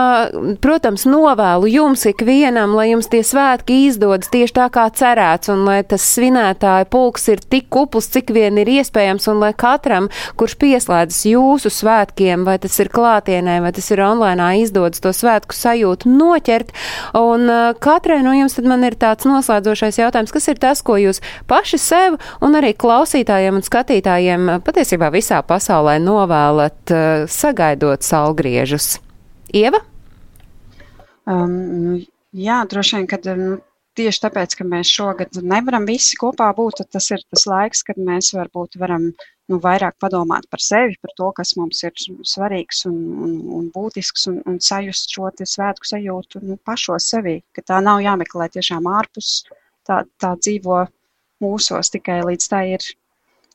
protams, 0.65 1.03
novēlu 1.05 1.69
jums 1.69 2.07
ikvienam, 2.09 2.73
lai 2.79 2.87
jums 2.93 3.09
tie 3.13 3.21
svētki 3.27 3.83
izdodas 3.89 4.31
tieši 4.33 4.55
tā 4.57 4.69
kā 4.73 4.87
cerēts, 4.97 5.51
un 5.53 5.67
lai 5.67 5.83
tas 5.85 6.05
svinētāja 6.15 6.87
pulks 6.93 7.27
ir 7.33 7.43
tik 7.43 7.67
kupls, 7.75 8.09
cik 8.15 8.31
vien 8.33 8.57
ir 8.63 8.71
iespējams, 8.79 9.27
un 9.33 9.43
lai 9.43 9.51
katram, 9.59 10.09
kurš 10.41 10.55
pieslēdzas 10.63 11.27
jūsu 11.33 11.73
svētkiem, 11.75 12.47
vai 12.49 12.55
tas 12.63 12.79
ir 12.81 12.89
klātienē, 12.93 13.59
vai 13.67 13.75
tas 13.77 13.91
ir 13.93 14.01
online, 14.07 14.49
izdodas 14.63 15.03
to 15.05 15.13
svētku 15.13 15.57
sajūtu 15.57 16.13
noķert. 16.13 16.73
Un 17.19 17.45
uh, 17.51 17.75
katrai 17.77 18.23
no 18.25 18.33
jums 18.39 18.57
tad 18.57 18.71
man 18.73 18.89
ir 18.89 18.97
tāds 18.97 19.29
noslēdzošais 19.29 20.01
jautājums, 20.01 20.33
kas 20.33 20.49
ir 20.49 20.63
tas, 20.63 20.81
ko 20.87 20.97
jūs 21.03 21.21
paši 21.51 21.83
sev 21.83 22.17
un 22.41 22.57
arī 22.57 22.73
klausītājiem 22.79 23.61
un 23.61 23.69
skatītājiem 23.69 24.51
patiesībā 24.65 25.13
visā 25.13 25.43
pasaulē 25.45 25.99
novēlat. 26.01 26.81
Uh, 26.89 27.22
sagaidot 27.31 28.05
salgriežus? 28.07 28.97
Ieva? 29.53 29.83
Um, 31.29 31.53
nu, 31.83 31.99
jā, 32.35 32.63
droši 32.69 32.99
vien, 32.99 33.09
kad 33.11 33.27
nu, 33.39 33.59
tieši 33.99 34.25
tāpēc, 34.25 34.57
ka 34.59 34.67
mēs 34.67 34.91
šogad 34.91 35.37
nevaram 35.43 35.87
visi 35.89 36.17
kopā 36.21 36.49
būt, 36.57 36.85
tas 36.93 37.11
ir 37.13 37.23
tas 37.31 37.45
laiks, 37.49 37.85
kad 37.87 38.01
mēs 38.01 38.33
varbūt 38.37 38.79
varam 38.81 39.11
nu, 39.51 39.59
vairāk 39.63 39.99
padomāt 40.01 40.49
par 40.51 40.63
sevi, 40.65 40.97
par 41.03 41.13
to, 41.19 41.29
kas 41.37 41.55
mums 41.59 41.83
ir 41.85 41.93
svarīgs 42.29 42.87
un, 42.89 42.97
un, 43.27 43.37
un 43.59 43.69
būtisks, 43.75 44.27
un, 44.33 44.41
un 44.49 44.59
sajust 44.63 45.13
šo 45.13 45.31
svētku 45.37 45.93
sajūtu 45.93 46.43
nu, 46.47 46.59
pašos 46.65 47.11
sevī, 47.13 47.41
ka 47.53 47.65
tā 47.73 47.83
nav 47.85 48.03
jāmeklē 48.05 48.49
tiešām 48.57 48.89
ārpus, 48.89 49.43
tā, 49.89 50.03
tā 50.23 50.35
dzīvo 50.41 50.87
mūsos, 51.43 51.93
tikai 51.93 52.23
līdz 52.25 52.51
tā 52.51 52.65
ir 52.77 52.91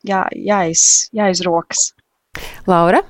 jā, 0.05 0.25
jāiz, 0.35 1.09
jāizrokas. 1.15 1.91
Laura? 2.69 3.01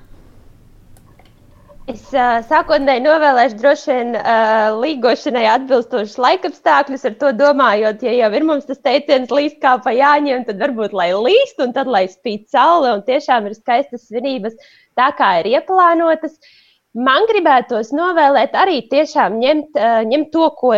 Es 1.88 2.02
uh, 2.12 2.42
sākotnēji 2.44 3.00
novēlēšu 3.06 3.56
droši 3.62 3.94
vien 3.94 4.10
uh, 4.20 4.74
līgošanai 4.76 5.46
atbilstošus 5.54 6.18
laikapstākļus, 6.20 7.06
ar 7.08 7.14
to 7.22 7.30
domājot, 7.40 8.02
ja 8.04 8.12
jau 8.12 8.28
ir 8.36 8.46
mums 8.50 8.68
tas 8.68 8.82
teiciens 8.84 9.32
līst 9.32 9.62
kā 9.64 9.78
pa 9.86 9.94
jāņem, 9.96 10.44
tad 10.50 10.60
varbūt 10.60 10.92
lai 10.98 11.14
līst 11.16 11.62
un 11.64 11.72
tad 11.78 11.88
lai 11.88 12.04
spīd 12.12 12.44
saule 12.52 12.92
un 12.92 13.06
tiešām 13.08 13.48
ir 13.48 13.56
skaistas 13.56 14.04
svinības 14.10 14.58
tā, 15.00 15.14
kā 15.16 15.30
ir 15.40 15.48
ieplānotas. 15.54 16.36
Man 17.08 17.24
gribētos 17.32 17.94
novēlēt 17.96 18.58
arī 18.60 18.82
tiešām 18.92 19.40
ņemt, 19.40 19.80
uh, 19.80 20.02
ņemt 20.12 20.34
to, 20.36 20.50
ko 20.60 20.74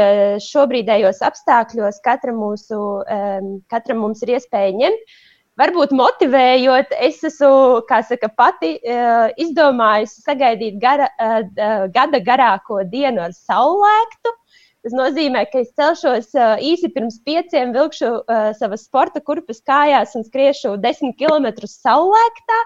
šobrīdējos 0.45 1.24
apstākļos 1.26 2.03
katra 2.05 2.38
mūsu, 2.38 2.84
um, 3.01 3.49
katram 3.74 4.05
mums 4.05 4.22
ir 4.28 4.38
iespēja 4.38 4.78
ņemt 4.78 5.18
varbūt 5.60 5.93
motivējot, 5.95 6.93
es 7.03 7.22
esmu, 7.28 7.82
saka, 8.07 8.30
pati 8.38 8.76
uh, 8.80 9.30
izdomājusi 9.39 10.24
sagaidīt 10.24 10.80
gara, 10.82 11.10
uh, 11.20 11.88
gada 11.93 12.22
garāko 12.24 12.84
dienu 12.88 13.26
ar 13.28 13.36
saulēktu. 13.36 14.36
Tas 14.80 14.95
nozīmē, 14.95 15.43
ka 15.51 15.60
es 15.60 15.74
celšos 15.76 16.32
uh, 16.38 16.55
īsi 16.64 16.91
pirms 16.95 17.20
pieciem, 17.28 17.74
vilkšu 17.76 18.12
savas 18.55 18.86
sporta 18.88 19.20
kurpes 19.20 19.60
kājās 19.68 20.16
un 20.16 20.24
skriešu 20.24 20.78
desmit 20.80 21.18
km 21.20 21.51
saulēktā. 21.68 22.62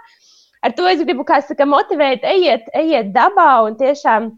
Ar 0.64 0.76
to 0.78 0.86
es 0.88 1.02
gribu, 1.04 1.26
saka, 1.28 1.66
motivēt, 1.68 2.24
ejiet, 2.24 2.70
ejiet 2.78 3.10
dabā 3.16 3.66
un 3.66 3.76
tiešām 3.80 4.30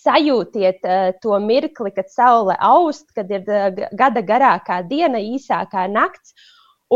sajūtiet 0.00 0.86
uh, 0.86 1.10
to 1.20 1.36
mirkli, 1.44 1.92
kad 1.92 2.08
saule 2.08 2.56
aust, 2.58 3.10
kad 3.14 3.30
ir 3.30 3.44
uh, 3.44 3.68
gada 3.92 4.22
garākā 4.24 4.80
diena, 4.88 5.20
īsākā 5.20 5.84
nakts 5.90 6.32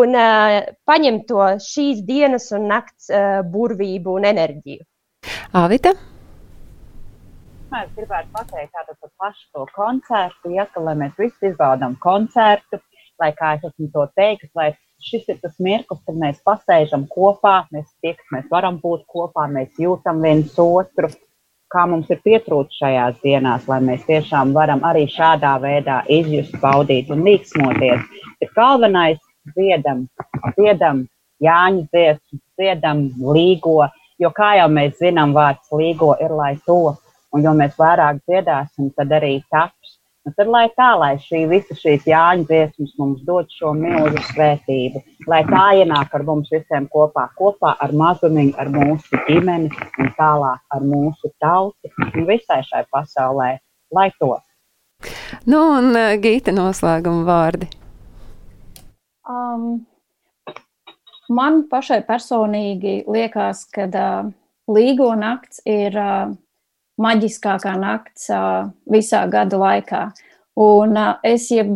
un 0.00 0.16
uh, 0.18 0.56
paņem 0.88 1.22
to 1.28 1.44
šīs 1.62 2.02
dienas 2.06 2.50
un 2.56 2.68
nakts 2.70 3.10
uh, 3.12 3.42
burvību 3.46 4.18
un 4.18 4.26
enerģiju. 4.32 4.82
Avita? 5.56 5.94
Es 7.74 7.90
gribētu 7.96 8.30
pateikt 8.30 8.74
par 8.74 9.10
pašu 9.18 9.46
to 9.50 9.64
koncertu, 9.74 10.52
ja, 10.54 10.66
ka, 10.70 10.82
lai 10.84 10.94
mēs 10.98 11.16
visi 11.18 11.48
izbaudām 11.50 11.96
koncertu, 12.02 12.78
lai 13.18 13.32
kā 13.34 13.56
es 13.56 13.64
esmu 13.66 13.88
to 13.94 14.04
teicis, 14.14 14.50
lai 14.54 14.68
šis 15.02 15.26
ir 15.32 15.40
tas 15.42 15.56
mirklis, 15.58 16.02
kad 16.06 16.20
mēs 16.20 16.38
pasēžam 16.46 17.08
kopā, 17.10 17.64
mēs 17.74 17.88
tie, 17.98 18.14
kas 18.14 18.30
mēs 18.36 18.46
varam 18.52 18.78
būt 18.82 19.02
kopā, 19.10 19.48
mēs 19.50 19.74
jūtam 19.80 20.22
viens 20.22 20.54
otru, 20.60 21.10
kā 21.74 21.84
mums 21.90 22.10
ir 22.14 22.22
pietrūkts 22.22 22.78
šajās 22.78 23.18
dienās, 23.24 23.66
lai 23.66 23.80
mēs 23.82 24.06
tiešām 24.06 24.54
varam 24.54 24.84
arī 24.86 25.08
šādā 25.10 25.56
veidā 25.62 26.04
izjust, 26.06 26.54
baudīt 26.62 27.10
un 27.10 27.26
līksmoties. 27.26 28.06
Ir 28.44 28.54
galvenais 28.54 29.18
dziedam, 29.52 30.06
dziedam 30.56 31.04
Jāņa 31.42 31.88
dziesmu, 31.92 32.38
dziedam 32.56 33.00
līgo, 33.34 33.88
jo 34.22 34.30
kā 34.32 34.54
jau 34.60 34.68
mēs 34.72 35.00
zinām, 35.02 35.34
vārds 35.36 35.72
līgo 35.74 36.14
ir 36.22 36.32
lai 36.32 36.54
to, 36.66 36.94
un 37.34 37.42
jo 37.44 37.52
mēs 37.58 37.74
vairāk 37.80 38.22
dziedāsim, 38.22 38.92
tad 38.96 39.12
arī 39.18 39.40
taps. 39.52 39.98
Un 40.24 40.32
tad 40.32 40.48
lai 40.48 40.70
tā, 40.72 40.94
lai 40.96 41.10
šī 41.20 41.42
visa 41.50 41.74
šīs 41.76 42.06
Jāņa 42.08 42.46
dziesmas 42.48 42.94
mums 42.96 43.20
dod 43.28 43.50
šo 43.52 43.74
milzu 43.76 44.22
svētību, 44.30 45.02
lai 45.28 45.42
tā 45.50 45.66
ienāk 45.82 46.16
ar 46.16 46.24
mums 46.24 46.48
visiem 46.54 46.86
kopā, 46.88 47.26
kopā 47.36 47.74
ar 47.84 47.92
mazumiņu, 47.92 48.56
ar 48.56 48.72
mūsu 48.72 49.20
ģimeni 49.26 49.68
un 50.00 50.10
tālāk 50.16 50.64
ar 50.72 50.88
mūsu 50.94 51.34
tauti 51.44 51.92
un 52.06 52.24
visai 52.30 52.62
šai 52.64 52.86
pasaulē, 52.94 53.52
lai 53.92 54.08
to. 54.16 54.32
Nu, 55.44 55.60
un 55.76 55.92
Gīta 56.24 56.56
noslēguma 56.56 57.26
vārdi. 57.28 57.83
Um, 59.24 59.86
man 61.32 61.62
pašai 61.70 62.02
personīgi 62.04 63.02
liekas, 63.08 63.64
ka 63.72 63.86
uh, 63.88 64.32
līgo 64.68 65.10
nakts 65.16 65.62
ir 65.64 65.96
uh, 65.96 66.34
maģiskākā 67.00 67.74
nakts 67.80 68.28
uh, 68.32 68.68
visā 68.90 69.24
gada 69.32 69.60
laikā. 69.60 70.02
Un 70.60 70.96
uh, 71.00 71.14
es 71.24 71.48
jeb, 71.50 71.72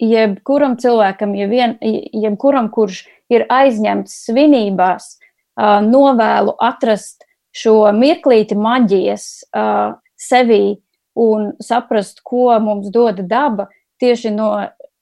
jebkuram 0.00 0.78
cilvēkam, 0.80 1.36
jeb 1.36 1.52
vien, 1.52 1.76
jebkuram, 1.82 2.70
kurš 2.72 3.04
ir 3.30 3.44
aizņemts 3.52 4.16
svinībās, 4.26 5.12
uh, 5.60 5.78
novēlu 5.84 6.56
atrast 6.64 7.26
šo 7.52 7.90
mirklīti 7.92 8.56
maģijas 8.56 9.26
uh, 9.52 9.98
sevī 10.16 10.80
un 11.20 11.50
saprast, 11.60 12.22
ko 12.24 12.54
mums 12.62 12.88
dod 12.94 13.20
daba 13.28 13.68
tieši 14.00 14.32
no, 14.32 14.54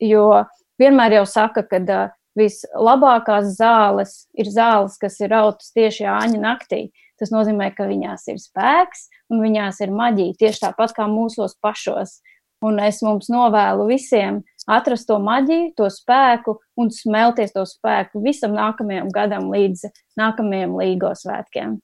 jo 0.03 0.43
vienmēr 0.81 1.19
jau 1.19 1.27
saka, 1.29 1.65
ka 1.67 1.81
uh, 1.83 2.15
vislabākās 2.39 3.55
zāles 3.59 4.15
ir 4.39 4.51
zāles, 4.53 4.99
kas 5.01 5.19
ir 5.23 5.33
rautas 5.35 5.73
tieši 5.77 6.09
āņa 6.11 6.41
naktī. 6.43 6.89
Tas 7.19 7.33
nozīmē, 7.35 7.73
ka 7.75 7.89
viņās 7.89 8.29
ir 8.31 8.39
spēks 8.39 9.09
un 9.33 9.43
viņās 9.43 9.81
ir 9.83 9.95
maģija, 9.95 10.37
tieši 10.39 10.63
tāpat 10.69 10.95
kā 10.97 11.09
mūsos 11.11 11.57
pašos. 11.63 12.21
Un 12.63 12.79
es 12.83 13.01
mums 13.07 13.29
novēlu 13.31 13.87
visiem 13.91 14.43
atrast 14.71 15.09
to 15.09 15.19
maģiju, 15.23 15.73
to 15.79 15.89
spēku 15.91 16.57
un 16.79 16.91
smelties 16.95 17.55
to 17.55 17.65
spēku 17.67 18.23
visam 18.23 18.55
nākamajam 18.59 19.11
gadam 19.15 19.51
līdz 19.55 19.87
nākamajiem 20.19 20.75
līgo 20.79 21.15
svētkiem. 21.19 21.79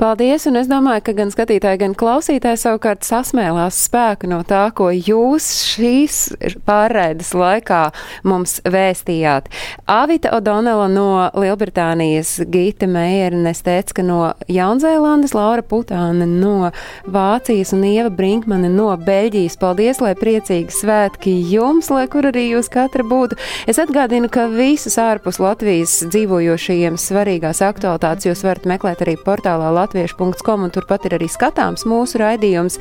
Paldies, 0.00 0.46
un 0.50 0.58
es 0.60 0.68
domāju, 0.70 1.04
ka 1.06 1.14
gan 1.16 1.30
skatītāji, 1.32 1.80
gan 1.84 1.94
klausītāji 1.98 2.60
savukārt 2.60 3.06
sasmēlās 3.06 3.78
spēku 3.86 4.28
no 4.30 4.40
tā, 4.46 4.66
ko 4.76 4.90
jūs 4.90 5.46
šīs 5.74 6.18
pārraides 6.66 7.30
laikā 7.36 7.82
mums 8.26 8.58
vēstījāt. 8.66 9.50
Avita 9.90 10.32
O'Donnella 10.36 10.88
no 10.90 11.06
Lielbritānijas, 11.38 12.36
Gita 12.50 12.88
Meiernes 12.90 13.62
teica, 13.64 13.98
ka 14.00 14.06
no 14.06 14.18
Jaunzēlandes, 14.50 15.36
Laura 15.36 15.62
Putāna 15.62 16.26
no 16.28 16.72
Vācijas 17.06 17.74
un 17.76 17.84
Ieva 17.88 18.10
Brinkmane 18.10 18.70
no 18.72 18.90
Beļģijas. 18.98 19.58
Paldies, 19.60 20.02
lai 20.02 20.14
priecīgi 20.18 20.74
svētki 20.74 21.36
jums, 21.52 21.90
lai 21.94 22.06
kur 22.10 22.26
arī 22.30 22.48
jūs 22.50 22.70
katra 22.72 23.06
būtu. 23.06 23.38
Es 23.70 23.78
atgādinu, 23.82 24.30
ka 24.32 24.48
visus 24.50 24.98
ārpus 25.00 25.40
Latvijas 25.42 26.00
dzīvojošajiem 26.10 26.98
svarīgās 27.00 27.62
aktualitātes 27.64 28.28
jūs 28.28 28.44
varat 28.46 28.66
meklēt 28.68 29.04
arī 29.04 29.16
portālā 29.20 29.53
portālā 29.54 29.70
latviešu.com, 29.74 30.64
un 30.66 30.72
turpat 30.72 31.06
ir 31.06 31.16
arī 31.18 31.28
skatāms 31.30 31.84
mūsu 31.86 32.18
raidījums. 32.18 32.78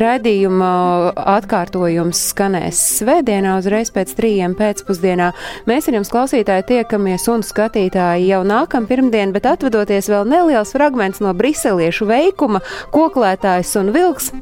Raidījuma 0.00 1.12
atkārtojums 1.36 2.22
skanēs 2.32 2.80
svētdienā 3.00 3.56
uzreiz 3.60 3.92
pēc 3.94 4.14
trījiem 4.18 4.56
pēcpusdienā. 4.58 5.32
Mēs 5.66 5.88
ar 5.88 5.98
jums 5.98 6.10
klausītāji 6.10 6.66
tiekamies 6.72 7.28
un 7.30 7.46
skatītāji 7.46 8.30
jau 8.32 8.42
nākam 8.46 8.88
pirmdien, 8.90 9.32
bet 9.32 9.46
atvadoties 9.46 10.10
vēl 10.10 10.26
neliels 10.26 10.74
fragments 10.74 11.22
no 11.22 11.34
briseliešu 11.36 12.08
veikuma 12.10 12.62
Koklētājs 12.94 13.76
un 13.80 13.94
vilks 13.94 14.32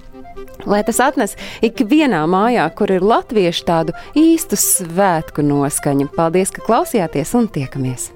lai 0.64 0.80
tas 0.87 1.01
atnes 1.03 1.35
ikvienā 1.66 2.22
mājā, 2.30 2.64
kur 2.78 2.93
ir 2.95 3.05
latviešu 3.05 3.68
tādu 3.68 3.97
īstu 4.16 4.57
svētku 4.57 5.45
noskaņu. 5.45 6.09
Paldies, 6.16 6.55
ka 6.55 6.64
klausījāties 6.64 7.37
un 7.37 7.51
tiekamies! 7.53 8.12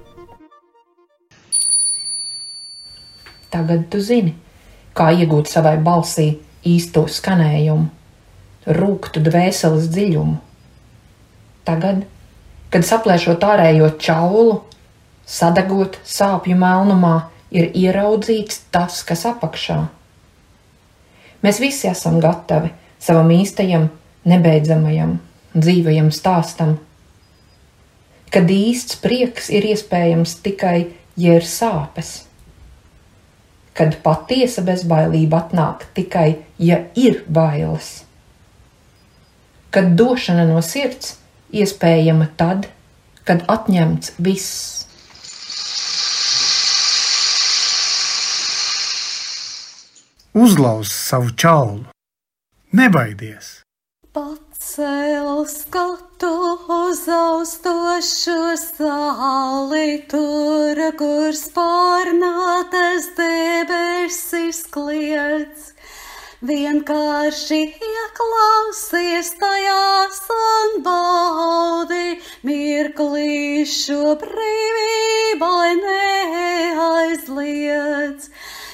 Tagad 3.49 3.87
tu 3.89 3.97
zini, 4.01 4.35
kā 4.93 5.09
iegūt 5.17 5.49
savai 5.49 5.77
balsī 5.81 6.27
īsto 6.69 7.07
skanējumu, 7.09 7.87
rūktu 8.77 9.23
dvēseles 9.25 9.87
dziļumu. 9.89 10.35
Tagad, 11.65 12.03
kad 12.69 12.85
saplēšot 12.85 13.45
ārējo 13.45 13.89
čaulu, 14.01 14.59
sadagot 15.25 15.97
sāpju 16.05 16.57
melnumā, 16.59 17.15
ir 17.49 17.71
ieraudzīts 17.73 18.67
tas, 18.73 19.01
kas 19.01 19.25
apakšā. 19.25 19.79
Mēs 21.41 21.61
visi 21.63 21.89
esam 21.89 22.19
gatavi 22.21 22.69
savam 23.01 23.31
īstajam, 23.33 23.89
nebeidzamajam, 24.29 25.17
dzīvajam 25.57 26.13
stāstam, 26.13 26.77
kad 28.29 28.49
īsts 28.53 28.99
prieks 29.01 29.49
ir 29.49 29.65
iespējams 29.71 30.37
tikai, 30.45 30.91
ja 31.17 31.39
ir 31.39 31.47
sāpes 31.47 32.28
kad 33.79 33.95
patiesa 34.03 34.59
bezbailība 34.67 35.39
atnāk 35.39 35.85
tikai, 35.95 36.41
ja 36.59 36.81
ir 36.99 37.21
bailes. 37.31 38.01
Kad 39.71 39.93
došana 39.95 40.43
no 40.49 40.59
sirds 40.65 41.15
iespējama 41.55 42.27
tad, 42.35 42.67
kad 43.23 43.45
atņemts 43.47 44.17
viss. 44.19 44.75
Uzlauz 50.35 50.91
savu 50.91 51.31
čaulu, 51.39 51.87
nebaidies! 52.75 53.59
Pats 54.13 54.48
Pacel 54.79 55.43
skatu 55.43 56.55
uz 56.71 57.03
austošo 57.11 58.55
sāli, 58.55 60.07
tur, 60.07 60.79
kur 60.95 61.35
spārnātas 61.35 63.09
debesis 63.17 64.61
kliedz. 64.71 65.75
Vienkārši 66.39 67.59
ieklausies 67.89 69.33
tajās 69.41 70.21
un 70.37 70.79
baudi 70.87 72.15
mirklīšu 72.47 73.99
brīvībai 74.23 75.71
neaizliedz. 75.83 77.19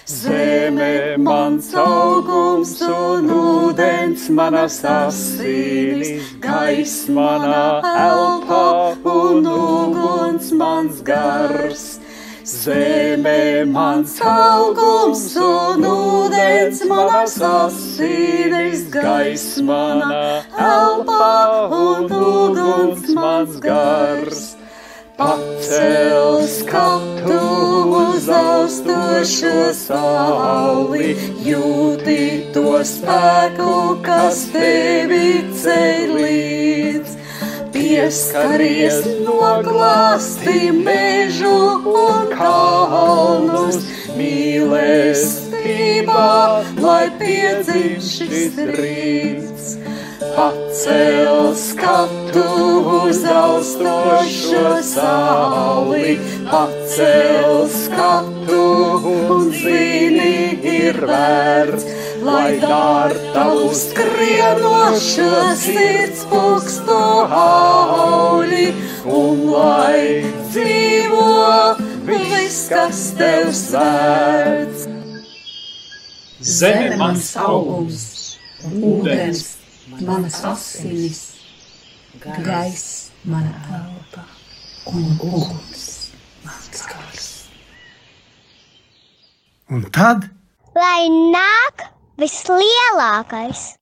Zeme 0.05 1.17
mans 1.17 1.71
augums 1.73 2.77
un 2.85 3.25
ūdens 3.25 4.27
manas 4.29 4.75
asinis, 4.85 6.27
gaiss 6.37 7.07
manā 7.09 7.81
elpā 7.81 8.67
un 9.01 9.47
uguns 9.49 10.51
mans 10.53 11.01
gars. 11.01 11.97
Zeme 12.45 13.65
mans 13.65 14.13
augums 14.21 15.25
un 15.41 15.89
ūdens 15.89 16.85
manas 16.85 17.41
asinis, 17.41 18.85
gaiss 18.93 19.57
manā 19.57 20.45
elpā 20.53 21.33
un 21.81 22.13
uguns 22.21 23.09
mans 23.17 23.57
gars. 23.57 24.53
Pacel 25.17 26.43
skatu 26.45 27.54
uz 28.25 28.33
austošo 28.33 29.69
sauli, 29.73 31.15
jūti 31.45 32.49
to 32.53 32.81
spēku, 32.81 34.01
kas 34.05 34.47
tevi 34.53 35.43
ceļ 35.53 36.13
līdz. 36.15 37.09
Pieskaries 37.75 39.05
noglāsti 39.27 40.71
mežu 40.73 41.57
un 41.91 42.25
kalnus, 42.33 43.77
mīlestībā, 44.17 46.25
lai 46.81 47.05
piedzimst 47.19 48.17
šis 48.17 48.55
rīts. 48.73 49.54
Pacel 50.35 51.55
skatu 51.55 52.43
uz 53.07 53.23
austošo 53.23 54.81
sauli, 54.83 56.19
pacel 56.51 57.69
skatu 57.71 58.65
un 59.11 59.51
zini 59.51 60.59
ir 60.59 60.99
vērts, 61.07 61.87
lai 62.27 62.57
dārta 62.59 63.45
uz 63.63 63.85
skrienošo 63.93 65.31
sirds 65.63 66.27
pukstu 66.27 66.99
auļi, 67.39 68.67
un 69.07 69.43
lai 69.53 70.19
dzīvo 70.51 71.31
viss, 72.11 72.67
kas 72.75 73.05
tev 73.15 73.55
sērts. 73.55 74.89
Zeme 76.43 76.99
mans 76.99 77.31
augums 77.39 78.03
ūdens 78.75 79.54
manas 79.87 80.43
asinis, 80.43 81.21
gaiss 82.19 83.11
mana 83.23 83.53
elpa 83.77 84.25
un 84.85 85.05
uguns 85.19 86.11
mans 86.43 86.85
gars. 86.91 87.27
Un 89.69 89.85
tad 89.91 90.29
Lai 90.75 91.07
nāk 91.09 91.87
vislielākais! 92.19 93.75